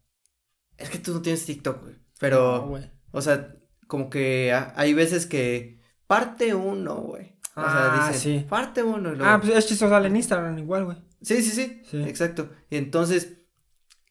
es 0.78 0.90
que 0.90 0.98
tú 0.98 1.14
no 1.14 1.22
tienes 1.22 1.46
TikTok, 1.46 1.82
güey. 1.82 1.94
No, 1.94 2.00
Pero, 2.20 2.62
güey. 2.68 2.90
o 3.12 3.22
sea, 3.22 3.56
como 3.88 4.10
que 4.10 4.52
ha- 4.54 4.74
hay 4.76 4.94
veces 4.94 5.26
que 5.26 5.80
parte 6.08 6.54
uno, 6.56 6.96
güey. 6.96 7.38
O 7.56 7.62
sea, 7.62 7.94
Ah, 8.06 8.08
dicen, 8.12 8.40
sí. 8.42 8.46
parte 8.48 8.84
uno 8.84 9.12
y 9.14 9.16
luego... 9.18 9.26
Ah, 9.32 9.40
pues 9.42 9.54
es 9.56 9.72
eso 9.72 9.88
sale 9.90 10.08
en 10.08 10.16
Instagram 10.16 10.58
igual, 10.60 10.86
güey. 10.86 10.98
Sí, 11.22 11.42
sí, 11.44 11.52
sí, 11.52 11.82
Sí. 11.90 12.02
exacto. 12.04 12.50
Y 12.70 12.78
entonces, 12.78 13.34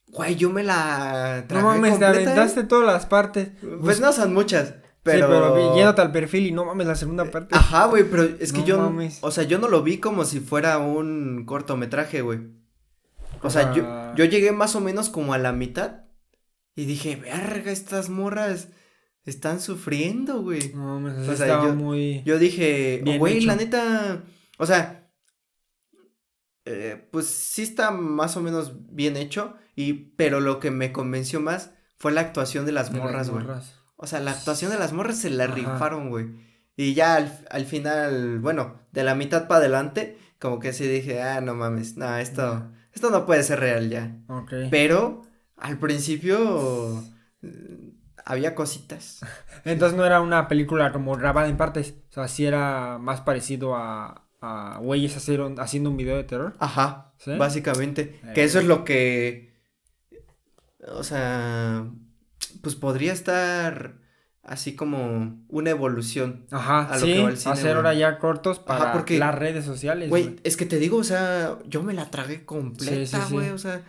güey, 0.09 0.37
yo 0.37 0.51
me 0.51 0.63
la 0.63 1.41
No 1.43 1.47
tragué 1.47 1.65
mames, 1.65 1.99
te 1.99 2.05
completa, 2.05 2.21
¿eh? 2.21 2.33
aventaste 2.33 2.65
todas 2.65 2.87
las 2.87 3.07
partes. 3.07 3.51
Pues 3.83 4.01
no 4.01 4.13
son 4.13 4.35
muchas, 4.35 4.75
pero... 5.03 5.27
Sí, 5.27 5.33
pero 5.33 5.77
yéndote 5.77 6.01
al 6.03 6.13
perfil 6.13 6.47
y 6.47 6.53
no 6.53 6.65
mames 6.67 6.87
la 6.87 6.95
segunda 6.97 7.25
parte. 7.31 7.55
Ajá, 7.57 7.87
güey, 7.87 8.05
pero 8.05 8.25
es 8.25 8.53
que 8.53 8.61
No 8.61 8.67
yo, 8.67 8.79
mames. 8.79 9.19
o 9.23 9.31
sea, 9.31 9.45
yo 9.45 9.59
no 9.59 9.69
lo 9.69 9.83
vi 9.83 9.99
como 9.99 10.25
si 10.25 10.41
fuera 10.41 10.79
un 10.79 11.45
cortometraje, 11.47 12.21
güey. 12.23 12.41
O 13.43 13.51
sea, 13.51 13.73
yo, 13.75 13.85
Ah. 13.87 14.13
yo 14.17 14.25
llegué 14.25 14.53
más 14.53 14.75
o 14.77 14.81
menos 14.81 15.09
como 15.11 15.33
a 15.35 15.39
la 15.39 15.53
mitad 15.53 16.05
y 16.75 16.85
dije, 16.87 17.17
verga, 17.17 17.71
estas 17.73 18.09
morras 18.09 18.69
están 19.25 19.61
sufriendo, 19.61 20.43
güey. 20.43 20.73
No 20.75 21.01
mames, 21.01 21.29
O 21.29 21.37
sea, 21.37 21.63
yo- 21.65 21.75
muy. 21.75 22.23
Yo 22.25 22.39
dije, 22.39 23.03
güey, 23.19 23.39
hecho. 23.39 23.47
la 23.49 23.57
neta, 23.57 24.23
o 24.59 24.67
sea, 24.67 25.11
eh, 26.65 27.09
pues 27.13 27.27
sí 27.27 27.63
está 27.63 27.91
más 27.91 28.37
o 28.37 28.41
menos 28.43 28.75
bien 28.95 29.17
hecho, 29.17 29.55
y, 29.75 29.93
pero 30.17 30.41
lo 30.41 30.61
que 30.61 30.71
me 30.71 30.93
convenció 30.93 31.41
más 31.41 31.71
fue 31.97 32.13
la 32.13 32.21
actuación 32.21 32.67
de 32.67 32.73
las 32.73 32.93
de 32.93 32.99
morras, 33.01 33.31
güey. 33.31 33.45
O 33.97 34.07
sea, 34.07 34.21
la 34.21 34.31
actuación 34.33 34.71
de 34.71 34.79
las 34.79 34.93
morras 34.93 35.19
se 35.19 35.31
la 35.31 35.45
Ajá. 35.45 35.55
rifaron, 35.55 36.11
güey. 36.11 36.27
Y 36.77 36.95
ya 36.95 37.17
al, 37.17 37.45
al 37.51 37.65
final, 37.65 38.39
bueno, 38.39 38.81
de 38.93 39.03
la 39.03 39.15
mitad 39.17 39.49
para 39.49 39.59
adelante, 39.61 40.17
como 40.39 40.61
que 40.61 40.73
sí 40.73 40.87
dije, 40.87 41.21
ah, 41.23 41.41
no 41.41 41.55
mames, 41.55 41.97
no, 41.97 42.17
esto. 42.19 42.71
Esto 42.99 43.11
no 43.11 43.25
puede 43.27 43.45
ser 43.45 43.61
real 43.61 43.89
ya. 43.91 44.17
Ok. 44.29 44.53
Pero 44.73 45.23
al 45.57 45.79
principio 45.79 47.03
eh, 47.43 47.93
había 48.25 48.55
cositas. 48.57 49.21
Entonces 49.65 49.97
no 49.97 50.05
era 50.05 50.21
una 50.21 50.49
película 50.49 50.91
como 50.93 51.17
grabada 51.17 51.49
en 51.49 51.57
partes. 51.57 51.95
O 52.11 52.13
sea, 52.13 52.27
sí 52.29 52.45
era 52.45 52.99
más 52.99 53.21
parecido 53.21 53.77
a, 53.77 54.29
a 54.41 54.79
güeyes 54.83 55.17
hacer 55.17 55.41
un- 55.41 55.61
haciendo 55.61 55.91
un 55.91 55.97
video 55.97 56.17
de 56.17 56.25
terror. 56.25 56.55
Ajá, 56.59 57.13
¿Sí? 57.19 57.37
básicamente. 57.37 58.21
Eh. 58.25 58.33
Que 58.35 58.43
eso 58.45 58.59
es 58.59 58.65
lo 58.67 58.85
que, 58.85 59.55
o 60.89 61.05
sea, 61.05 61.87
pues 62.63 62.75
podría 62.75 63.13
estar 63.13 63.99
así 64.49 64.75
como 64.75 65.39
una 65.49 65.71
evolución. 65.71 66.45
Ajá, 66.51 66.85
A 66.91 66.99
lo 66.99 67.07
sí. 67.07 67.13
que 67.15 67.23
va 67.23 67.31
el 67.31 67.37
cine, 67.39 67.53
hacer 67.53 67.77
ahora 67.77 67.95
ya 67.95 68.19
cortos 68.19 68.59
para 68.59 68.93
porque- 68.93 69.19
las 69.19 69.35
redes 69.35 69.65
sociales. 69.65 70.09
Güey, 70.11 70.37
es 70.45 70.57
que 70.57 70.67
te 70.67 70.79
digo, 70.79 70.97
o 70.99 71.05
sea, 71.05 71.59
yo 71.67 71.83
me 71.83 71.95
la 71.95 72.11
tragué 72.11 72.45
completa, 72.45 72.95
Sí, 72.95 73.07
sí, 73.07 73.17
sí. 73.29 73.33
güey, 73.35 73.51
o 73.51 73.59
sea, 73.59 73.83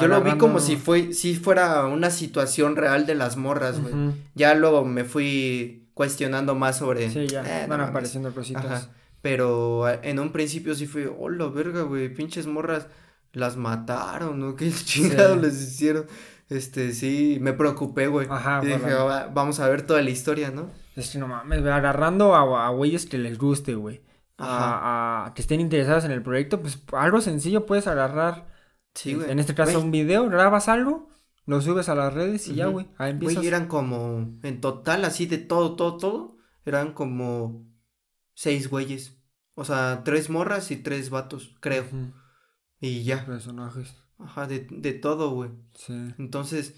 yo 0.00 0.08
lo 0.08 0.20
vi 0.22 0.32
como 0.38 0.58
si 0.60 0.76
fue, 0.76 1.12
si 1.12 1.36
fuera 1.36 1.84
una 1.86 2.10
situación 2.10 2.74
real 2.76 3.06
de 3.06 3.14
las 3.14 3.36
morras, 3.36 3.80
güey. 3.80 3.94
Ya 4.34 4.54
luego 4.54 4.84
me 4.84 5.04
fui 5.04 5.86
cuestionando 5.94 6.54
más 6.56 6.78
sobre. 6.78 7.10
Sí, 7.10 7.26
ya 7.28 7.42
eh, 7.42 7.62
no 7.62 7.68
van 7.68 7.78
mames. 7.78 7.90
apareciendo 7.90 8.34
cositas. 8.34 8.64
Ajá. 8.64 8.88
Pero 9.22 9.88
eh, 9.88 10.00
en 10.02 10.18
un 10.18 10.32
principio 10.32 10.74
sí 10.74 10.86
fue, 10.86 11.06
hola, 11.06 11.46
verga, 11.48 11.82
güey, 11.82 12.12
pinches 12.12 12.46
morras, 12.46 12.88
las 13.32 13.56
mataron, 13.56 14.38
¿no? 14.40 14.54
¿Qué 14.56 14.70
chingados 14.72 15.40
les 15.40 15.54
hicieron? 15.62 16.06
Este, 16.48 16.92
sí, 16.92 17.38
me 17.40 17.52
preocupé, 17.54 18.06
güey. 18.08 18.26
Ajá, 18.30 18.60
y 18.62 18.66
dije, 18.66 18.78
por 18.78 18.88
la- 18.90 19.00
"Ah, 19.00 19.04
va- 19.04 19.26
vamos 19.28 19.60
a 19.60 19.68
ver 19.68 19.82
toda 19.86 20.02
la 20.02 20.10
historia, 20.10 20.50
¿no? 20.50 20.70
Es 20.96 21.10
que 21.10 21.18
no 21.18 21.26
mames, 21.26 21.60
agarrando 21.64 22.34
a, 22.34 22.66
a 22.66 22.70
güeyes 22.70 23.06
que 23.06 23.18
les 23.18 23.38
guste, 23.38 23.74
güey. 23.74 24.02
A, 24.36 25.26
a- 25.26 25.34
que 25.34 25.42
estén 25.42 25.60
interesados 25.60 26.04
en 26.04 26.10
el 26.10 26.22
proyecto, 26.22 26.60
pues 26.60 26.82
algo 26.92 27.20
sencillo 27.20 27.66
puedes 27.66 27.86
agarrar. 27.86 28.46
Sí, 28.94 29.14
güey. 29.14 29.30
En 29.30 29.38
este 29.38 29.54
caso, 29.54 29.72
Güey, 29.72 29.84
un 29.84 29.90
video, 29.90 30.28
grabas 30.28 30.68
algo, 30.68 31.08
lo 31.46 31.60
subes 31.60 31.88
a 31.88 31.94
las 31.94 32.12
redes 32.14 32.46
y 32.48 32.54
ya, 32.54 32.66
güey. 32.66 32.88
Ahí 32.98 33.10
empiezas. 33.12 33.36
Güey, 33.36 33.48
eran 33.48 33.66
como, 33.66 34.30
en 34.42 34.60
total, 34.60 35.04
así 35.04 35.26
de 35.26 35.38
todo, 35.38 35.74
todo, 35.76 35.96
todo, 35.96 36.36
eran 36.64 36.92
como 36.92 37.66
seis 38.34 38.68
güeyes. 38.68 39.16
O 39.54 39.64
sea, 39.64 40.02
tres 40.04 40.30
morras 40.30 40.70
y 40.70 40.76
tres 40.76 41.10
vatos, 41.10 41.54
creo. 41.60 41.84
Y 42.80 43.04
ya. 43.04 43.24
Personajes. 43.24 43.96
Ajá, 44.24 44.46
de, 44.46 44.66
de 44.70 44.92
todo, 44.92 45.30
güey. 45.30 45.50
Sí. 45.74 45.92
Entonces, 46.18 46.74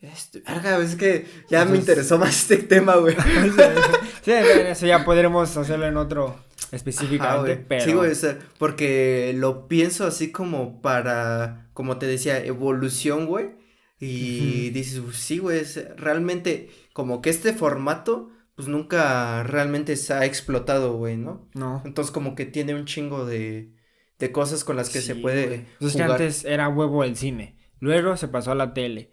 Este, 0.00 0.40
verga, 0.40 0.78
es 0.78 0.94
que 0.96 1.26
ya 1.48 1.64
me 1.64 1.78
interesó 1.78 2.18
más 2.18 2.36
este 2.36 2.58
tema, 2.58 2.96
güey. 2.96 3.16
sí, 4.22 4.30
eso 4.32 4.86
ya 4.86 5.04
podremos 5.04 5.56
hacerlo 5.56 5.86
en 5.86 5.96
otro 5.96 6.36
específicamente, 6.70 7.52
Ajá, 7.52 7.62
pero... 7.68 7.84
Sí, 7.84 7.92
güey, 7.94 8.10
o 8.10 8.14
sea, 8.14 8.38
porque 8.58 9.32
lo 9.36 9.68
pienso 9.68 10.06
así 10.06 10.30
como 10.32 10.82
para, 10.82 11.68
como 11.72 11.96
te 11.98 12.06
decía, 12.06 12.44
evolución, 12.44 13.26
güey. 13.26 13.56
Y 13.98 14.66
Ujú. 14.66 14.74
dices, 14.74 15.00
pues, 15.00 15.16
sí, 15.16 15.38
güey, 15.38 15.60
es 15.60 15.80
realmente 15.96 16.68
como 16.92 17.22
que 17.22 17.30
este 17.30 17.54
formato, 17.54 18.30
pues 18.54 18.68
nunca 18.68 19.42
realmente 19.44 19.96
se 19.96 20.12
ha 20.12 20.24
explotado, 20.26 20.96
güey, 20.98 21.16
¿no? 21.16 21.48
No. 21.54 21.82
Entonces 21.84 22.12
como 22.12 22.34
que 22.34 22.44
tiene 22.44 22.74
un 22.74 22.84
chingo 22.84 23.24
de, 23.24 23.72
de 24.18 24.32
cosas 24.32 24.64
con 24.64 24.76
las 24.76 24.90
que 24.90 25.00
se 25.00 25.14
puede 25.14 25.46
güey. 25.46 25.60
Es 25.80 25.96
que 25.96 26.02
jugar. 26.02 26.12
antes 26.12 26.44
era 26.44 26.68
huevo 26.68 27.04
el 27.04 27.16
cine. 27.16 27.56
Luego 27.80 28.16
se 28.16 28.28
pasó 28.28 28.52
a 28.52 28.54
la 28.54 28.72
tele. 28.74 29.10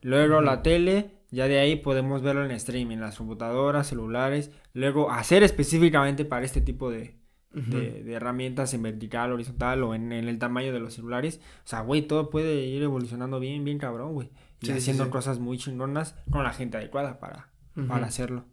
Luego 0.00 0.40
la 0.40 0.62
tele, 0.62 1.18
ya 1.30 1.48
de 1.48 1.58
ahí 1.58 1.76
podemos 1.76 2.22
verlo 2.22 2.44
en 2.44 2.52
streaming, 2.52 2.98
las 2.98 3.16
computadoras, 3.18 3.88
celulares. 3.88 4.50
Luego 4.72 5.10
hacer 5.10 5.42
específicamente 5.42 6.24
para 6.24 6.44
este 6.46 6.60
tipo 6.60 6.90
de, 6.90 7.18
de, 7.52 8.04
de 8.04 8.12
herramientas 8.12 8.72
en 8.74 8.82
vertical, 8.82 9.32
horizontal 9.32 9.82
o 9.82 9.94
en, 9.94 10.12
en 10.12 10.28
el 10.28 10.38
tamaño 10.38 10.72
de 10.72 10.80
los 10.80 10.94
celulares. 10.94 11.40
O 11.64 11.68
sea, 11.68 11.80
güey, 11.80 12.02
todo 12.02 12.30
puede 12.30 12.64
ir 12.66 12.82
evolucionando 12.82 13.40
bien, 13.40 13.64
bien 13.64 13.78
cabrón, 13.78 14.14
güey. 14.14 14.30
Y 14.60 14.66
Sí, 14.66 14.72
haciendo 14.72 15.04
sí. 15.04 15.10
cosas 15.10 15.38
muy 15.40 15.58
chingonas 15.58 16.14
con 16.30 16.42
la 16.44 16.52
gente 16.52 16.76
adecuada 16.78 17.18
para, 17.18 17.50
para 17.88 18.06
hacerlo. 18.06 18.44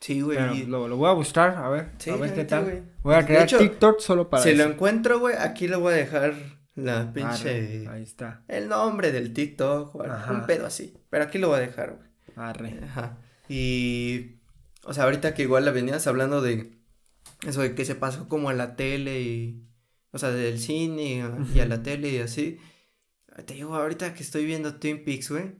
Sí, 0.00 0.20
güey. 0.20 0.38
Pero 0.38 0.54
lo, 0.68 0.88
lo 0.88 0.96
voy 0.96 1.10
a 1.10 1.12
buscar, 1.12 1.56
a 1.56 1.68
ver, 1.68 1.90
Sí, 1.98 2.10
a 2.10 2.16
ver 2.16 2.34
qué 2.34 2.44
tal. 2.44 2.64
güey. 2.64 2.82
Voy 3.02 3.14
a 3.14 3.26
crear 3.26 3.44
hecho, 3.44 3.58
TikTok 3.58 4.00
solo 4.00 4.30
para 4.30 4.42
si 4.42 4.54
lo 4.54 4.64
encuentro, 4.64 5.18
güey, 5.18 5.34
aquí 5.36 5.66
le 5.66 5.76
voy 5.76 5.94
a 5.94 5.96
dejar 5.96 6.34
la 6.74 7.00
Arre, 7.00 7.12
pinche... 7.12 7.88
ahí 7.88 8.02
está. 8.02 8.44
El 8.46 8.68
nombre 8.68 9.10
del 9.10 9.32
TikTok, 9.32 9.94
un 9.94 10.46
pedo 10.46 10.66
así. 10.66 10.94
Pero 11.10 11.24
aquí 11.24 11.38
lo 11.38 11.48
voy 11.48 11.58
a 11.58 11.60
dejar, 11.60 11.96
güey. 11.96 12.08
Arre. 12.36 12.78
Ajá. 12.84 13.18
Y, 13.48 14.36
o 14.84 14.94
sea, 14.94 15.04
ahorita 15.04 15.34
que 15.34 15.42
igual 15.42 15.64
la 15.64 15.72
venías 15.72 16.06
hablando 16.06 16.40
de 16.40 16.78
eso 17.46 17.62
de 17.62 17.74
que 17.74 17.84
se 17.84 17.94
pasó 17.94 18.28
como 18.28 18.50
a 18.50 18.54
la 18.54 18.76
tele 18.76 19.20
y, 19.20 19.64
o 20.12 20.18
sea, 20.18 20.30
del 20.30 20.58
cine 20.58 21.24
y 21.54 21.60
a, 21.60 21.66
la 21.66 21.82
tele 21.82 22.10
y 22.10 22.18
así. 22.18 22.58
Te 23.46 23.54
digo, 23.54 23.74
ahorita 23.74 24.14
que 24.14 24.22
estoy 24.22 24.44
viendo 24.44 24.76
Twin 24.76 25.04
Peaks, 25.04 25.30
güey, 25.30 25.54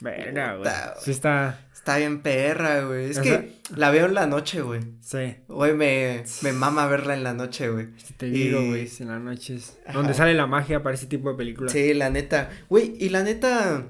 Verga, 0.00 0.56
güey. 0.56 0.70
Sí 1.02 1.10
está. 1.10 1.68
Está 1.82 1.96
bien 1.98 2.22
perra, 2.22 2.84
güey. 2.84 3.10
Es 3.10 3.18
O 3.18 3.22
que 3.22 3.28
sea- 3.28 3.44
la 3.76 3.90
veo 3.90 4.06
en 4.06 4.14
la 4.14 4.26
noche, 4.28 4.62
güey. 4.62 4.80
Sí. 5.00 5.36
Güey, 5.48 5.74
me, 5.74 6.22
me 6.42 6.52
mama 6.52 6.86
verla 6.86 7.14
en 7.14 7.24
la 7.24 7.34
noche, 7.34 7.68
güey. 7.70 7.88
Te 8.16 8.26
digo, 8.26 8.60
Y- 8.60 8.68
güey. 8.68 8.88
En 9.00 9.08
las 9.08 9.20
noches. 9.20 9.78
Ajá. 9.84 9.98
Donde 9.98 10.14
sale 10.14 10.34
la 10.34 10.46
magia 10.46 10.82
para 10.82 10.94
ese 10.94 11.06
tipo 11.06 11.30
de 11.30 11.36
películas. 11.36 11.72
Sí, 11.72 11.92
la 11.92 12.08
neta. 12.08 12.50
Güey, 12.68 12.94
y 13.00 13.08
la 13.08 13.24
neta 13.24 13.84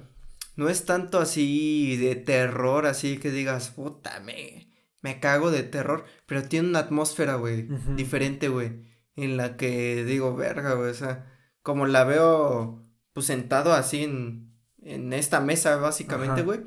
no 0.57 0.69
es 0.71 0.87
tanto 0.87 1.19
así 1.21 1.97
de 1.99 2.17
terror, 2.17 2.87
así 2.87 3.19
que 3.19 3.31
digas, 3.31 3.71
puta, 3.71 4.21
me, 4.21 4.69
me 5.03 5.21
cago 5.21 5.51
de 5.51 5.63
terror, 5.63 6.05
pero 6.27 6.43
tiene 6.45 6.69
una 6.69 6.79
atmósfera, 6.81 7.35
güey, 7.37 7.69
diferente, 7.97 8.49
güey, 8.49 8.73
en 9.17 9.37
la 9.37 9.57
que 9.59 10.05
digo, 10.05 10.35
verga, 10.37 10.75
güey, 10.75 10.91
o 10.91 10.95
sea, 10.95 11.27
como 11.63 11.87
la 11.87 12.05
veo, 12.05 12.83
pues 13.13 13.27
sentado 13.27 13.73
así 13.73 14.03
en, 14.05 14.55
en 14.83 15.13
esta 15.13 15.41
mesa, 15.41 15.77
básicamente, 15.77 16.43
güey. 16.43 16.61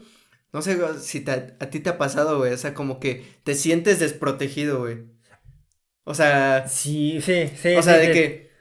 No 0.56 0.62
sé 0.62 0.78
si 1.00 1.22
te- 1.22 1.56
a 1.60 1.70
ti 1.70 1.80
te 1.82 1.90
ha 1.92 1.98
pasado, 1.98 2.38
güey, 2.40 2.54
o 2.54 2.58
sea, 2.58 2.74
como 2.74 3.00
que 3.00 3.26
te 3.44 3.56
sientes 3.56 4.00
desprotegido, 4.00 4.80
güey. 4.80 5.04
O 6.04 6.14
sea, 6.14 6.68
Sí, 6.68 7.20
sí, 7.22 7.48
sí. 7.62 7.76
o 7.76 7.82
sea, 7.84 8.00
sí, 8.00 8.08
de 8.08 8.08
sí. 8.08 8.14
que, 8.14 8.52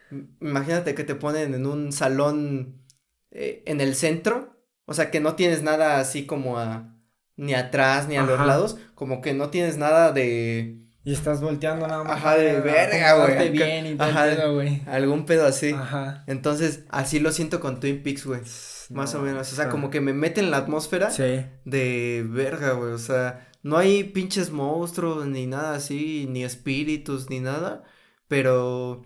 imagínate 0.41 0.95
que 0.95 1.05
te 1.05 1.15
ponen 1.15 1.55
en 1.55 1.67
un 1.67 1.93
salón 1.93 2.83
eh, 3.31 3.63
en 3.67 3.81
el 3.81 3.95
centro, 3.95 4.57
o 4.87 4.95
sea, 4.95 5.11
que 5.11 5.21
no 5.21 5.35
tienes 5.35 5.63
nada 5.63 5.99
así 5.99 6.27
como 6.27 6.59
a, 6.59 6.97
ni 7.37 7.55
atrás 7.55 8.09
ni 8.09 8.17
a 8.17 8.23
los 8.23 8.39
lados, 8.47 8.77
como 8.95 9.21
que 9.21 9.35
no 9.35 9.51
tienes 9.51 9.77
nada 9.77 10.13
de 10.13 10.81
Y 11.05 11.13
estás 11.13 11.41
volteando 11.43 11.87
nada 11.87 12.03
más. 12.05 12.17
Ajá, 12.17 12.37
de 12.37 12.61
verga, 12.61 13.15
güey, 13.27 13.51
bien 13.51 13.87
y 13.87 13.97
ajá. 13.99 14.25
pedo, 14.25 14.55
güey. 14.55 14.83
algún 14.87 15.27
pedo 15.27 15.47
así. 15.47 15.73
Ajá. 15.73 16.25
Entonces, 16.27 16.85
así 16.89 17.21
lo 17.21 17.31
siento 17.33 17.61
con 17.61 17.79
Twin 17.81 18.03
Peaks, 18.03 18.25
güey, 18.27 18.41
más 18.91 19.15
No, 19.15 19.21
o 19.21 19.23
menos, 19.23 19.53
o 19.53 19.57
sea, 19.57 19.69
como 19.69 19.91
que 19.91 20.01
me 20.01 20.13
mete 20.13 20.41
en 20.41 20.51
la 20.51 20.59
atmósfera 20.59 21.11
Sí. 21.11 21.45
de 21.65 22.25
verga, 22.29 22.73
güey, 22.73 22.93
o 22.93 22.99
sea, 22.99 23.49
no 23.63 23.77
hay 23.77 24.05
pinches 24.05 24.51
monstruos 24.51 25.27
ni 25.27 25.47
nada 25.47 25.75
así, 25.77 26.27
ni 26.29 26.45
espíritus 26.45 27.31
ni 27.31 27.41
nada, 27.41 27.83
pero 28.29 29.03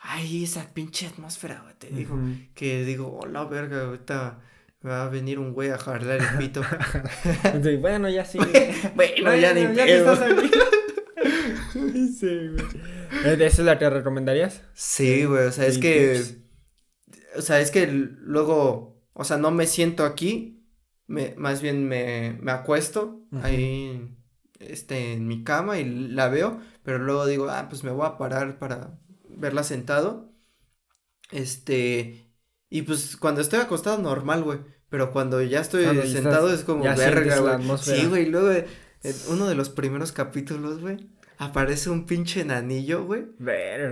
ay, 0.00 0.44
esa 0.44 0.72
pinche 0.74 1.06
atmósfera, 1.06 1.60
güey, 1.62 1.74
te 1.78 1.88
digo, 1.88 2.18
que 2.54 2.84
digo, 2.84 3.18
hola, 3.18 3.44
verga, 3.44 3.82
ahorita 3.84 4.40
va 4.84 5.04
a 5.04 5.08
venir 5.08 5.38
un 5.38 5.52
güey 5.52 5.70
a 5.70 5.78
jalar 5.78 6.20
el 6.20 6.38
pito. 6.38 6.60
Bueno, 7.80 8.08
ya 8.08 8.24
sí. 8.24 8.38
bueno, 8.96 9.36
ya 9.36 9.54
ni 9.54 9.60
que 9.68 9.84
pedo. 9.84 10.12
estás 10.12 10.30
aquí. 10.32 10.50
sí, 12.18 12.48
güey. 12.48 12.66
¿Eh, 13.24 13.34
¿Esa 13.34 13.46
es 13.46 13.58
la 13.60 13.78
que 13.78 13.88
recomendarías? 13.90 14.62
Sí, 14.74 15.24
güey, 15.24 15.46
o 15.46 15.52
sea, 15.52 15.66
es 15.66 15.78
que, 15.78 16.20
o 17.36 17.42
sea, 17.42 17.60
es 17.60 17.70
que 17.70 17.86
luego, 17.86 18.91
o 19.14 19.24
sea, 19.24 19.36
no 19.36 19.50
me 19.50 19.66
siento 19.66 20.04
aquí, 20.04 20.64
me, 21.06 21.34
más 21.36 21.60
bien 21.62 21.86
me, 21.88 22.38
me 22.40 22.52
acuesto 22.52 23.22
ahí, 23.42 24.08
este, 24.58 25.14
en 25.14 25.26
mi 25.26 25.42
cama 25.44 25.78
y 25.78 25.84
la 26.10 26.28
veo, 26.28 26.60
pero 26.82 26.98
luego 26.98 27.26
digo, 27.26 27.48
ah, 27.50 27.66
pues 27.68 27.84
me 27.84 27.90
voy 27.90 28.06
a 28.06 28.16
parar 28.18 28.58
para 28.58 28.98
verla 29.28 29.62
sentado, 29.64 30.32
este, 31.30 32.26
y 32.70 32.82
pues 32.82 33.16
cuando 33.16 33.40
estoy 33.40 33.60
acostado 33.60 33.98
normal, 33.98 34.42
güey, 34.42 34.58
pero 34.88 35.10
cuando 35.12 35.42
ya 35.42 35.60
estoy 35.60 35.84
sentado 36.12 36.46
estás- 36.48 36.60
es 36.60 36.64
como 36.66 36.84
verga, 37.04 37.36
güey. 37.40 37.52
Sí, 37.96 38.06
güey, 38.06 38.26
luego 38.26 38.50
en 38.52 38.66
uno 39.28 39.46
de 39.48 39.54
los 39.54 39.68
primeros 39.70 40.12
capítulos, 40.12 40.80
güey, 40.80 41.08
aparece 41.38 41.90
un 41.90 42.06
pinche 42.06 42.44
nanillo, 42.44 43.04
güey. 43.04 43.26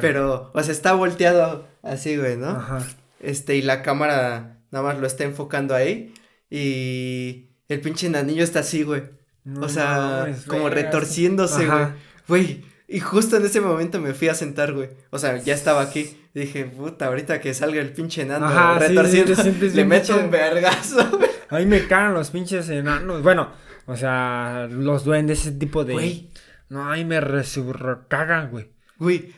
Pero, 0.00 0.50
o 0.54 0.62
sea, 0.62 0.72
está 0.72 0.92
volteado 0.92 1.66
así, 1.82 2.16
güey, 2.16 2.36
¿no? 2.36 2.50
Ajá. 2.50 2.86
Este, 3.20 3.56
y 3.56 3.62
la 3.62 3.82
cámara 3.82 4.59
nada 4.70 4.84
más 4.84 4.98
lo 4.98 5.06
está 5.06 5.24
enfocando 5.24 5.74
ahí. 5.74 6.14
Y 6.50 7.50
el 7.68 7.80
pinche 7.80 8.08
nanillo 8.08 8.42
está 8.42 8.60
así, 8.60 8.82
güey. 8.82 9.02
No 9.44 9.66
o 9.66 9.68
sea, 9.68 10.34
como 10.46 10.68
retorciéndose, 10.68 11.66
güey. 11.66 11.68
Ajá. 11.68 11.96
Güey. 12.28 12.64
Y 12.88 12.98
justo 12.98 13.36
en 13.36 13.44
ese 13.44 13.60
momento 13.60 14.00
me 14.00 14.14
fui 14.14 14.28
a 14.28 14.34
sentar, 14.34 14.72
güey. 14.72 14.90
O 15.10 15.18
sea, 15.18 15.36
ya 15.38 15.54
estaba 15.54 15.80
aquí. 15.80 16.16
Dije, 16.34 16.64
puta, 16.64 17.06
ahorita 17.06 17.40
que 17.40 17.54
salga 17.54 17.80
el 17.80 17.92
pinche 17.92 18.24
nano 18.24 18.46
Ajá, 18.46 18.80
sí, 18.86 18.96
sientes 19.06 19.44
le 19.74 19.84
meto 19.84 20.16
un 20.16 20.30
vergazo, 20.30 21.08
güey. 21.16 21.30
A 21.48 21.58
mí 21.58 21.66
me 21.66 21.86
cagan 21.86 22.14
los 22.14 22.30
pinches 22.30 22.68
enanos. 22.68 23.22
Bueno, 23.22 23.52
o 23.86 23.96
sea, 23.96 24.68
los 24.70 25.04
duendes, 25.04 25.40
ese 25.40 25.52
tipo 25.52 25.84
de. 25.84 25.92
Güey, 25.94 26.30
No, 26.68 26.92
a 26.92 26.96
mí 26.96 27.04
me 27.04 27.20
resurro 27.20 28.06
cagan, 28.08 28.50
güey. 28.50 28.70
güey. 28.98 29.34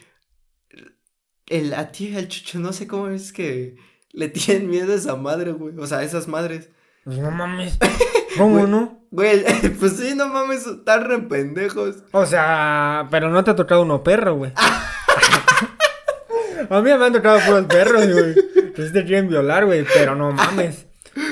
El, 1.47 1.75
a 1.75 1.93
ti, 1.93 2.15
el 2.17 2.29
chucho, 2.29 2.59
no 2.59 2.73
sé 2.73 2.87
cómo 2.87 3.09
es 3.09 3.33
que 3.33 3.77
le 4.13 4.29
tienen 4.29 4.69
miedo 4.71 4.93
a 4.93 4.97
esa 4.97 5.17
madre, 5.17 5.53
güey. 5.53 5.75
O 5.79 5.87
sea, 5.87 5.99
a 5.99 6.03
esas 6.05 6.29
madres. 6.29 6.69
Pues 7.05 7.19
no 7.19 7.31
mames. 7.31 7.79
¿Cómo 8.39 8.59
Güey. 8.61 8.71
no? 8.71 9.01
Güey, 9.11 9.45
pues 9.81 9.97
sí, 9.97 10.15
no 10.15 10.29
mames, 10.29 10.67
están 10.67 11.05
re 11.05 11.19
pendejos. 11.19 11.97
O 12.13 12.25
sea, 12.25 13.07
pero 13.11 13.29
no 13.29 13.45
te 13.45 13.51
ha 13.51 13.57
tocado 13.57 13.83
uno 13.83 14.03
perro, 14.03 14.37
güey. 14.37 14.53
A 16.71 16.81
mí 16.81 16.91
me 16.97 17.05
han 17.05 17.13
tocado 17.13 17.39
puros 17.45 17.67
perros, 17.67 18.11
güey. 18.11 18.35
Que 18.75 18.87
sí 18.87 18.93
te 18.93 19.05
quieren 19.05 19.29
violar, 19.29 19.67
güey, 19.67 19.85
pero 19.93 20.15
no 20.15 20.33
mames. 20.33 20.87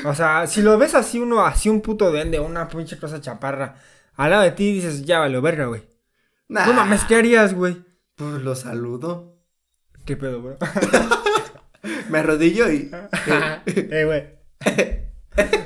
O 0.05 0.15
sea, 0.15 0.47
si 0.47 0.61
lo 0.61 0.77
ves 0.77 0.95
así 0.95 1.19
uno, 1.19 1.47
así 1.47 1.71
un 1.71 1.81
puto 1.81 2.11
duende, 2.11 2.39
una 2.41 2.69
pinche 2.69 2.99
cosa 2.99 3.21
chaparra, 3.21 3.77
al 4.17 4.31
lado 4.31 4.43
de 4.43 4.51
ti 4.51 4.73
dices, 4.75 5.05
ya 5.07 5.19
valió 5.21 5.41
verga, 5.41 5.65
güey. 5.67 5.83
Nah, 6.49 6.67
No 6.67 6.75
mames, 6.75 7.05
¿qué 7.05 7.15
harías, 7.17 7.55
güey? 7.55 7.83
Pues 8.17 8.43
lo 8.43 8.55
saludo. 8.55 9.39
¿Qué 10.05 10.17
pedo, 10.19 10.43
bro? 10.43 10.59
Me 12.09 12.19
arrodillo 12.19 12.71
y. 12.71 12.91
eh, 13.67 14.05
güey. 14.05 14.41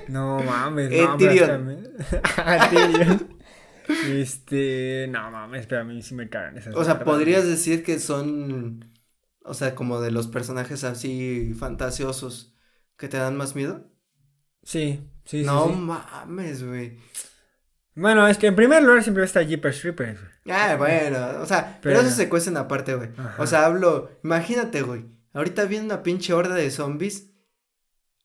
No 0.09 0.39
mames, 0.43 0.93
Eh, 0.93 1.03
no, 1.03 1.17
Tyrion. 1.17 1.69
espérame. 1.71 2.23
Ah. 2.37 3.19
Este, 4.09 5.07
no 5.11 5.31
mames, 5.31 5.67
pero 5.67 5.83
a 5.83 5.85
mí 5.85 6.01
sí 6.03 6.15
me 6.15 6.29
cagan 6.29 6.57
esas 6.57 6.75
O 6.75 6.85
sea, 6.85 7.05
podrías 7.05 7.47
decir 7.47 7.83
que 7.83 7.99
son. 7.99 8.93
O 9.45 9.53
sea, 9.55 9.75
como 9.75 10.01
de 10.01 10.11
los 10.11 10.27
personajes 10.29 10.85
así 10.85 11.53
fantasiosos 11.59 12.55
que 12.97 13.09
te 13.09 13.19
dan 13.19 13.37
más 13.37 13.55
miedo. 13.55 13.91
Sí, 14.63 15.07
sí, 15.25 15.41
sí. 15.41 15.45
no 15.47 15.69
sí. 15.69 15.75
mames, 15.75 16.65
güey. 16.65 16.99
Bueno, 17.95 18.27
es 18.27 18.39
que 18.39 18.47
en 18.47 18.57
primer 18.57 18.83
lugar 18.83 19.03
siempre 19.03 19.25
está 19.25 19.43
Jeepers 19.43 19.81
Creepers. 19.81 20.21
Ah, 20.49 20.77
bueno, 20.79 21.43
o 21.43 21.47
sea, 21.47 21.79
pero, 21.83 21.97
Pero- 21.99 22.09
eso 22.09 22.17
se 22.17 22.29
cuecen 22.29 22.57
aparte, 22.57 22.95
güey. 22.95 23.11
O 23.39 23.47
sea, 23.47 23.67
hablo. 23.67 24.11
Imagínate, 24.25 24.83
güey. 24.83 25.05
Ahorita 25.35 25.65
viene 25.67 25.85
una 25.85 26.03
pinche 26.03 26.33
horda 26.33 26.55
de 26.55 26.71
zombies. 26.71 27.31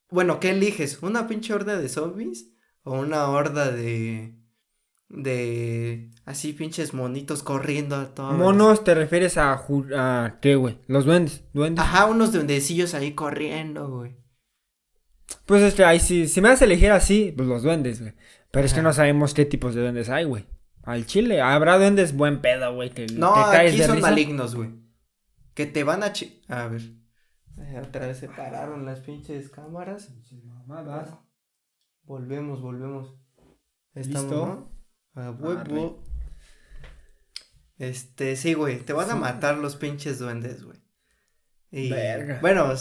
Bueno, 0.10 0.40
¿qué 0.40 0.52
eliges? 0.52 1.02
¿Una 1.04 1.28
pinche 1.28 1.54
horda 1.54 1.78
de 1.78 1.90
zombies? 1.90 2.52
¿O 2.84 2.98
una 2.98 3.28
horda 3.28 3.72
de. 3.72 4.36
de. 5.10 6.12
así 6.26 6.54
pinches 6.54 6.94
monitos 6.94 7.44
corriendo 7.44 7.96
a 7.96 8.14
todas. 8.14 8.38
Monos 8.38 8.84
te 8.84 8.96
refieres 8.96 9.38
a, 9.38 9.54
a 9.98 10.40
¿qué, 10.42 10.56
güey? 10.56 10.80
Los 10.88 11.06
duendes, 11.06 11.44
duendes. 11.54 11.84
Ajá, 11.84 12.06
unos 12.06 12.32
duendecillos 12.32 12.94
ahí 12.94 13.14
corriendo, 13.14 13.90
güey. 13.90 14.16
Pues 15.46 15.62
este, 15.62 15.84
ahí 15.86 16.00
sí, 16.00 16.28
si 16.28 16.42
me 16.42 16.50
das 16.50 16.62
a 16.62 16.66
elegir 16.66 16.92
así, 16.92 17.34
pues 17.36 17.48
los 17.48 17.64
duendes, 17.64 18.02
güey. 18.02 18.14
Pero 18.52 18.66
es 18.66 18.74
que 18.74 18.82
no 18.82 18.94
sabemos 18.94 19.34
qué 19.34 19.46
tipos 19.46 19.76
de 19.76 19.82
duendes 19.82 20.10
hay, 20.10 20.26
güey. 20.26 20.46
Al 20.84 21.06
chile, 21.06 21.42
habrá 21.42 21.78
duendes 21.78 22.16
buen 22.16 22.42
pedo, 22.42 22.74
güey, 22.74 22.90
que 22.90 23.06
No, 23.14 23.34
te 23.34 23.42
caes 23.42 23.72
aquí 23.72 23.80
de 23.82 23.86
son 23.86 23.96
risa. 23.98 24.10
malignos, 24.10 24.56
güey. 24.56 24.72
Que 25.54 25.66
te 25.68 25.84
van 25.84 26.02
a 26.04 26.14
chi... 26.14 26.42
A 26.48 26.68
ver. 26.68 26.82
Ay, 27.60 27.78
Otra 27.78 28.08
vez 28.08 28.18
se 28.18 28.30
pararon 28.30 28.86
las 28.86 29.00
pinches 29.00 29.50
cámaras. 29.50 30.10
Mamadas. 30.44 31.10
Volvemos, 32.04 32.62
volvemos. 32.62 33.16
Estamos, 33.94 34.24
¿Listo? 34.32 34.46
¿no? 35.14 35.22
A 35.22 35.32
huevo. 35.32 36.04
Este, 37.78 38.36
sí, 38.36 38.54
güey. 38.54 38.80
Te 38.80 38.94
van 38.94 39.10
a 39.10 39.16
matar 39.16 39.58
los 39.58 39.76
pinches 39.76 40.20
duendes, 40.20 40.64
güey. 40.64 40.78
Y, 41.72 41.90
Verga. 41.92 42.40
bueno, 42.42 42.74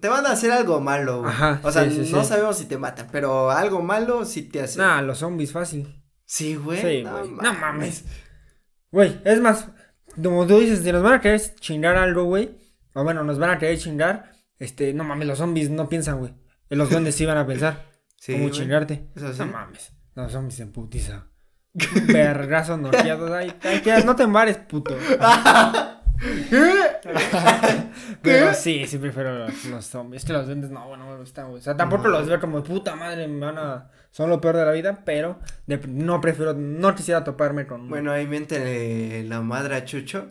te 0.00 0.08
van 0.08 0.26
a 0.26 0.32
hacer 0.32 0.52
algo 0.52 0.80
malo, 0.80 1.20
güey. 1.20 1.30
Ajá, 1.30 1.60
O 1.62 1.72
sea, 1.72 1.88
sí, 1.88 2.04
sí, 2.04 2.12
no 2.12 2.22
sabemos 2.22 2.58
si 2.58 2.66
te 2.66 2.76
matan, 2.76 3.08
pero 3.10 3.50
algo 3.50 3.80
malo 3.80 4.26
sí 4.26 4.42
te 4.42 4.60
hacen. 4.60 4.82
Nah, 4.82 5.00
los 5.00 5.18
zombies 5.18 5.52
fácil. 5.52 6.02
Sí, 6.24 6.54
güey. 6.56 6.80
Sí, 6.80 7.02
no, 7.02 7.18
güey. 7.18 7.30
No 7.30 7.54
mames. 7.54 7.60
mames. 7.60 8.04
Güey, 8.90 9.20
es 9.24 9.40
más, 9.40 9.70
como 10.22 10.46
tú 10.46 10.58
dices, 10.60 10.80
si 10.82 10.92
nos 10.92 11.02
van 11.02 11.14
a 11.14 11.20
querer 11.20 11.40
chingar 11.56 11.96
algo, 11.96 12.24
güey, 12.24 12.56
o 12.96 13.04
bueno, 13.04 13.22
nos 13.22 13.38
van 13.38 13.50
a 13.50 13.58
querer 13.58 13.78
chingar, 13.78 14.32
este, 14.58 14.92
no 14.94 15.04
mames, 15.04 15.28
los 15.28 15.38
zombies 15.38 15.70
no 15.70 15.88
piensan, 15.88 16.18
güey. 16.18 16.32
Los 16.70 16.90
duendes 16.90 17.14
sí 17.14 17.24
van 17.26 17.38
a 17.38 17.46
pensar 17.46 17.86
Sí, 18.16 18.32
cómo 18.32 18.46
güey. 18.48 18.54
chingarte. 18.58 19.06
Eso 19.14 19.32
sí. 19.32 19.38
No 19.38 19.46
mames, 19.46 19.92
los 20.14 20.32
zombies 20.32 20.58
en 20.60 20.72
putiza. 20.72 21.26
Un 21.74 22.06
Vergazo 22.08 22.76
noqueados, 22.78 23.30
ay, 23.32 23.52
ay, 23.62 23.82
no 24.04 24.16
te 24.16 24.22
embares, 24.24 24.56
puto. 24.56 24.96
Pero 28.22 28.54
sí, 28.54 28.86
sí 28.86 28.98
prefiero 28.98 29.38
los, 29.38 29.64
los 29.66 29.84
zombies. 29.86 30.22
Es 30.22 30.26
que 30.26 30.32
los 30.32 30.46
duendes 30.46 30.70
no, 30.70 30.96
no 30.96 31.10
me 31.10 31.16
gustan, 31.18 31.48
güey. 31.48 31.60
O 31.60 31.62
sea, 31.62 31.76
tampoco 31.76 32.04
No. 32.04 32.10
los 32.18 32.28
veo 32.28 32.40
como 32.40 32.62
puta 32.62 32.96
madre, 32.96 33.28
me 33.28 33.44
van 33.44 33.58
a. 33.58 33.90
Son 34.10 34.30
lo 34.30 34.40
peor 34.40 34.56
de 34.56 34.64
la 34.64 34.72
vida, 34.72 35.02
pero 35.04 35.38
de- 35.66 35.78
no 35.86 36.20
prefiero, 36.20 36.54
no 36.54 36.94
quisiera 36.94 37.22
toparme 37.24 37.66
con. 37.66 37.88
Bueno, 37.88 38.12
ahí 38.12 38.26
miente 38.26 39.22
la 39.24 39.42
madre 39.42 39.76
a 39.76 39.84
Chucho. 39.84 40.30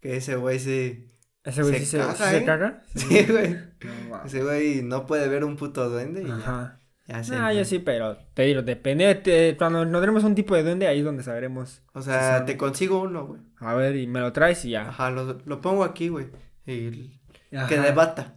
Que 0.00 0.16
ese 0.18 0.36
güey 0.36 0.58
sí. 0.60 1.08
Ese 1.44 1.62
güey 1.62 1.74
se 1.74 1.80
sí 1.80 1.86
se, 1.86 1.98
caga, 1.98 2.14
sí 2.14 2.22
se 2.24 2.36
¿eh? 2.38 2.44
caga. 2.44 2.82
Sí, 2.94 3.24
güey. 3.24 3.50
No, 3.84 4.10
mames. 4.10 4.34
Ese 4.34 4.42
güey 4.42 4.82
no 4.82 5.06
puede 5.06 5.28
ver 5.28 5.44
un 5.44 5.56
puto 5.56 5.88
duende 5.90 6.22
y 6.22 6.26
ya, 6.26 6.36
Ajá. 6.36 6.80
ya 7.06 7.22
se. 7.22 7.36
Ah, 7.36 7.52
yo 7.52 7.64
sí, 7.64 7.78
pero 7.78 8.16
te 8.34 8.42
digo, 8.44 8.62
depende. 8.62 9.14
te- 9.16 9.56
cuando 9.56 9.84
nos 9.84 10.00
tenemos 10.00 10.24
un 10.24 10.34
tipo 10.34 10.54
de 10.54 10.62
duende, 10.62 10.86
ahí 10.88 11.00
es 11.00 11.04
donde 11.04 11.22
sabremos. 11.22 11.82
O 11.92 12.00
si 12.00 12.10
sea, 12.10 12.38
son- 12.38 12.46
te 12.46 12.56
consigo 12.56 13.02
uno, 13.02 13.26
güey. 13.26 13.40
A 13.58 13.74
ver, 13.74 13.96
y 13.96 14.06
me 14.06 14.20
lo 14.20 14.32
traes 14.32 14.64
y 14.64 14.70
ya. 14.70 14.88
Ajá, 14.88 15.10
lo, 15.10 15.38
lo 15.44 15.60
pongo 15.60 15.84
aquí, 15.84 16.08
güey. 16.08 16.26
Y 16.66 17.20
Ajá. 17.54 17.68
que 17.68 17.78
debata. 17.78 18.34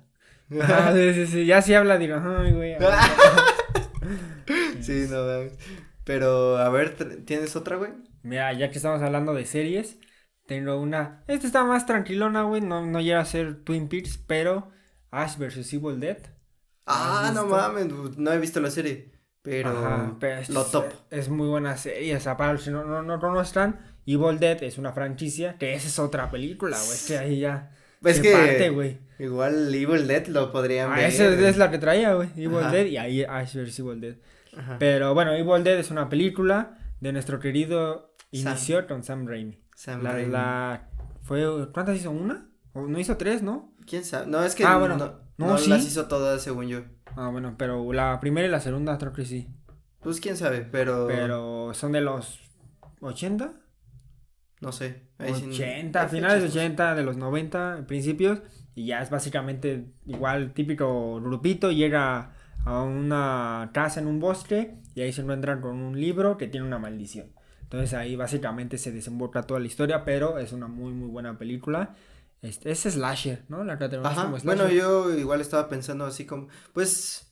Ajá, 0.61 0.93
sí, 0.93 1.13
sí, 1.13 1.27
sí. 1.27 1.45
Ya 1.45 1.61
si 1.61 1.73
habla, 1.73 1.97
digo, 1.97 2.15
ay, 2.23 2.51
güey. 2.53 2.75
sí, 4.81 5.05
no 5.09 5.25
mames. 5.25 5.53
Pero, 6.03 6.57
a 6.57 6.69
ver, 6.69 6.95
¿tienes 7.25 7.55
otra, 7.55 7.75
güey? 7.75 7.91
Mira, 8.23 8.53
ya 8.53 8.69
que 8.71 8.77
estamos 8.77 9.01
hablando 9.01 9.33
de 9.33 9.45
series, 9.45 9.99
tengo 10.47 10.79
una. 10.81 11.23
Esta 11.27 11.45
está 11.47 11.63
más 11.63 11.85
tranquilona, 11.85 12.43
güey. 12.43 12.61
No, 12.61 12.85
no 12.85 12.99
llega 13.01 13.19
a 13.19 13.25
ser 13.25 13.63
Twin 13.63 13.87
Peaks, 13.89 14.17
pero 14.25 14.71
Ash 15.11 15.37
vs. 15.37 15.73
Evil 15.73 15.99
Dead. 15.99 16.17
Ah, 16.85 17.27
¿Has 17.27 17.33
no 17.35 17.45
mames, 17.45 17.87
no 18.17 18.31
he 18.31 18.39
visto 18.39 18.59
la 18.59 18.71
serie. 18.71 19.11
Pero, 19.41 19.69
Ajá, 19.69 20.15
pero 20.19 20.39
es, 20.41 20.49
lo 20.49 20.65
topo. 20.65 20.93
Es 21.09 21.29
muy 21.29 21.47
buena 21.47 21.77
serie. 21.77 22.15
O 22.15 22.19
sea, 22.19 22.35
para 22.35 22.53
los 22.53 22.63
que 22.63 22.71
no, 22.71 22.83
no, 22.85 23.01
no 23.01 23.19
conozcan, 23.19 23.79
Evil 24.05 24.39
Dead 24.39 24.61
es 24.63 24.77
una 24.77 24.91
franquicia. 24.93 25.57
Que 25.57 25.73
esa 25.73 25.87
es 25.87 25.99
otra 25.99 26.29
película, 26.31 26.77
güey. 26.77 26.91
Es 26.91 27.07
que 27.07 27.17
ahí 27.17 27.39
ya. 27.39 27.71
Es 28.03 28.19
que 28.19 28.31
parte, 28.31 28.99
igual 29.19 29.73
Evil 29.73 30.07
Dead 30.07 30.27
lo 30.27 30.51
podrían 30.51 30.91
Ah, 30.91 30.95
ver. 30.97 31.05
esa 31.05 31.27
es 31.27 31.57
la 31.57 31.71
que 31.71 31.77
traía, 31.77 32.13
güey. 32.13 32.29
Evil 32.35 32.57
Ajá. 32.59 32.71
Dead 32.71 32.85
y 32.87 32.97
ahí 32.97 33.23
Ash 33.23 33.55
vs. 33.55 33.79
Evil 33.79 34.01
Dead. 34.01 34.15
Ajá. 34.57 34.77
Pero 34.79 35.13
bueno, 35.13 35.33
Evil 35.33 35.63
Dead 35.63 35.77
es 35.79 35.91
una 35.91 36.09
película 36.09 36.77
de 36.99 37.11
nuestro 37.13 37.39
querido 37.39 38.13
Sam. 38.33 38.53
inicio 38.53 38.87
con 38.87 39.03
Sam 39.03 39.27
Raimi. 39.27 39.59
Sam 39.77 40.01
La, 40.03 40.11
Raimi. 40.13 40.31
la 40.31 40.89
fue 41.21 41.45
¿cuántas 41.71 41.95
hizo? 41.97 42.09
¿Una? 42.09 42.49
¿O 42.73 42.87
no 42.87 42.97
hizo 42.99 43.15
tres, 43.15 43.43
no? 43.43 43.73
¿Quién 43.85 44.03
sabe? 44.03 44.25
No, 44.25 44.43
es 44.43 44.55
que 44.55 44.65
Ah, 44.65 44.73
no, 44.73 44.79
bueno. 44.79 44.97
no, 44.97 45.13
No, 45.37 45.57
sí. 45.59 45.69
las 45.69 45.85
hizo 45.85 46.07
todas, 46.07 46.41
según 46.41 46.65
yo. 46.67 46.79
Ah, 47.15 47.29
bueno, 47.29 47.53
pero 47.59 47.93
la 47.93 48.19
primera 48.19 48.47
y 48.47 48.49
la 48.51 48.59
segunda 48.59 48.97
creo 48.97 49.13
que 49.13 49.23
sí. 49.25 49.47
Pues 50.01 50.19
quién 50.19 50.35
sabe, 50.35 50.61
pero. 50.61 51.05
Pero 51.07 51.73
son 51.75 51.91
de 51.91 52.01
los 52.01 52.39
80, 53.01 53.53
No 54.61 54.71
sé. 54.71 55.03
ahí 55.19 55.35
sí 55.35 55.43
no- 55.45 55.53
80, 55.53 56.01
¿qué 56.01 56.07
finales 56.09 56.41
de 56.41 56.47
fechas? 56.49 56.63
80, 56.63 56.95
de 56.95 57.03
los 57.03 57.17
90, 57.17 57.85
principios. 57.87 58.41
Y 58.73 58.87
ya 58.87 59.01
es 59.03 59.11
básicamente 59.11 59.91
igual 60.05 60.53
típico 60.53 61.21
grupito, 61.21 61.71
llega 61.71 62.33
a 62.65 62.81
una 62.81 63.69
casa 63.73 63.99
en 63.99 64.07
un 64.07 64.19
bosque 64.19 64.79
y 64.95 65.01
ahí 65.01 65.11
se 65.13 65.21
encuentran 65.21 65.61
con 65.61 65.77
un 65.77 65.99
libro 65.99 66.37
que 66.37 66.47
tiene 66.47 66.65
una 66.65 66.79
maldición. 66.79 67.27
Entonces 67.67 67.93
ahí 67.93 68.15
básicamente 68.15 68.77
se 68.77 68.91
desemboca 68.91 69.43
toda 69.43 69.59
la 69.59 69.67
historia, 69.67 70.05
pero 70.05 70.37
es 70.39 70.53
una 70.53 70.67
muy 70.67 70.93
muy 70.93 71.09
buena 71.09 71.37
película. 71.37 71.95
Este, 72.41 72.71
es 72.71 72.79
slasher, 72.81 73.43
¿no? 73.49 73.63
La 73.63 73.73
Ajá. 73.73 74.23
como 74.23 74.39
slasher. 74.39 74.43
Bueno, 74.43 74.69
yo 74.69 75.13
igual 75.17 75.41
estaba 75.41 75.67
pensando 75.69 76.05
así 76.05 76.25
como. 76.25 76.47
Pues. 76.73 77.23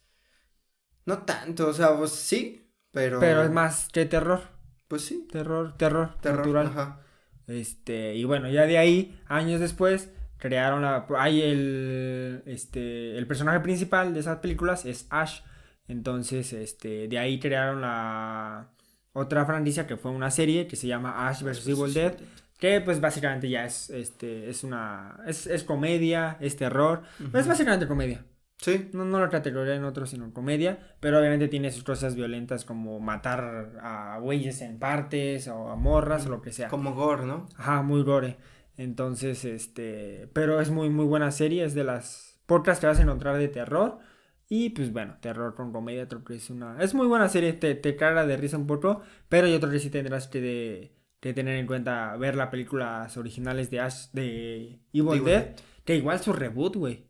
No 1.05 1.19
tanto, 1.19 1.67
o 1.67 1.73
sea, 1.73 1.95
pues 1.97 2.11
sí. 2.11 2.67
Pero. 2.91 3.19
Pero 3.19 3.43
es 3.43 3.51
más 3.51 3.89
que 3.89 4.05
terror, 4.05 4.41
Pues 4.87 5.03
sí. 5.05 5.27
terror, 5.31 5.77
terror, 5.77 6.17
Terror. 6.21 6.57
Ajá. 6.57 6.99
Este, 7.47 8.15
y 8.15 8.23
bueno, 8.23 8.49
ya 8.49 8.65
de 8.65 8.77
ahí, 8.79 9.21
años 9.27 9.59
después, 9.59 10.09
crearon 10.37 10.81
la. 10.81 11.05
Hay 11.17 11.41
el. 11.41 12.43
Este. 12.45 13.17
El 13.17 13.27
personaje 13.27 13.59
principal 13.59 14.13
de 14.13 14.19
esas 14.19 14.39
películas 14.39 14.85
es 14.85 15.05
Ash. 15.11 15.41
Entonces, 15.87 16.51
este. 16.53 17.07
De 17.07 17.19
ahí 17.19 17.39
crearon 17.39 17.81
la. 17.81 18.71
Otra 19.17 19.45
franquicia 19.45 19.88
que 19.88 19.95
fue 19.95 20.12
una 20.12 20.30
serie 20.30 20.67
que 20.67 20.75
se 20.75 20.88
llama 20.88 21.30
Ash 21.30 21.41
vs. 21.41 21.65
Evil 21.69 21.93
Dead. 21.93 22.15
Que 22.60 22.82
pues 22.82 22.99
básicamente 22.99 23.49
ya 23.49 23.63
es. 23.63 23.89
Este. 23.89 24.49
Es 24.49 24.65
una. 24.65 25.21
Es, 25.25 25.47
es 25.47 25.63
comedia, 25.63 26.36
es 26.41 26.58
terror. 26.58 27.04
Ujú. 27.25 27.38
Es 27.38 27.47
básicamente 27.47 27.88
comedia. 27.88 28.25
Sí. 28.58 28.89
No, 28.91 29.06
no 29.06 29.21
lo 29.21 29.30
categoría 29.30 29.75
en 29.75 29.86
otro, 29.86 30.06
sino 30.06 30.34
comedia. 30.34 30.97
Pero 30.99 31.17
obviamente 31.17 31.47
tiene 31.47 31.71
sus 31.71 31.86
cosas 31.86 32.13
violentas 32.15 32.65
como 32.65 32.99
matar 32.99 33.80
a 33.82 34.19
güeyes 34.19 34.60
en 34.60 34.80
partes 34.80 35.47
o 35.47 35.69
a 35.69 35.78
morras 35.78 36.25
o 36.25 36.30
lo 36.30 36.41
que 36.41 36.51
sea. 36.51 36.67
Como 36.67 36.93
Gore, 36.93 37.25
¿no? 37.25 37.47
Ajá, 37.56 37.84
muy 37.84 38.04
gore. 38.04 38.36
Entonces, 38.75 39.45
este. 39.45 40.30
Pero 40.34 40.60
es 40.60 40.71
muy, 40.71 40.89
muy 40.89 41.06
buena 41.06 41.32
serie. 41.32 41.63
Es 41.63 41.73
de 41.73 41.86
las 41.86 42.38
pocas 42.47 42.82
que 42.82 42.88
vas 42.88 42.99
a 42.99 43.04
encontrar 43.04 43.38
de 43.38 43.47
terror. 43.47 43.99
Y 44.47 44.69
pues 44.69 44.91
bueno, 44.93 45.17
terror 45.21 45.55
con 45.55 45.71
comedia, 45.71 46.08
creo 46.08 46.23
que 46.23 46.36
es 46.36 46.49
una. 46.49 46.81
Es 46.81 46.93
muy 46.93 47.08
buena 47.08 47.29
serie, 47.29 47.53
te, 47.53 47.73
te 47.75 47.95
caga 47.95 48.25
de 48.27 48.38
risa 48.38 48.58
un 48.58 48.67
poco. 48.67 49.01
Pero 49.29 49.47
yo 49.47 49.60
creo 49.60 49.71
que 49.71 49.79
sí 49.79 49.89
tendrás 49.89 50.27
que, 50.27 50.39
de, 50.41 50.91
que 51.19 51.34
tener 51.34 51.58
en 51.58 51.65
cuenta 51.65 52.15
ver 52.17 52.36
las 52.36 52.49
películas 52.49 53.17
originales 53.17 53.71
de 53.71 53.79
Ash, 53.79 54.10
de 54.13 54.79
Evil 54.93 55.23
Dead. 55.23 55.45
Dead. 55.45 55.55
Que 55.84 55.95
igual 55.95 56.19
su 56.19 56.31
reboot, 56.34 56.75
güey. 56.75 57.05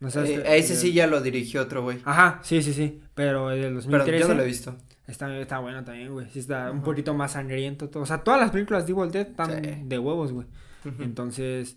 No 0.00 0.08
Eh, 0.08 0.42
ese 0.58 0.74
sí 0.76 0.92
ya 0.92 1.06
lo 1.06 1.20
dirigió 1.20 1.62
otro 1.62 1.82
güey. 1.84 1.98
Ajá, 2.04 2.40
sí, 2.42 2.60
sí, 2.62 2.72
sí. 2.74 3.00
Pero 3.14 3.50
el 3.50 3.62
del 3.62 3.74
Pero 3.74 3.98
2013. 3.98 4.18
yo 4.20 4.28
no 4.28 4.34
lo 4.34 4.42
he 4.42 4.46
visto. 4.46 4.76
Está, 5.06 5.38
está 5.38 5.58
bueno 5.60 5.84
también, 5.84 6.12
güey. 6.12 6.28
Sí, 6.30 6.40
está 6.40 6.70
un 6.70 6.82
poquito 6.82 7.14
más 7.14 7.32
sangriento. 7.32 7.88
todo. 7.88 8.02
O 8.02 8.06
sea, 8.06 8.22
todas 8.24 8.40
las 8.40 8.50
películas 8.50 8.86
de 8.86 8.92
Evil 8.92 9.10
Dead 9.10 9.28
están 9.28 9.62
Sí. 9.64 9.70
de 9.84 9.98
huevos, 9.98 10.32
güey. 10.32 10.46
Entonces, 10.98 11.76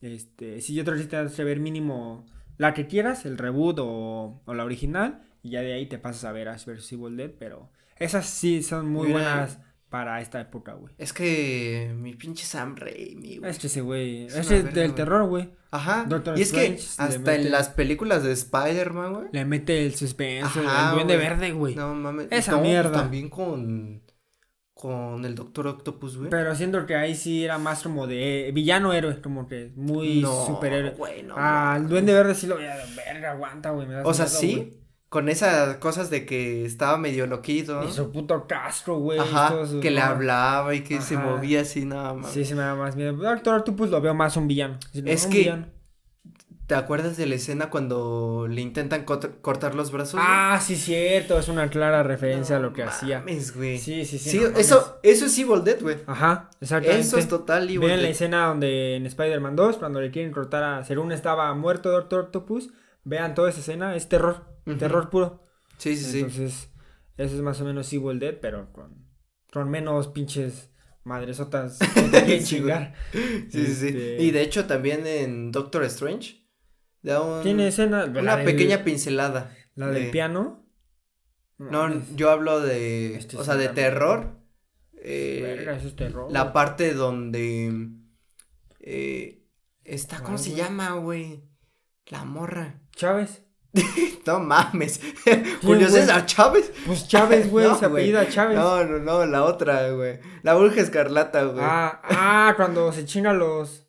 este, 0.00 0.60
si 0.60 0.74
yo 0.74 0.84
te 0.84 0.90
necesitas 0.90 1.36
ver 1.38 1.60
mínimo 1.60 2.26
la 2.60 2.74
que 2.74 2.86
quieras, 2.86 3.24
el 3.24 3.38
reboot 3.38 3.78
o, 3.80 4.42
o 4.44 4.54
la 4.54 4.64
original, 4.64 5.22
y 5.42 5.50
ya 5.52 5.62
de 5.62 5.72
ahí 5.72 5.86
te 5.86 5.98
pasas 5.98 6.24
a 6.24 6.32
ver 6.32 6.48
Ash 6.48 6.66
vs. 6.66 6.92
Evil 6.92 7.16
Dead, 7.16 7.30
pero 7.38 7.70
esas 7.96 8.26
sí 8.26 8.62
son 8.62 8.90
muy 8.90 9.08
Mira. 9.08 9.18
buenas 9.20 9.58
para 9.88 10.20
esta 10.20 10.40
época, 10.42 10.74
güey. 10.74 10.92
Es 10.98 11.14
que 11.14 11.90
mi 11.96 12.14
pinche 12.14 12.44
Sam 12.44 12.76
Raimi, 12.76 13.38
güey. 13.38 13.50
Es 13.50 13.58
que 13.58 13.66
ese 13.68 13.80
güey, 13.80 14.26
Es 14.26 14.36
ese 14.36 14.62
verga, 14.62 14.80
del 14.82 14.94
terror, 14.94 15.26
güey. 15.28 15.50
Ajá. 15.70 16.04
Doctor 16.06 16.38
y 16.38 16.42
es 16.42 16.52
que 16.52 16.66
Strange 16.74 17.02
hasta 17.14 17.18
mete- 17.18 17.46
en 17.46 17.50
las 17.50 17.70
películas 17.70 18.22
de 18.22 18.32
Spider-Man, 18.32 19.14
güey. 19.14 19.26
Le 19.32 19.44
mete 19.46 19.86
el 19.86 19.94
suspenso, 19.94 20.60
Ajá, 20.60 20.90
el 20.90 20.94
duende 20.96 21.16
verde, 21.16 21.52
güey. 21.52 21.74
No 21.74 21.94
mames. 21.94 22.28
Esa 22.30 22.58
mierda. 22.58 22.92
También 22.92 23.30
con. 23.30 24.02
Con 24.80 25.24
el 25.26 25.34
Doctor 25.34 25.66
Octopus, 25.66 26.16
güey. 26.16 26.30
Pero 26.30 26.54
siento 26.54 26.86
que 26.86 26.94
ahí 26.96 27.14
sí 27.14 27.44
era 27.44 27.58
más 27.58 27.82
como 27.82 28.06
de 28.06 28.50
villano 28.54 28.92
héroe, 28.94 29.20
como 29.20 29.46
que 29.46 29.72
muy 29.76 30.22
no, 30.22 30.46
superhéroe. 30.46 30.92
güey, 30.92 31.22
no 31.22 31.34
Ah, 31.36 31.74
el 31.78 31.86
duende 31.86 32.14
verde 32.14 32.34
sí 32.34 32.46
lo 32.46 32.56
veía 32.56 32.76
de 32.76 32.84
verga, 32.96 33.32
aguanta, 33.32 33.70
güey. 33.70 33.86
me 33.86 33.94
das 33.94 34.06
O 34.06 34.14
sea, 34.14 34.24
miedo, 34.24 34.38
sí. 34.40 34.54
güey. 34.56 34.80
Con 35.10 35.28
esas 35.28 35.76
cosas 35.78 36.08
de 36.08 36.24
que 36.24 36.64
estaba 36.64 36.96
medio 36.96 37.26
loquito. 37.26 37.82
Y 37.84 37.90
su 37.92 38.10
puto 38.12 38.46
casco, 38.46 38.98
güey. 39.00 39.18
Ajá. 39.18 39.48
todo 39.50 39.66
su- 39.66 39.80
Que 39.80 39.90
le 39.90 40.00
hablaba 40.00 40.72
y 40.74 40.82
que 40.82 41.00
se 41.02 41.16
movía 41.18 41.62
así 41.62 41.84
nada 41.84 42.14
más. 42.14 42.30
Sí, 42.30 42.44
sí 42.44 42.54
me 42.54 42.62
da 42.62 42.74
más 42.76 42.94
miedo. 42.96 43.12
Doctor 43.14 43.56
Octopus 43.58 43.90
lo 43.90 44.00
veo 44.00 44.14
más 44.14 44.36
un 44.36 44.46
villano. 44.48 44.78
Es 45.04 45.24
un 45.26 45.32
que- 45.32 45.38
villano. 45.40 45.66
¿Te 46.70 46.76
acuerdas 46.76 47.16
de 47.16 47.26
la 47.26 47.34
escena 47.34 47.68
cuando 47.68 48.46
le 48.48 48.60
intentan 48.60 49.04
cort- 49.04 49.40
cortar 49.40 49.74
los 49.74 49.90
brazos? 49.90 50.12
güey? 50.14 50.24
Ah, 50.24 50.60
sí, 50.62 50.76
cierto. 50.76 51.36
Es 51.36 51.48
una 51.48 51.68
clara 51.68 52.04
referencia 52.04 52.58
a 52.58 52.60
lo 52.60 52.72
que 52.72 52.84
No 52.84 52.90
hacía. 52.90 53.18
mames, 53.18 53.56
güey. 53.56 53.76
Sí, 53.76 54.04
sí, 54.04 54.18
sí. 54.20 54.30
Sí, 54.30 54.36
no 54.38 54.50
mames. 54.50 54.60
eso, 54.66 55.00
eso 55.02 55.26
es 55.26 55.36
Evil 55.36 55.64
Dead, 55.64 55.80
güey. 55.82 55.96
Ajá, 56.06 56.48
exactamente. 56.60 57.00
Eso 57.04 57.18
es 57.18 57.26
total 57.26 57.64
Evil 57.68 57.80
Ven 57.88 58.02
la 58.02 58.08
escena 58.08 58.46
donde 58.46 58.94
en 58.94 59.04
Spider-Man 59.04 59.56
2, 59.56 59.78
cuando 59.78 60.00
le 60.00 60.12
quieren 60.12 60.30
cortar 60.30 60.62
a. 60.62 60.84
Según 60.84 61.10
estaba 61.10 61.52
muerto 61.54 61.90
Doctor 61.90 62.20
Octopus, 62.26 62.70
vean 63.02 63.34
toda 63.34 63.50
esa 63.50 63.58
escena, 63.58 63.96
es 63.96 64.08
terror, 64.08 64.44
terror 64.78 65.10
puro. 65.10 65.42
Sí, 65.76 65.96
sí, 65.96 66.04
sí. 66.04 66.18
Entonces, 66.20 66.70
eso 67.16 67.34
es 67.34 67.42
más 67.42 67.60
o 67.60 67.64
menos 67.64 67.92
Evil 67.92 68.20
Dead, 68.20 68.36
pero 68.40 68.72
con, 68.72 69.08
con 69.52 69.68
menos 69.70 70.06
pinches 70.06 70.70
madresotas 71.02 71.78
que 72.24 72.40
Sí, 72.42 72.44
chingar. 72.58 72.94
Sí, 73.12 73.66
sí, 73.66 73.74
sí. 73.74 73.86
Este- 73.88 74.22
Y 74.22 74.30
de 74.30 74.42
hecho 74.42 74.66
también 74.66 75.04
en 75.06 75.50
Doctor 75.50 75.82
Strange 75.84 76.39
da 77.02 77.20
un- 77.22 77.42
Tiene 77.42 77.68
escena. 77.68 78.04
una 78.04 78.36
del- 78.36 78.44
pequeña 78.44 78.84
pincelada. 78.84 79.54
La 79.74 79.86
del 79.88 80.04
de- 80.06 80.10
piano. 80.10 80.64
No, 81.58 81.90
yo 82.16 82.30
hablo 82.30 82.60
de, 82.60 83.16
Este 83.16 83.36
o 83.36 83.44
sea, 83.44 83.54
de 83.56 83.68
terror. 83.68 84.38
eh, 85.02 85.40
verga, 85.42 85.76
eso 85.76 85.88
es 85.88 85.96
terror. 85.96 86.30
la 86.32 86.52
parte 86.52 86.94
donde 86.94 87.88
eh, 88.80 89.44
está, 89.84 90.16
¿cómo 90.18 90.28
¿Cuál, 90.28 90.38
se 90.38 90.54
llama, 90.54 90.92
güey? 90.92 91.44
La 92.06 92.24
morra. 92.24 92.80
Chávez. 92.96 93.42
No 94.26 94.38
mames. 94.40 95.00
Julio 95.62 95.88
güey? 95.88 96.00
César 96.02 96.24
Chávez. 96.26 96.72
Pues 96.86 97.06
Chávez, 97.08 97.50
güey, 97.50 97.66
No, 97.68 97.78
se 97.78 97.86
apellida 97.86 98.28
Chávez. 98.28 98.56
No, 98.56 98.84
no, 98.84 98.98
no, 98.98 99.26
la 99.26 99.44
otra, 99.44 99.90
güey. 99.90 100.18
La 100.42 100.54
bruja 100.54 100.80
escarlata, 100.80 101.44
güey. 101.44 101.64
ah, 101.64 102.00
ah, 102.04 102.52
cuando 102.56 102.92
se 102.92 103.04
chinga 103.04 103.32
los. 103.32 103.86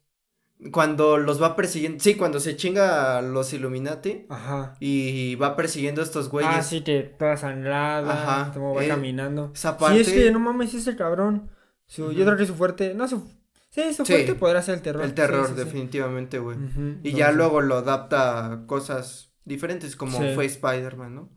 Cuando 0.72 1.18
los 1.18 1.42
va 1.42 1.56
persiguiendo. 1.56 2.04
Sí, 2.04 2.16
cuando 2.16 2.40
se 2.40 2.56
chinga 2.56 3.18
a 3.18 3.22
los 3.24 3.52
Illuminati. 3.54 4.28
Ajá. 4.30 4.76
Y 4.80 5.34
va 5.36 5.56
persiguiendo 5.56 6.02
a 6.02 6.04
estos 6.04 6.30
güeyes. 6.30 6.52
Ah, 6.54 6.62
sí, 6.62 6.82
que 6.82 7.02
toda 7.02 7.36
sangrada. 7.36 8.12
Ajá, 8.44 8.54
Como 8.54 8.76
va 8.76 8.86
eh, 8.86 8.88
caminando. 8.88 9.52
Esa 9.56 9.72
Sí, 9.74 9.78
parte. 9.80 10.02
es 10.02 10.10
que 10.14 10.32
no 10.32 10.40
mames, 10.40 10.74
ese 10.76 10.96
cabrón. 10.96 11.50
Su. 11.88 12.12
Yo 12.12 12.26
creo 12.26 12.38
que 12.38 12.46
su 12.46 12.54
fuerte. 12.54 12.94
No, 12.94 13.08
su. 13.08 13.28
Sí, 13.72 13.94
su 13.94 14.06
Sí. 14.06 14.14
fuerte 14.14 14.36
podrá 14.36 14.62
ser 14.62 14.76
el 14.76 14.82
terror. 14.82 15.04
El 15.04 15.14
terror, 15.16 15.48
Sí, 15.48 15.54
sí, 15.54 15.60
sí. 15.60 15.66
definitivamente, 15.66 16.38
güey. 16.40 16.58
Y 17.04 17.14
ya 17.14 17.32
luego 17.32 17.62
lo 17.62 17.78
adapta 17.78 18.46
a 18.54 18.66
cosas 18.68 19.34
diferentes, 19.46 19.96
como 19.96 20.20
Sí. 20.20 20.36
fue 20.36 20.46
Spider-Man, 20.46 21.16
¿no? 21.16 21.30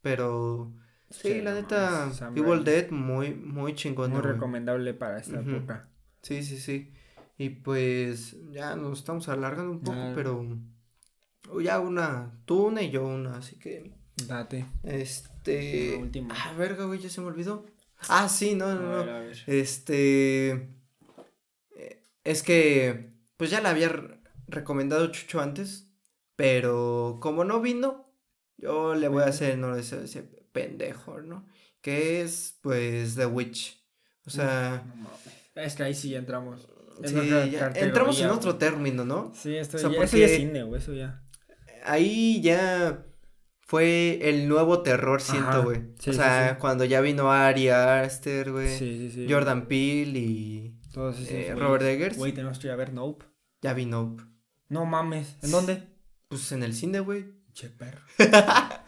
Pero. 0.00 0.72
Sí, 1.10 1.34
Sí, 1.34 1.40
la 1.42 1.52
neta. 1.54 2.10
Evil. 2.34 2.64
Dead, 2.64 2.90
muy, 2.90 3.34
muy 3.34 3.74
chingón. 3.74 4.10
Muy 4.12 4.22
recomendable 4.22 4.94
para 4.94 5.18
esta 5.18 5.40
época. 5.40 5.90
Sí, 6.22 6.42
sí, 6.42 6.58
sí. 6.58 6.92
Y 7.36 7.50
pues 7.50 8.36
ya 8.52 8.76
nos 8.76 8.98
estamos 9.00 9.28
alargando 9.28 9.72
un 9.72 9.80
poco, 9.80 9.98
Ah. 9.98 10.12
pero 10.14 10.46
ya 11.62 11.80
una, 11.80 12.40
tú 12.44 12.66
una 12.66 12.82
y 12.82 12.90
yo 12.90 13.04
una, 13.06 13.36
así 13.38 13.56
que 13.56 13.92
Date. 14.26 14.66
este, 14.84 15.96
última. 16.00 16.34
ah, 16.36 16.54
verga, 16.56 16.84
güey, 16.84 17.00
ya 17.00 17.08
se 17.10 17.20
me 17.20 17.26
olvidó. 17.28 17.66
Ah, 18.08 18.28
sí, 18.28 18.54
no, 18.54 18.66
A 18.66 18.74
no, 18.74 18.88
ver, 18.98 19.06
no. 19.06 19.12
a 19.16 19.18
ver. 19.20 19.36
Este, 19.46 20.68
es 22.24 22.42
que 22.42 23.12
pues 23.36 23.50
ya 23.50 23.60
la 23.60 23.70
había 23.70 23.88
re- 23.88 24.20
recomendado 24.46 25.06
Chucho 25.10 25.40
antes, 25.40 25.90
pero 26.36 27.18
como 27.20 27.44
no 27.44 27.60
vino, 27.60 28.06
yo 28.56 28.94
le 28.94 29.08
voy 29.08 29.22
a 29.22 29.26
hacer 29.26 29.58
no 29.58 29.74
ese, 29.76 30.04
ese 30.04 30.22
pendejo, 30.52 31.20
¿no? 31.20 31.46
Que 31.80 32.22
es 32.22 32.58
pues 32.62 33.14
The 33.16 33.26
Witch. 33.26 33.82
O 34.26 34.30
sea, 34.30 34.84
No. 34.96 35.10
Es 35.60 35.74
que 35.76 35.82
ahí 35.84 35.94
sí 35.94 36.10
ya 36.10 36.18
entramos. 36.18 36.66
Sí, 37.02 37.14
ya 37.50 37.72
entramos 37.74 38.20
en 38.20 38.30
otro 38.30 38.56
término, 38.56 39.04
¿no? 39.04 39.32
Sí, 39.34 39.56
esto, 39.56 39.76
O 39.76 39.80
sea, 39.80 39.90
ya, 39.90 40.02
eso 40.02 40.16
ya 40.16 40.26
es 40.26 40.36
cine, 40.36 40.62
güey, 40.62 40.80
eso 40.80 40.92
ya. 40.92 41.22
Ahí 41.84 42.40
ya 42.40 43.04
fue 43.60 44.20
el 44.28 44.48
nuevo 44.48 44.82
terror, 44.82 45.20
siento, 45.20 45.64
güey. 45.64 45.82
sí, 45.98 46.10
o 46.10 46.12
sea, 46.12 46.50
sí. 46.50 46.56
cuando 46.60 46.84
ya 46.84 47.00
vino 47.00 47.30
Ari 47.32 47.68
Aster, 47.68 48.52
güey. 48.52 48.68
Sí, 48.68 48.96
sí, 48.98 49.10
sí. 49.10 49.26
Jordan 49.32 49.66
Peele 49.66 50.18
y 50.18 50.78
Todos 50.92 51.18
esos 51.18 51.30
eh. 51.30 51.54
Robert 51.56 51.84
Eggers. 51.84 52.16
Güey, 52.16 52.32
tenemos 52.32 52.58
que 52.58 52.68
ir 52.68 52.72
a 52.72 52.76
ver 52.76 52.92
Nope. 52.92 53.24
ya 53.62 53.72
vi 53.74 53.86
Nope. 53.86 54.22
No 54.68 54.86
mames. 54.86 55.36
¿En 55.42 55.50
dónde? 55.50 55.82
Pues 56.28 56.52
en 56.52 56.62
el 56.62 56.74
cine, 56.74 57.00
güey. 57.00 57.26
Che, 57.52 57.68
perro. 57.70 58.00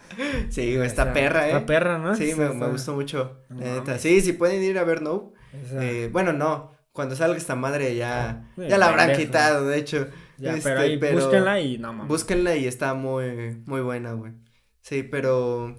Sí, 0.49 0.75
güey, 0.75 0.87
está 0.87 1.13
perra, 1.13 1.47
eh. 1.47 1.51
Está 1.51 1.65
perra, 1.65 1.97
¿no? 1.97 2.15
Sí, 2.15 2.33
me, 2.35 2.49
me 2.49 2.67
gustó 2.69 2.93
mucho. 2.93 3.41
No 3.49 3.59
neta. 3.59 3.99
Sí, 3.99 4.21
si 4.21 4.33
pueden 4.33 4.63
ir 4.63 4.79
a 4.79 4.83
ver 4.85 5.01
Nope. 5.01 5.37
eh, 5.53 6.09
bueno, 6.11 6.31
no. 6.33 6.76
Cuando 6.97 7.15
salga 7.15 7.37
esta 7.37 7.55
madre 7.55 7.95
ya, 7.95 8.49
Sí, 8.55 8.63
ya 8.67 8.79
la 8.79 8.87
habrán 8.87 9.09
pendejo. 9.09 9.27
quitado, 9.29 9.67
de 9.67 9.77
hecho. 9.77 10.07
ya, 10.39 10.55
este, 10.55 10.67
pero 10.67 10.81
ahí 10.81 10.97
pero- 10.97 11.19
búsquenla 11.19 11.59
y 11.61 11.77
no 11.77 11.93
mames. 11.93 12.07
Búsquenla 12.07 12.55
y 12.55 12.65
está 12.65 12.95
muy, 12.95 13.61
muy 13.67 13.81
buena, 13.81 14.13
güey. 14.13 14.33
Sí, 14.81 15.03
pero. 15.03 15.75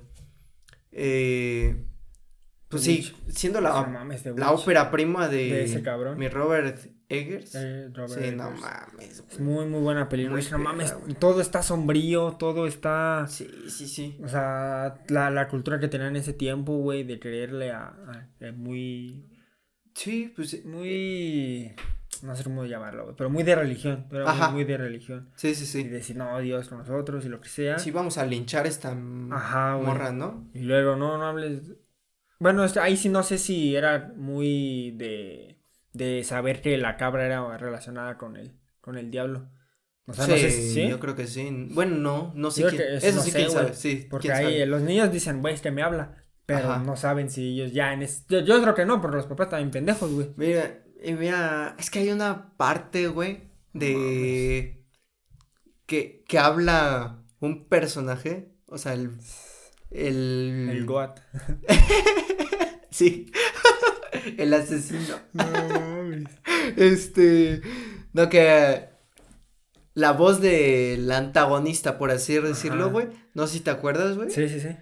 Eh, 0.93 1.85
pues 2.69 2.85
The 2.85 2.91
sí, 3.03 3.13
siendo 3.31 3.61
la, 3.61 3.71
No 3.71 3.89
mames, 3.89 4.23
de 4.25 4.35
la 4.37 4.53
ópera 4.53 4.91
prima 4.93 5.27
de, 5.29 5.37
De 5.51 5.65
ese 5.65 5.83
cabrón. 5.83 6.19
mi 6.19 6.29
Robert 6.29 6.79
Eggers. 7.09 7.55
Eh, 7.57 7.89
Robert 7.95 8.23
sí, 8.23 8.31
no 8.37 8.51
mames, 8.53 9.25
Es 9.31 9.41
muy, 9.41 9.67
muy 9.67 9.81
buena 9.81 10.09
película. 10.09 10.37
Muy 10.41 10.47
no 10.51 10.59
mames, 10.59 10.95
güey. 10.95 11.15
todo 11.15 11.41
está 11.41 11.63
sombrío, 11.63 12.33
todo 12.39 12.67
está... 12.67 13.27
Sí, 13.29 13.49
sí, 13.69 13.89
sí. 13.89 14.19
O 14.23 14.29
sea, 14.29 14.99
la, 15.09 15.31
la 15.31 15.49
cultura 15.49 15.81
que 15.81 15.89
tenían 15.89 16.11
en 16.11 16.17
ese 16.23 16.33
tiempo, 16.35 16.77
güey, 16.77 17.03
de 17.05 17.19
creerle 17.19 17.73
a, 17.73 17.87
a- 17.87 18.47
a 18.47 18.53
muy... 18.53 19.25
Sí, 19.99 20.33
pues. 20.35 20.65
Muy... 20.65 21.75
No 22.23 22.35
sé 22.35 22.43
cómo 22.43 22.65
llamarlo, 22.65 23.15
pero 23.17 23.31
muy 23.31 23.43
de 23.45 23.55
religión. 23.55 24.07
Pero 24.11 24.25
muy, 24.25 24.33
Ajá. 24.33 24.51
muy 24.51 24.65
de 24.65 24.77
religión. 24.77 25.29
Sí, 25.37 25.55
sí, 25.55 25.65
Y 25.65 25.67
sí. 25.67 25.85
decir, 25.85 26.17
no, 26.17 26.39
Dios 26.41 26.69
con 26.69 26.79
nosotros 26.79 27.25
y 27.25 27.29
lo 27.29 27.41
que 27.41 27.49
sea. 27.49 27.79
Sí, 27.79 27.91
vamos 27.91 28.19
a 28.19 28.27
linchar 28.27 28.67
esta 28.67 28.91
Ajá, 29.31 29.77
morra, 29.77 30.11
¿no? 30.13 30.49
Y 30.55 30.61
luego, 30.61 30.97
no, 30.97 31.19
no 31.19 31.27
hables... 31.27 31.63
Bueno, 32.41 32.65
ahí 32.81 32.97
sí 32.97 33.09
no 33.09 33.23
sé 33.23 33.39
si 33.39 33.75
era 33.77 34.13
muy 34.17 34.93
de... 34.93 35.59
De 35.93 36.23
saber 36.23 36.61
que 36.61 36.77
la 36.79 36.97
cabra 36.97 37.27
era 37.27 37.57
relacionada 37.59 38.19
con 38.19 38.37
el, 38.37 38.53
con 38.81 38.97
el 38.97 39.11
diablo. 39.11 39.49
O 40.07 40.13
sea, 40.13 40.25
sí, 40.27 40.31
no 40.31 40.37
sé 40.39 40.51
si... 40.51 40.75
¿sí? 40.75 40.89
yo 40.89 41.01
creo 41.01 41.15
que 41.17 41.27
sí. 41.27 41.69
Bueno, 41.73 41.97
no, 41.97 42.33
no 42.35 42.51
sé 42.51 42.65
quién. 42.67 42.77
que 42.77 42.97
Eso, 42.97 43.07
eso 43.09 43.17
no 43.17 43.23
sí, 43.23 43.31
sé, 43.31 43.39
quién 43.39 43.51
sabe. 43.51 43.75
Sí, 43.75 44.07
Porque 44.09 44.29
quién 44.29 44.35
ahí 44.35 44.45
sabe. 44.45 44.63
eh, 44.63 44.67
los 44.67 44.83
niños 44.83 45.13
dicen, 45.13 45.41
güey, 45.41 45.55
es 45.55 45.61
que 45.61 45.71
me 45.71 45.83
habla. 45.83 46.25
Pero 46.49 46.71
Ajá. 46.71 46.83
no 46.83 46.97
saben 46.97 47.29
si 47.29 47.51
ellos 47.53 47.75
ya 47.75 47.93
en 47.93 48.01
es... 48.01 48.25
yo, 48.27 48.41
yo 48.41 48.63
creo 48.63 48.75
que 48.75 48.87
no, 48.87 49.03
porque 49.03 49.19
los 49.19 49.27
papás 49.27 49.51
también 49.51 49.71
pendejos, 49.71 50.11
güey. 50.11 50.31
Mira, 50.37 50.79
y 51.05 51.13
mira, 51.13 51.77
es 51.79 51.91
que 51.91 51.99
hay 51.99 52.11
una 52.11 52.57
parte, 52.57 53.07
güey, 53.09 53.43
de 53.75 54.83
que, 55.85 56.25
que 56.27 56.39
habla 56.39 57.23
un 57.41 57.69
personaje, 57.69 58.49
o 58.67 58.79
sea, 58.79 58.95
el 58.95 59.19
el, 59.91 60.69
El 60.71 60.87
Goat. 60.87 61.21
sí, 62.91 63.31
el 64.39 64.55
asesino, 64.55 65.17
este, 66.79 67.61
no 68.15 68.31
que 68.31 68.89
la 69.93 70.13
voz 70.13 70.41
del 70.41 71.13
antagonista, 71.13 71.99
por 71.99 72.11
así 72.11 72.41
decirlo, 72.41 72.91
güey, 72.91 73.09
no 73.35 73.47
sé 73.47 73.59
si 73.59 73.61
te 73.61 73.71
acuerdas, 73.71 74.17
güey, 74.17 74.31
Sí, 74.31 74.49
sí, 74.49 74.61
sí. 74.61 74.75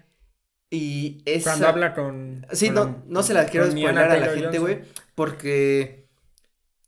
Y 0.71 1.23
esa, 1.25 1.51
Cuando 1.51 1.69
habla 1.69 1.95
con... 1.95 2.47
Sí, 2.53 2.67
con 2.67 2.75
no, 2.75 2.85
la- 2.85 3.03
no 3.07 3.23
se 3.23 3.35
la 3.35 3.47
quiero 3.47 3.71
spoiler 3.71 3.99
a 3.99 4.17
la 4.19 4.29
gente, 4.35 4.59
güey, 4.59 4.83
porque 5.14 6.09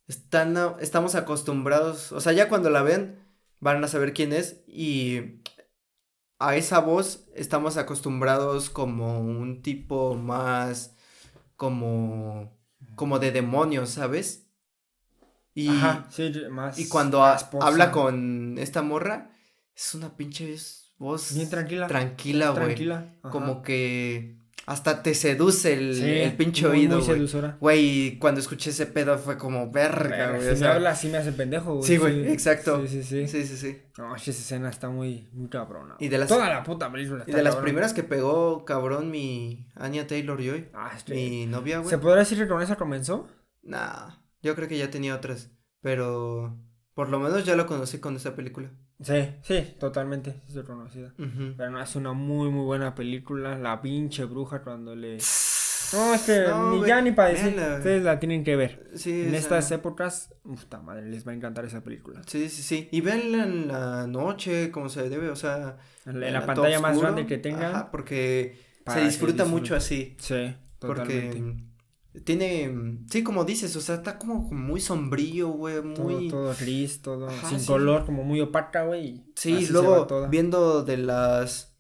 están, 0.07 0.57
estamos 0.81 1.15
acostumbrados, 1.15 2.13
o 2.13 2.21
sea, 2.21 2.33
ya 2.33 2.49
cuando 2.49 2.71
la 2.71 2.83
ven 2.83 3.19
van 3.61 3.83
a 3.83 3.89
saber 3.89 4.13
quién 4.13 4.33
es 4.33 4.63
y 4.67 5.41
a 6.39 6.57
esa 6.57 6.79
voz 6.81 7.27
estamos 7.35 7.77
acostumbrados 7.77 8.71
como 8.71 9.21
un 9.21 9.63
tipo 9.63 10.15
más 10.15 10.95
como 11.57 12.57
como 12.95 13.19
de 13.19 13.33
demonio, 13.33 13.87
¿sabes? 13.87 14.47
Y, 15.55 15.69
Ajá, 15.69 16.07
sí, 16.11 16.33
más... 16.51 16.79
y 16.79 16.89
cuando 16.89 17.25
habla 17.25 17.91
con 17.91 18.57
esta 18.59 18.83
morra 18.83 19.33
es 19.75 19.95
una 19.95 20.17
pinche 20.17 20.45
voz 20.99 21.35
Bien 21.35 21.49
tranquila. 21.49 21.87
tranquila, 21.87 22.51
güey. 22.51 22.65
Tranquila. 22.67 23.15
ajá. 23.23 23.31
Como 23.31 23.63
que 23.63 24.37
hasta 24.67 25.03
te 25.03 25.15
seduce 25.15 25.73
el, 25.73 25.95
Sí, 25.95 26.05
el 26.05 26.37
pinche 26.37 26.67
muy, 26.69 26.79
oído, 26.81 26.99
Muy 26.99 27.07
güey. 27.07 27.27
seducora. 27.27 27.57
Güey, 27.59 27.81
y 28.07 28.19
cuando 28.19 28.39
escuché 28.41 28.69
ese 28.69 28.85
pedo 28.85 29.17
fue 29.17 29.39
como 29.39 29.71
verga, 29.71 30.37
güey. 30.37 30.43
si 30.43 30.63
o 30.63 30.67
me 30.67 30.67
habla, 30.75 30.95
sí 30.95 31.09
me 31.09 31.17
hace 31.17 31.33
pendejo, 31.33 31.77
güey. 31.77 31.87
Sí, 31.87 31.97
güey, 31.97 32.29
exacto. 32.31 32.83
Sí, 32.87 33.03
sí, 33.03 33.03
sí. 33.03 33.29
Sí, 33.29 33.47
sí, 33.47 33.57
sí. 33.57 33.79
No, 33.97 34.15
esa 34.15 34.31
escena 34.31 34.69
está 34.69 34.91
muy, 34.91 35.27
muy 35.33 35.49
cabrona. 35.49 35.97
Y 35.99 36.09
de 36.09 36.19
las- 36.19 36.29
Toda 36.29 36.49
la 36.51 36.63
puta 36.65 36.93
película 36.93 37.21
Y 37.27 37.31
está 37.31 37.37
de 37.39 37.43
las 37.45 37.57
primeras 37.57 37.95
que 37.95 38.03
pegó, 38.05 38.67
cabrón, 38.67 39.11
mi 39.11 39.67
Anya 39.75 40.07
Taylor 40.07 40.37
Joy. 40.43 40.69
Ah, 40.75 40.93
es 40.95 41.03
que- 41.05 41.15
Mi 41.15 41.47
novia, 41.47 41.79
güey. 41.79 41.89
¿Se 41.89 41.97
podrá 41.97 42.19
decir 42.19 42.37
que 42.37 42.47
con 42.49 42.61
esa 42.61 42.77
comenzó? 42.77 43.27
Nah, 43.63 44.17
yo 44.43 44.55
creo 44.55 44.69
que 44.69 44.77
ya 44.77 44.91
tenía 44.91 45.15
otras. 45.15 45.51
Pero 45.81 46.59
por 46.93 47.09
lo 47.09 47.19
menos 47.21 47.45
ya 47.47 47.57
lo 47.57 47.67
conocí 47.67 47.99
con 48.01 48.17
esta 48.17 48.35
película. 48.37 48.71
Sí, 49.01 49.29
sí, 49.43 49.75
totalmente. 49.79 50.35
Es 50.49 50.55
reconocida. 50.55 51.13
Pero 51.57 51.71
no, 51.71 51.81
es 51.81 51.95
una 51.97 52.13
muy, 52.13 52.51
muy 52.51 52.65
buena 52.65 52.95
película. 52.95 53.57
La 53.57 53.81
pinche 53.81 54.25
bruja 54.25 54.63
cuando 54.63 54.95
le... 54.97 55.19
No, 55.93 56.13
es 56.15 56.23
que 56.23 56.45
No, 56.49 56.73
ni 56.73 56.87
ya 56.87 57.01
ni 57.01 57.13
para 57.13 57.31
decir. 57.31 57.55
véanla. 57.55 57.77
Ustedes 57.79 58.03
la 58.03 58.19
tienen 58.19 58.45
que 58.45 58.57
ver. 58.57 58.91
Sí, 58.95 59.23
En 59.23 59.35
estas 59.35 59.69
sea, 59.69 59.79
épocas, 59.79 60.35
puta 60.43 60.81
madre, 60.81 61.09
les 61.09 61.27
va 61.27 61.33
a 61.33 61.35
encantar 61.35 61.65
esa 61.65 61.83
película. 61.83 62.21
Sí, 62.27 62.49
sí, 62.51 62.63
sí. 62.63 62.89
Y 62.93 63.01
véanla 63.01 63.45
en 63.45 63.69
la 63.69 64.07
noche, 64.07 64.71
como 64.71 64.89
se 64.91 65.09
debe, 65.09 65.31
o 65.31 65.37
sea. 65.37 65.79
En 66.05 66.21
la, 66.21 66.29
en 66.29 66.45
pantalla 66.47 66.81
más 66.81 67.01
grande 67.01 67.27
que 67.27 67.39
tengan. 67.39 67.75
Ajá, 67.75 67.91
porque 67.91 68.59
se 68.87 69.01
disfruta 69.01 69.45
mucho 69.47 69.77
así. 69.77 70.17
Sí, 70.19 70.55
Porque 70.79 71.03
totalmente. 71.31 71.65
Tiene, 72.25 72.69
mm, 72.69 73.07
sí, 73.11 73.23
como 73.23 73.45
dices, 73.45 73.75
o 73.77 73.81
sea, 73.81 73.97
está 73.97 74.19
como 74.19 74.41
muy 74.51 74.81
sombrío, 74.81 75.49
güey, 75.49 75.83
muy... 75.83 76.29
Todo, 76.29 76.45
todo 76.45 76.55
gris, 76.59 77.03
todo 77.03 77.29
sin 77.49 77.65
color, 77.65 78.07
como 78.07 78.25
muy 78.25 78.41
opaca, 78.41 78.85
güey. 78.85 79.25
Sí, 79.37 79.67
luego 79.69 80.07
viendo 80.29 80.83
de 80.83 80.97
las 80.97 81.77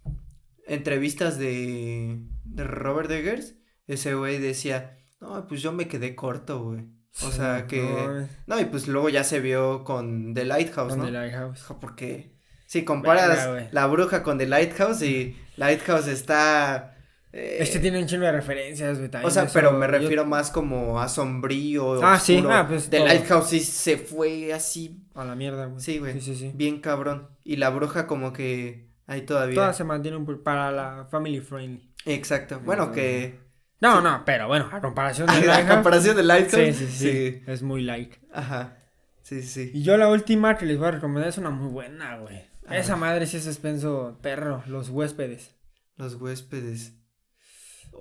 entrevistas 0.67 1.39
de, 1.39 2.23
de 2.45 2.65
Robert 2.65 3.11
Eggers, 3.11 3.57
ese 3.87 4.15
güey 4.15 4.39
decía, 4.39 4.99
no, 5.21 5.47
pues 5.47 5.63
yo 5.63 5.73
me 5.73 5.89
quedé 5.89 6.15
corto, 6.15 6.63
güey. 6.63 6.87
O 7.27 7.33
sea 7.33 7.67
que... 7.67 8.27
No, 8.47 8.61
y 8.61 8.67
pues 8.67 8.87
luego 8.87 9.09
ya 9.09 9.25
se 9.25 9.41
vio 9.41 9.83
con 9.83 10.35
The 10.35 10.45
Lighthouse, 10.45 10.95
con 10.95 11.05
The 11.05 11.11
Lighthouse. 11.11 11.65
Porque... 11.81 12.39
Si 12.67 12.85
comparas 12.85 13.73
La 13.73 13.87
Bruja 13.87 14.23
con 14.23 14.37
The 14.37 14.47
Lighthouse 14.47 15.01
y 15.01 15.35
Lighthouse 15.57 16.07
está 16.07 16.98
eh, 17.33 17.59
este 17.61 17.79
tiene 17.79 18.01
un 18.01 18.07
chingo 18.07 18.25
de 18.25 18.33
referencias, 18.33 18.99
güey. 18.99 19.11
O 19.23 19.31
sea, 19.31 19.47
pero 19.53 19.73
me 19.73 19.87
refiero 19.87 20.25
más 20.25 20.51
como 20.51 21.01
a 21.01 21.09
sombrío. 21.09 22.03
Ah, 22.03 22.19
sí, 22.19 22.43
ah, 22.49 22.67
pues. 22.67 22.89
The 22.89 23.01
Lighthouse 23.01 23.49
sí 23.49 23.61
se 23.61 23.99
fue 23.99 24.53
así. 24.53 25.05
A 25.15 25.25
la 25.25 25.35
mierda, 25.35 25.67
güey. 25.67 25.81
Sí, 25.81 25.99
güey. 25.99 26.15
Sí, 26.15 26.21
sí, 26.21 26.37
sí. 26.37 26.53
Bien 26.55 26.81
cabrón. 26.81 27.29
Y 27.45 27.57
la 27.57 27.71
bruja, 27.71 28.07
como 28.07 28.33
que 28.33 28.89
ahí 29.07 29.23
todavía. 29.23 29.57
Todas 29.57 29.77
se 29.77 29.85
mantienen 29.85 30.25
para 30.43 30.73
la 30.73 31.07
family 31.11 31.41
friendly. 31.41 31.93
Exacto. 32.07 32.61
Bueno, 32.65 32.93
que. 32.93 33.47
No, 33.81 34.01
no, 34.01 34.23
pero 34.25 34.49
bueno, 34.49 34.69
a 34.73 34.81
comparación 34.81 35.29
de 35.29 35.35
Lighthouse. 35.47 35.71
A 35.71 35.75
comparación 35.75 36.17
de 36.17 36.23
Lighthouse. 36.25 36.77
Sí, 36.77 36.87
sí, 36.87 36.87
sí, 36.87 37.43
Es 37.47 37.63
muy 37.63 37.83
light. 37.83 38.15
Ajá. 38.33 38.79
Sí, 39.23 39.43
sí. 39.43 39.71
Y 39.75 39.83
yo 39.83 39.97
la 39.99 40.09
última 40.09 40.57
que 40.57 40.65
les 40.65 40.79
voy 40.79 40.89
a 40.89 40.93
recomendar 40.93 41.29
es 41.29 41.39
una 41.39 41.51
muy 41.51 41.71
buena, 41.71 42.17
güey. 42.17 42.49
Esa 42.71 42.97
madre 42.97 43.27
sí 43.27 43.37
es 43.37 43.45
suspenso 43.45 44.19
perro, 44.21 44.63
los 44.67 44.89
huéspedes. 44.89 45.55
Los 45.97 46.15
huéspedes. 46.15 46.98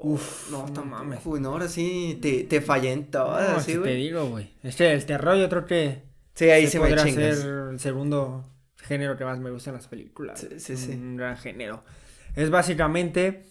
Uf, 0.02 0.52
no, 0.52 0.68
no 0.68 0.86
mames. 0.86 1.20
Uy, 1.26 1.39
no, 1.39 1.50
ahora 1.50 1.68
sí 1.68 2.20
te, 2.22 2.43
te 2.43 2.62
fallé 2.62 2.91
en 2.91 3.10
todas, 3.10 3.64
sí, 3.64 3.78
Te 3.78 3.95
digo, 3.95 4.26
güey. 4.28 4.52
Es 4.64 4.76
que 4.76 4.91
el 4.91 5.06
terror 5.06 5.38
yo 5.38 5.50
creo 5.50 5.66
que. 5.66 6.04
Sí, 6.36 6.50
ahí 6.50 6.68
se, 6.68 6.80
podrá 6.80 7.04
ser 7.04 7.48
el 7.72 7.80
segundo 7.80 8.45
género 8.78 9.18
que 9.18 9.26
más 9.26 9.39
me 9.39 9.50
gusta 9.50 9.72
en 9.72 9.78
las 9.78 9.88
películas. 9.88 10.39
Sí, 10.39 10.60
sí, 10.60 10.78
sí. 10.78 10.91
Un 10.91 11.18
gran 11.18 11.38
género. 11.38 11.84
Es 12.36 12.52
básicamente 12.52 13.43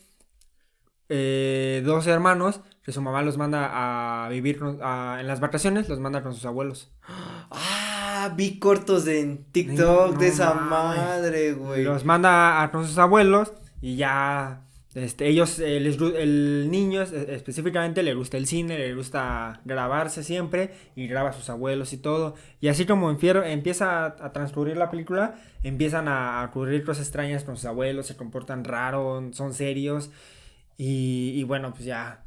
eh, 1.08 1.82
dos 1.84 2.06
hermanos 2.06 2.60
que 2.82 2.92
su 2.92 3.02
mamá 3.02 3.22
los 3.22 3.36
manda 3.36 4.24
a 4.24 4.28
vivir 4.28 4.60
en 4.62 5.26
las 5.26 5.40
vacaciones, 5.40 5.88
los 5.88 5.98
manda 5.98 6.22
con 6.22 6.34
sus 6.34 6.44
abuelos. 6.44 6.92
Ah, 7.50 8.32
vi 8.36 8.60
cortos 8.60 9.08
en 9.08 9.44
TikTok 9.50 10.16
de 10.18 10.28
esa 10.28 10.54
madre, 10.54 11.52
güey. 11.52 11.82
Los 11.82 12.04
manda 12.04 12.62
a, 12.62 12.70
con 12.70 12.86
sus 12.86 12.98
abuelos 12.98 13.52
y 13.80 13.96
ya 13.96 14.65
este, 14.96 15.28
ellos, 15.28 15.58
el 15.58 16.70
niño 16.70 17.02
específicamente 17.02 18.02
le 18.02 18.14
gusta 18.14 18.38
el 18.38 18.46
cine, 18.46 18.78
le 18.78 18.94
gusta 18.94 19.60
grabarse 19.66 20.24
siempre 20.24 20.70
y 20.96 21.06
graba 21.06 21.28
a 21.28 21.32
sus 21.34 21.50
abuelos 21.50 21.92
y 21.92 21.98
todo. 21.98 22.34
Y 22.62 22.68
así 22.68 22.86
como 22.86 23.10
empieza 23.10 24.06
a, 24.06 24.32
transcurrir 24.32 24.78
la 24.78 24.90
película, 24.90 25.34
empiezan 25.62 26.08
a, 26.08 26.42
ocurrir 26.48 26.82
cosas 26.82 27.04
extrañas 27.04 27.44
con 27.44 27.56
sus 27.56 27.66
abuelos, 27.66 28.06
se 28.06 28.16
comportan 28.16 28.64
raro, 28.64 29.28
son 29.32 29.52
serios. 29.52 30.10
Y, 30.78 31.44
bueno, 31.44 31.72
pues 31.74 31.84
ya. 31.84 32.24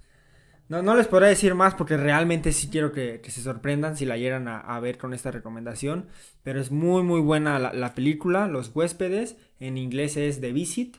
No, 0.67 0.83
no 0.83 0.95
les 0.95 1.07
podré 1.07 1.27
decir 1.29 1.55
más 1.55 1.73
porque 1.73 1.97
realmente 1.97 2.51
sí 2.51 2.69
quiero 2.69 2.91
que, 2.91 3.19
se 3.27 3.41
sorprendan 3.41 3.97
si 3.97 4.05
la 4.05 4.17
llegan 4.17 4.47
a, 4.47 4.79
ver 4.79 4.99
con 4.99 5.15
esta 5.15 5.31
recomendación. 5.31 6.07
Pero 6.43 6.61
es 6.61 6.69
muy 6.69 7.01
muy 7.01 7.19
buena 7.19 7.57
la, 7.57 7.73
la 7.73 7.95
película, 7.95 8.47
Los 8.47 8.69
huéspedes. 8.75 9.37
En 9.59 9.79
inglés 9.79 10.17
es 10.17 10.39
The 10.39 10.53
Visit. 10.53 10.97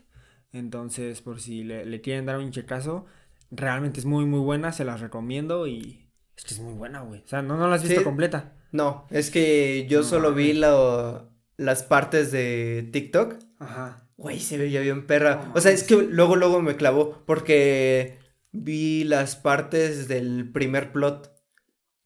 Entonces, 0.53 1.21
por 1.23 1.41
si 1.41 1.65
le, 1.65 2.01
quieren 2.01 2.27
dar 2.27 2.39
un 2.39 2.51
checazo, 2.51 3.07
realmente 3.51 4.01
es 4.01 4.07
muy, 4.07 4.25
muy 4.25 4.41
buena, 4.41 4.73
se 4.73 4.85
las 4.85 5.01
recomiendo 5.01 5.67
y 5.67 6.11
es 6.37 6.45
que 6.45 6.55
es 6.55 6.61
muy 6.61 6.73
buena, 6.73 7.03
güey. 7.03 7.23
O 7.23 7.29
sea, 7.29 7.43
no, 7.43 7.57
no 7.57 7.69
la 7.69 7.77
has 7.77 7.83
visto 7.83 8.03
completa. 8.03 8.55
No, 8.73 9.07
es 9.11 9.31
que 9.31 9.87
yo 9.89 10.03
solo 10.03 10.33
vi 10.33 10.55
lo, 10.55 11.31
las 11.57 11.83
partes 11.83 12.33
de 12.33 12.89
TikTok. 12.93 13.37
Ajá. 13.59 14.09
Güey, 14.17 14.41
se 14.41 14.57
veía 14.57 14.81
bien 14.81 15.07
perra. 15.07 15.53
o 15.55 15.61
sea, 15.61 15.71
es 15.71 15.83
que 15.83 15.97
luego, 15.97 16.37
luego 16.37 16.63
me 16.63 16.77
clavó 16.77 17.23
porque 17.27 18.19
vi 18.53 19.05
las 19.05 19.37
partes 19.37 20.09
del 20.09 20.51
primer 20.51 20.93
plot 20.93 21.31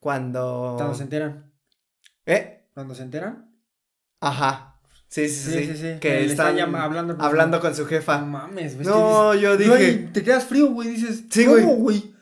cuando... 0.01 0.75
¿Cuándo 0.77 0.95
se 0.95 1.05
enteran? 1.05 1.53
¿Eh? 2.27 2.69
¿Cuando 2.75 2.95
se 2.95 3.05
enteran? 3.05 3.57
Ajá. 4.21 4.74
Sí, 5.15 5.29
sí, 5.29 5.53
sí. 5.53 5.77
sí, 5.77 6.01
Que 6.01 6.25
están 6.25 6.59
hablando, 6.75 7.17
con, 7.17 7.25
hablando 7.25 7.61
con 7.61 7.73
su 7.73 7.87
jefa. 7.87 8.19
No 8.19 8.27
mames, 8.27 8.75
güey. 8.75 8.85
No, 8.85 9.33
yo 9.33 9.57
dije. 9.57 10.09
te 10.13 10.25
quedas 10.25 10.43
frío, 10.43 10.73
güey. 10.73 10.89
Dices, 10.89 11.27
sí, 11.31 11.45
¿cómo, 11.45 11.77
güey? 11.77 12.13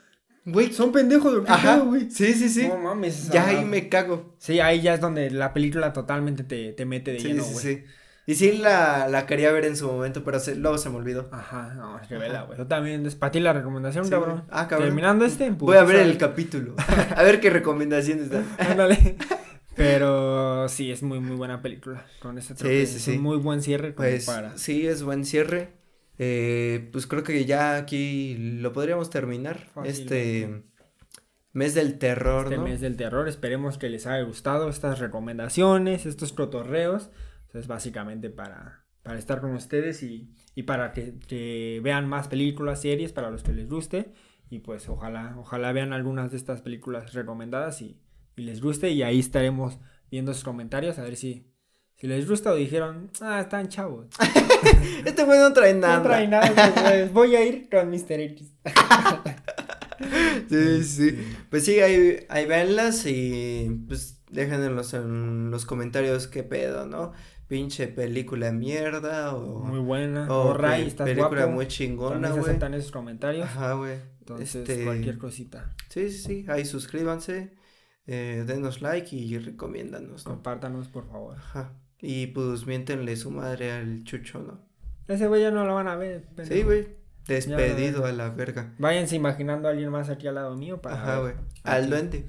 Güey, 0.45 0.74
son 0.74 0.93
pendejos, 0.93 1.43
Ajá, 1.47 1.78
güey. 1.78 2.11
Sí, 2.11 2.34
sí, 2.34 2.51
sí. 2.51 2.68
No 2.68 2.76
mames. 2.76 3.30
Ya 3.30 3.47
ahí 3.47 3.64
me 3.64 3.88
cago. 3.88 4.34
Sí, 4.36 4.61
ahí 4.61 4.82
ya 4.82 4.93
es 4.93 5.01
donde 5.01 5.30
la 5.30 5.55
película 5.55 5.95
totalmente 5.95 6.45
te, 6.45 6.74
te 6.74 6.84
mete 6.84 7.12
de 7.12 7.20
lleno, 7.20 7.45
güey. 7.45 7.57
Sí, 7.57 7.76
sí, 7.76 7.84
Y 8.26 8.34
sí 8.34 8.59
la, 8.59 9.09
la 9.09 9.24
quería 9.24 9.51
ver 9.53 9.64
en 9.64 9.78
su 9.78 9.86
momento, 9.86 10.22
pero 10.22 10.38
luego 10.59 10.76
se 10.76 10.90
me 10.90 10.97
olvidó. 10.97 11.30
Ajá, 11.32 11.72
no, 11.74 11.99
es 11.99 12.07
que 12.09 12.18
vela, 12.18 12.43
güey. 12.43 12.59
Yo 12.59 12.66
también, 12.66 13.07
es 13.07 13.14
para 13.14 13.32
ti 13.32 13.40
la 13.40 13.55
recomendación, 13.55 14.07
cabrón. 14.11 14.45
Ah, 14.51 14.68
cabrón. 14.68 14.88
Terminando 14.88 15.24
este. 15.24 15.49
Voy 15.49 15.78
a 15.78 15.84
ver 15.84 16.01
el 16.01 16.18
capítulo. 16.18 16.74
a 17.16 17.22
ver 17.22 17.40
qué 17.40 17.49
recomendaciones 17.49 18.28
da. 18.28 18.43
Ándale. 18.59 19.16
Pero 19.75 20.68
sí, 20.68 20.91
es 20.91 21.03
muy, 21.03 21.20
muy 21.20 21.37
buena 21.37 21.62
película. 21.62 22.07
Con 22.20 22.39
este 22.39 22.55
sí, 22.55 22.87
sí, 22.87 22.97
es 22.97 23.16
un 23.16 23.23
muy 23.23 23.39
buen 23.39 23.62
cierre. 23.62 23.93
pues, 23.93 24.27
Sí, 24.57 24.87
es 24.87 25.03
buen 25.03 25.25
cierre. 25.25 25.73
Eh, 26.18 26.89
pues 26.93 27.07
creo 27.07 27.23
que 27.23 27.45
ya 27.45 27.77
aquí 27.77 28.37
lo 28.37 28.73
podríamos 28.73 29.11
terminar. 29.11 29.68
este 29.85 30.62
mes 31.53 31.75
del 31.75 31.99
terror, 31.99 32.53
este 32.53 32.59
mes 32.59 32.81
del 32.81 32.97
terror. 32.97 33.29
Esperemos 33.29 33.79
que 33.79 33.89
les 33.89 34.07
haya 34.07 34.23
gustado 34.25 34.68
estas 34.68 34.99
recomendaciones, 34.99 36.07
estos 36.07 36.33
cotorreos. 36.33 37.11
Es 37.55 37.66
básicamente 37.66 38.31
para, 38.31 38.85
para 39.03 39.18
estar 39.18 39.41
con 39.41 39.53
ustedes 39.53 40.03
y, 40.03 40.35
y 40.55 40.62
para 40.62 40.93
que, 40.93 41.18
que, 41.27 41.81
vean 41.83 42.09
más 42.09 42.29
películas, 42.29 42.81
series, 42.81 43.12
para 43.12 43.31
los 43.31 43.43
que 43.43 43.53
les 43.53 43.68
guste. 43.68 44.12
Y 44.49 44.59
pues 44.61 44.89
ojalá, 44.89 45.35
ojalá 45.39 45.73
vean 45.73 45.93
algunas 45.93 46.31
de 46.31 46.37
estas 46.37 46.61
películas 46.61 47.14
recomendadas 47.14 47.81
y 47.81 48.01
y 48.37 48.43
les 48.43 48.61
guste 48.61 48.91
y 48.91 49.03
ahí 49.03 49.18
estaremos 49.20 49.78
viendo 50.11 50.33
sus 50.35 50.45
comentarios 50.45 50.99
a 50.99 51.03
ver 51.03 51.16
si, 51.16 51.47
si 51.97 52.07
les 52.07 52.28
gusta 52.28 52.53
o 52.53 52.55
dijeron, 52.55 53.11
ah, 53.20 53.41
están 53.41 53.68
chavos. 53.68 54.07
este 55.05 55.24
güey 55.24 55.39
no 55.39 55.53
trae 55.53 55.74
nada. 55.74 55.99
No 55.99 56.03
trae 56.03 56.28
nada, 56.28 56.51
pues, 56.74 57.12
voy 57.14 57.37
a 57.37 57.45
ir 57.45 57.68
con 57.70 57.91
Mr. 57.91 58.20
X. 58.20 58.55
sí, 60.49 60.85
sí. 60.85 61.18
Pues 61.51 61.64
sí, 61.64 61.80
ahí, 61.80 62.26
ahí 62.28 62.47
véanlas 62.47 63.07
y 63.07 63.85
pues 63.87 64.20
déjenlos 64.30 64.95
en 64.95 65.51
los 65.51 65.64
comentarios 65.66 66.26
qué 66.26 66.43
pedo, 66.43 66.87
¿no? 66.87 67.12
Pinche 67.49 67.87
película 67.87 68.51
mierda 68.51 69.35
o... 69.35 69.61
Muy 69.61 69.80
buena. 69.80 70.26
O, 70.33 70.55
Ray, 70.55 70.87
estás 70.87 71.07
película 71.07 71.47
muy 71.49 71.68
chingona, 71.68 72.30
güey. 72.30 72.41
aceptan 72.41 72.72
esos 72.72 72.91
comentarios. 72.91 73.45
Ajá, 73.45 73.74
güey. 73.74 73.99
Entonces, 74.20 74.55
este... 74.55 74.85
cualquier 74.85 75.18
cosita. 75.18 75.74
Sí, 75.91 76.11
sí, 76.11 76.18
sí. 76.18 76.45
Ahí 76.49 76.64
suscríbanse 76.64 77.53
eh, 78.07 78.44
denos 78.46 78.82
like 78.82 79.14
y 79.14 79.38
recomiéndanos. 79.38 80.24
Compártanos, 80.24 80.88
por 80.88 81.09
favor. 81.09 81.36
Ajá. 81.36 81.72
Y 82.00 82.28
pues 82.28 82.66
miéntenle 82.66 83.16
su 83.16 83.30
madre 83.30 83.72
al 83.72 84.03
chucho, 84.05 84.40
¿no? 84.40 84.61
Ese 85.07 85.28
güey 85.28 85.42
ya 85.42 85.50
no 85.50 85.64
lo 85.64 85.74
van 85.74 85.88
a 85.88 85.96
ver. 85.96 86.28
Sí, 86.44 86.62
güey. 86.62 86.88
Despedido 87.26 88.05
a 88.05 88.12
la 88.12 88.30
verga. 88.30 88.74
Váyanse 88.78 89.14
imaginando 89.16 89.68
a 89.68 89.70
alguien 89.70 89.90
más 89.90 90.09
aquí 90.11 90.26
al 90.26 90.34
lado 90.34 90.57
mío 90.57 90.82
para. 90.82 90.96
Ajá, 90.96 91.18
güey. 91.20 91.34
Al 91.62 91.88
duende. 91.88 92.28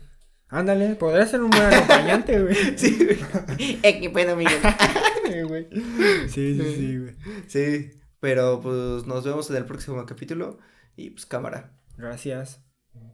Ándale, 0.50 0.94
podría 0.94 1.26
ser 1.26 1.42
un 1.42 1.50
buen 1.50 1.64
acompañante, 1.64 2.40
güey. 2.40 2.56
sí, 2.78 2.96
güey. 3.04 4.12
Pedo, 4.14 4.36
Miguel. 4.36 4.60
sí, 6.30 6.60
sí, 6.60 6.76
sí, 6.76 6.98
güey. 7.00 7.16
Sí, 7.48 7.92
pero 8.20 8.62
pues 8.62 9.08
nos 9.08 9.24
vemos 9.24 9.50
en 9.50 9.56
el 9.56 9.66
próximo 9.66 10.06
capítulo 10.06 10.60
y 10.96 11.10
pues 11.10 11.26
cámara. 11.26 11.72
Gracias. 11.98 12.64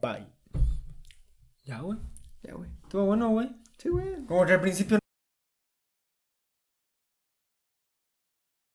Bye. 0.01 0.27
Ya, 1.63 1.79
güey. 1.79 1.97
Ya, 2.43 2.53
güey. 2.53 2.69
Estuvo 2.83 3.05
bueno, 3.05 3.29
güey. 3.29 3.49
Sí, 3.77 3.89
güey. 3.89 4.25
Como 4.25 4.45
que 4.45 4.53
al 4.53 4.61
principio 4.61 4.98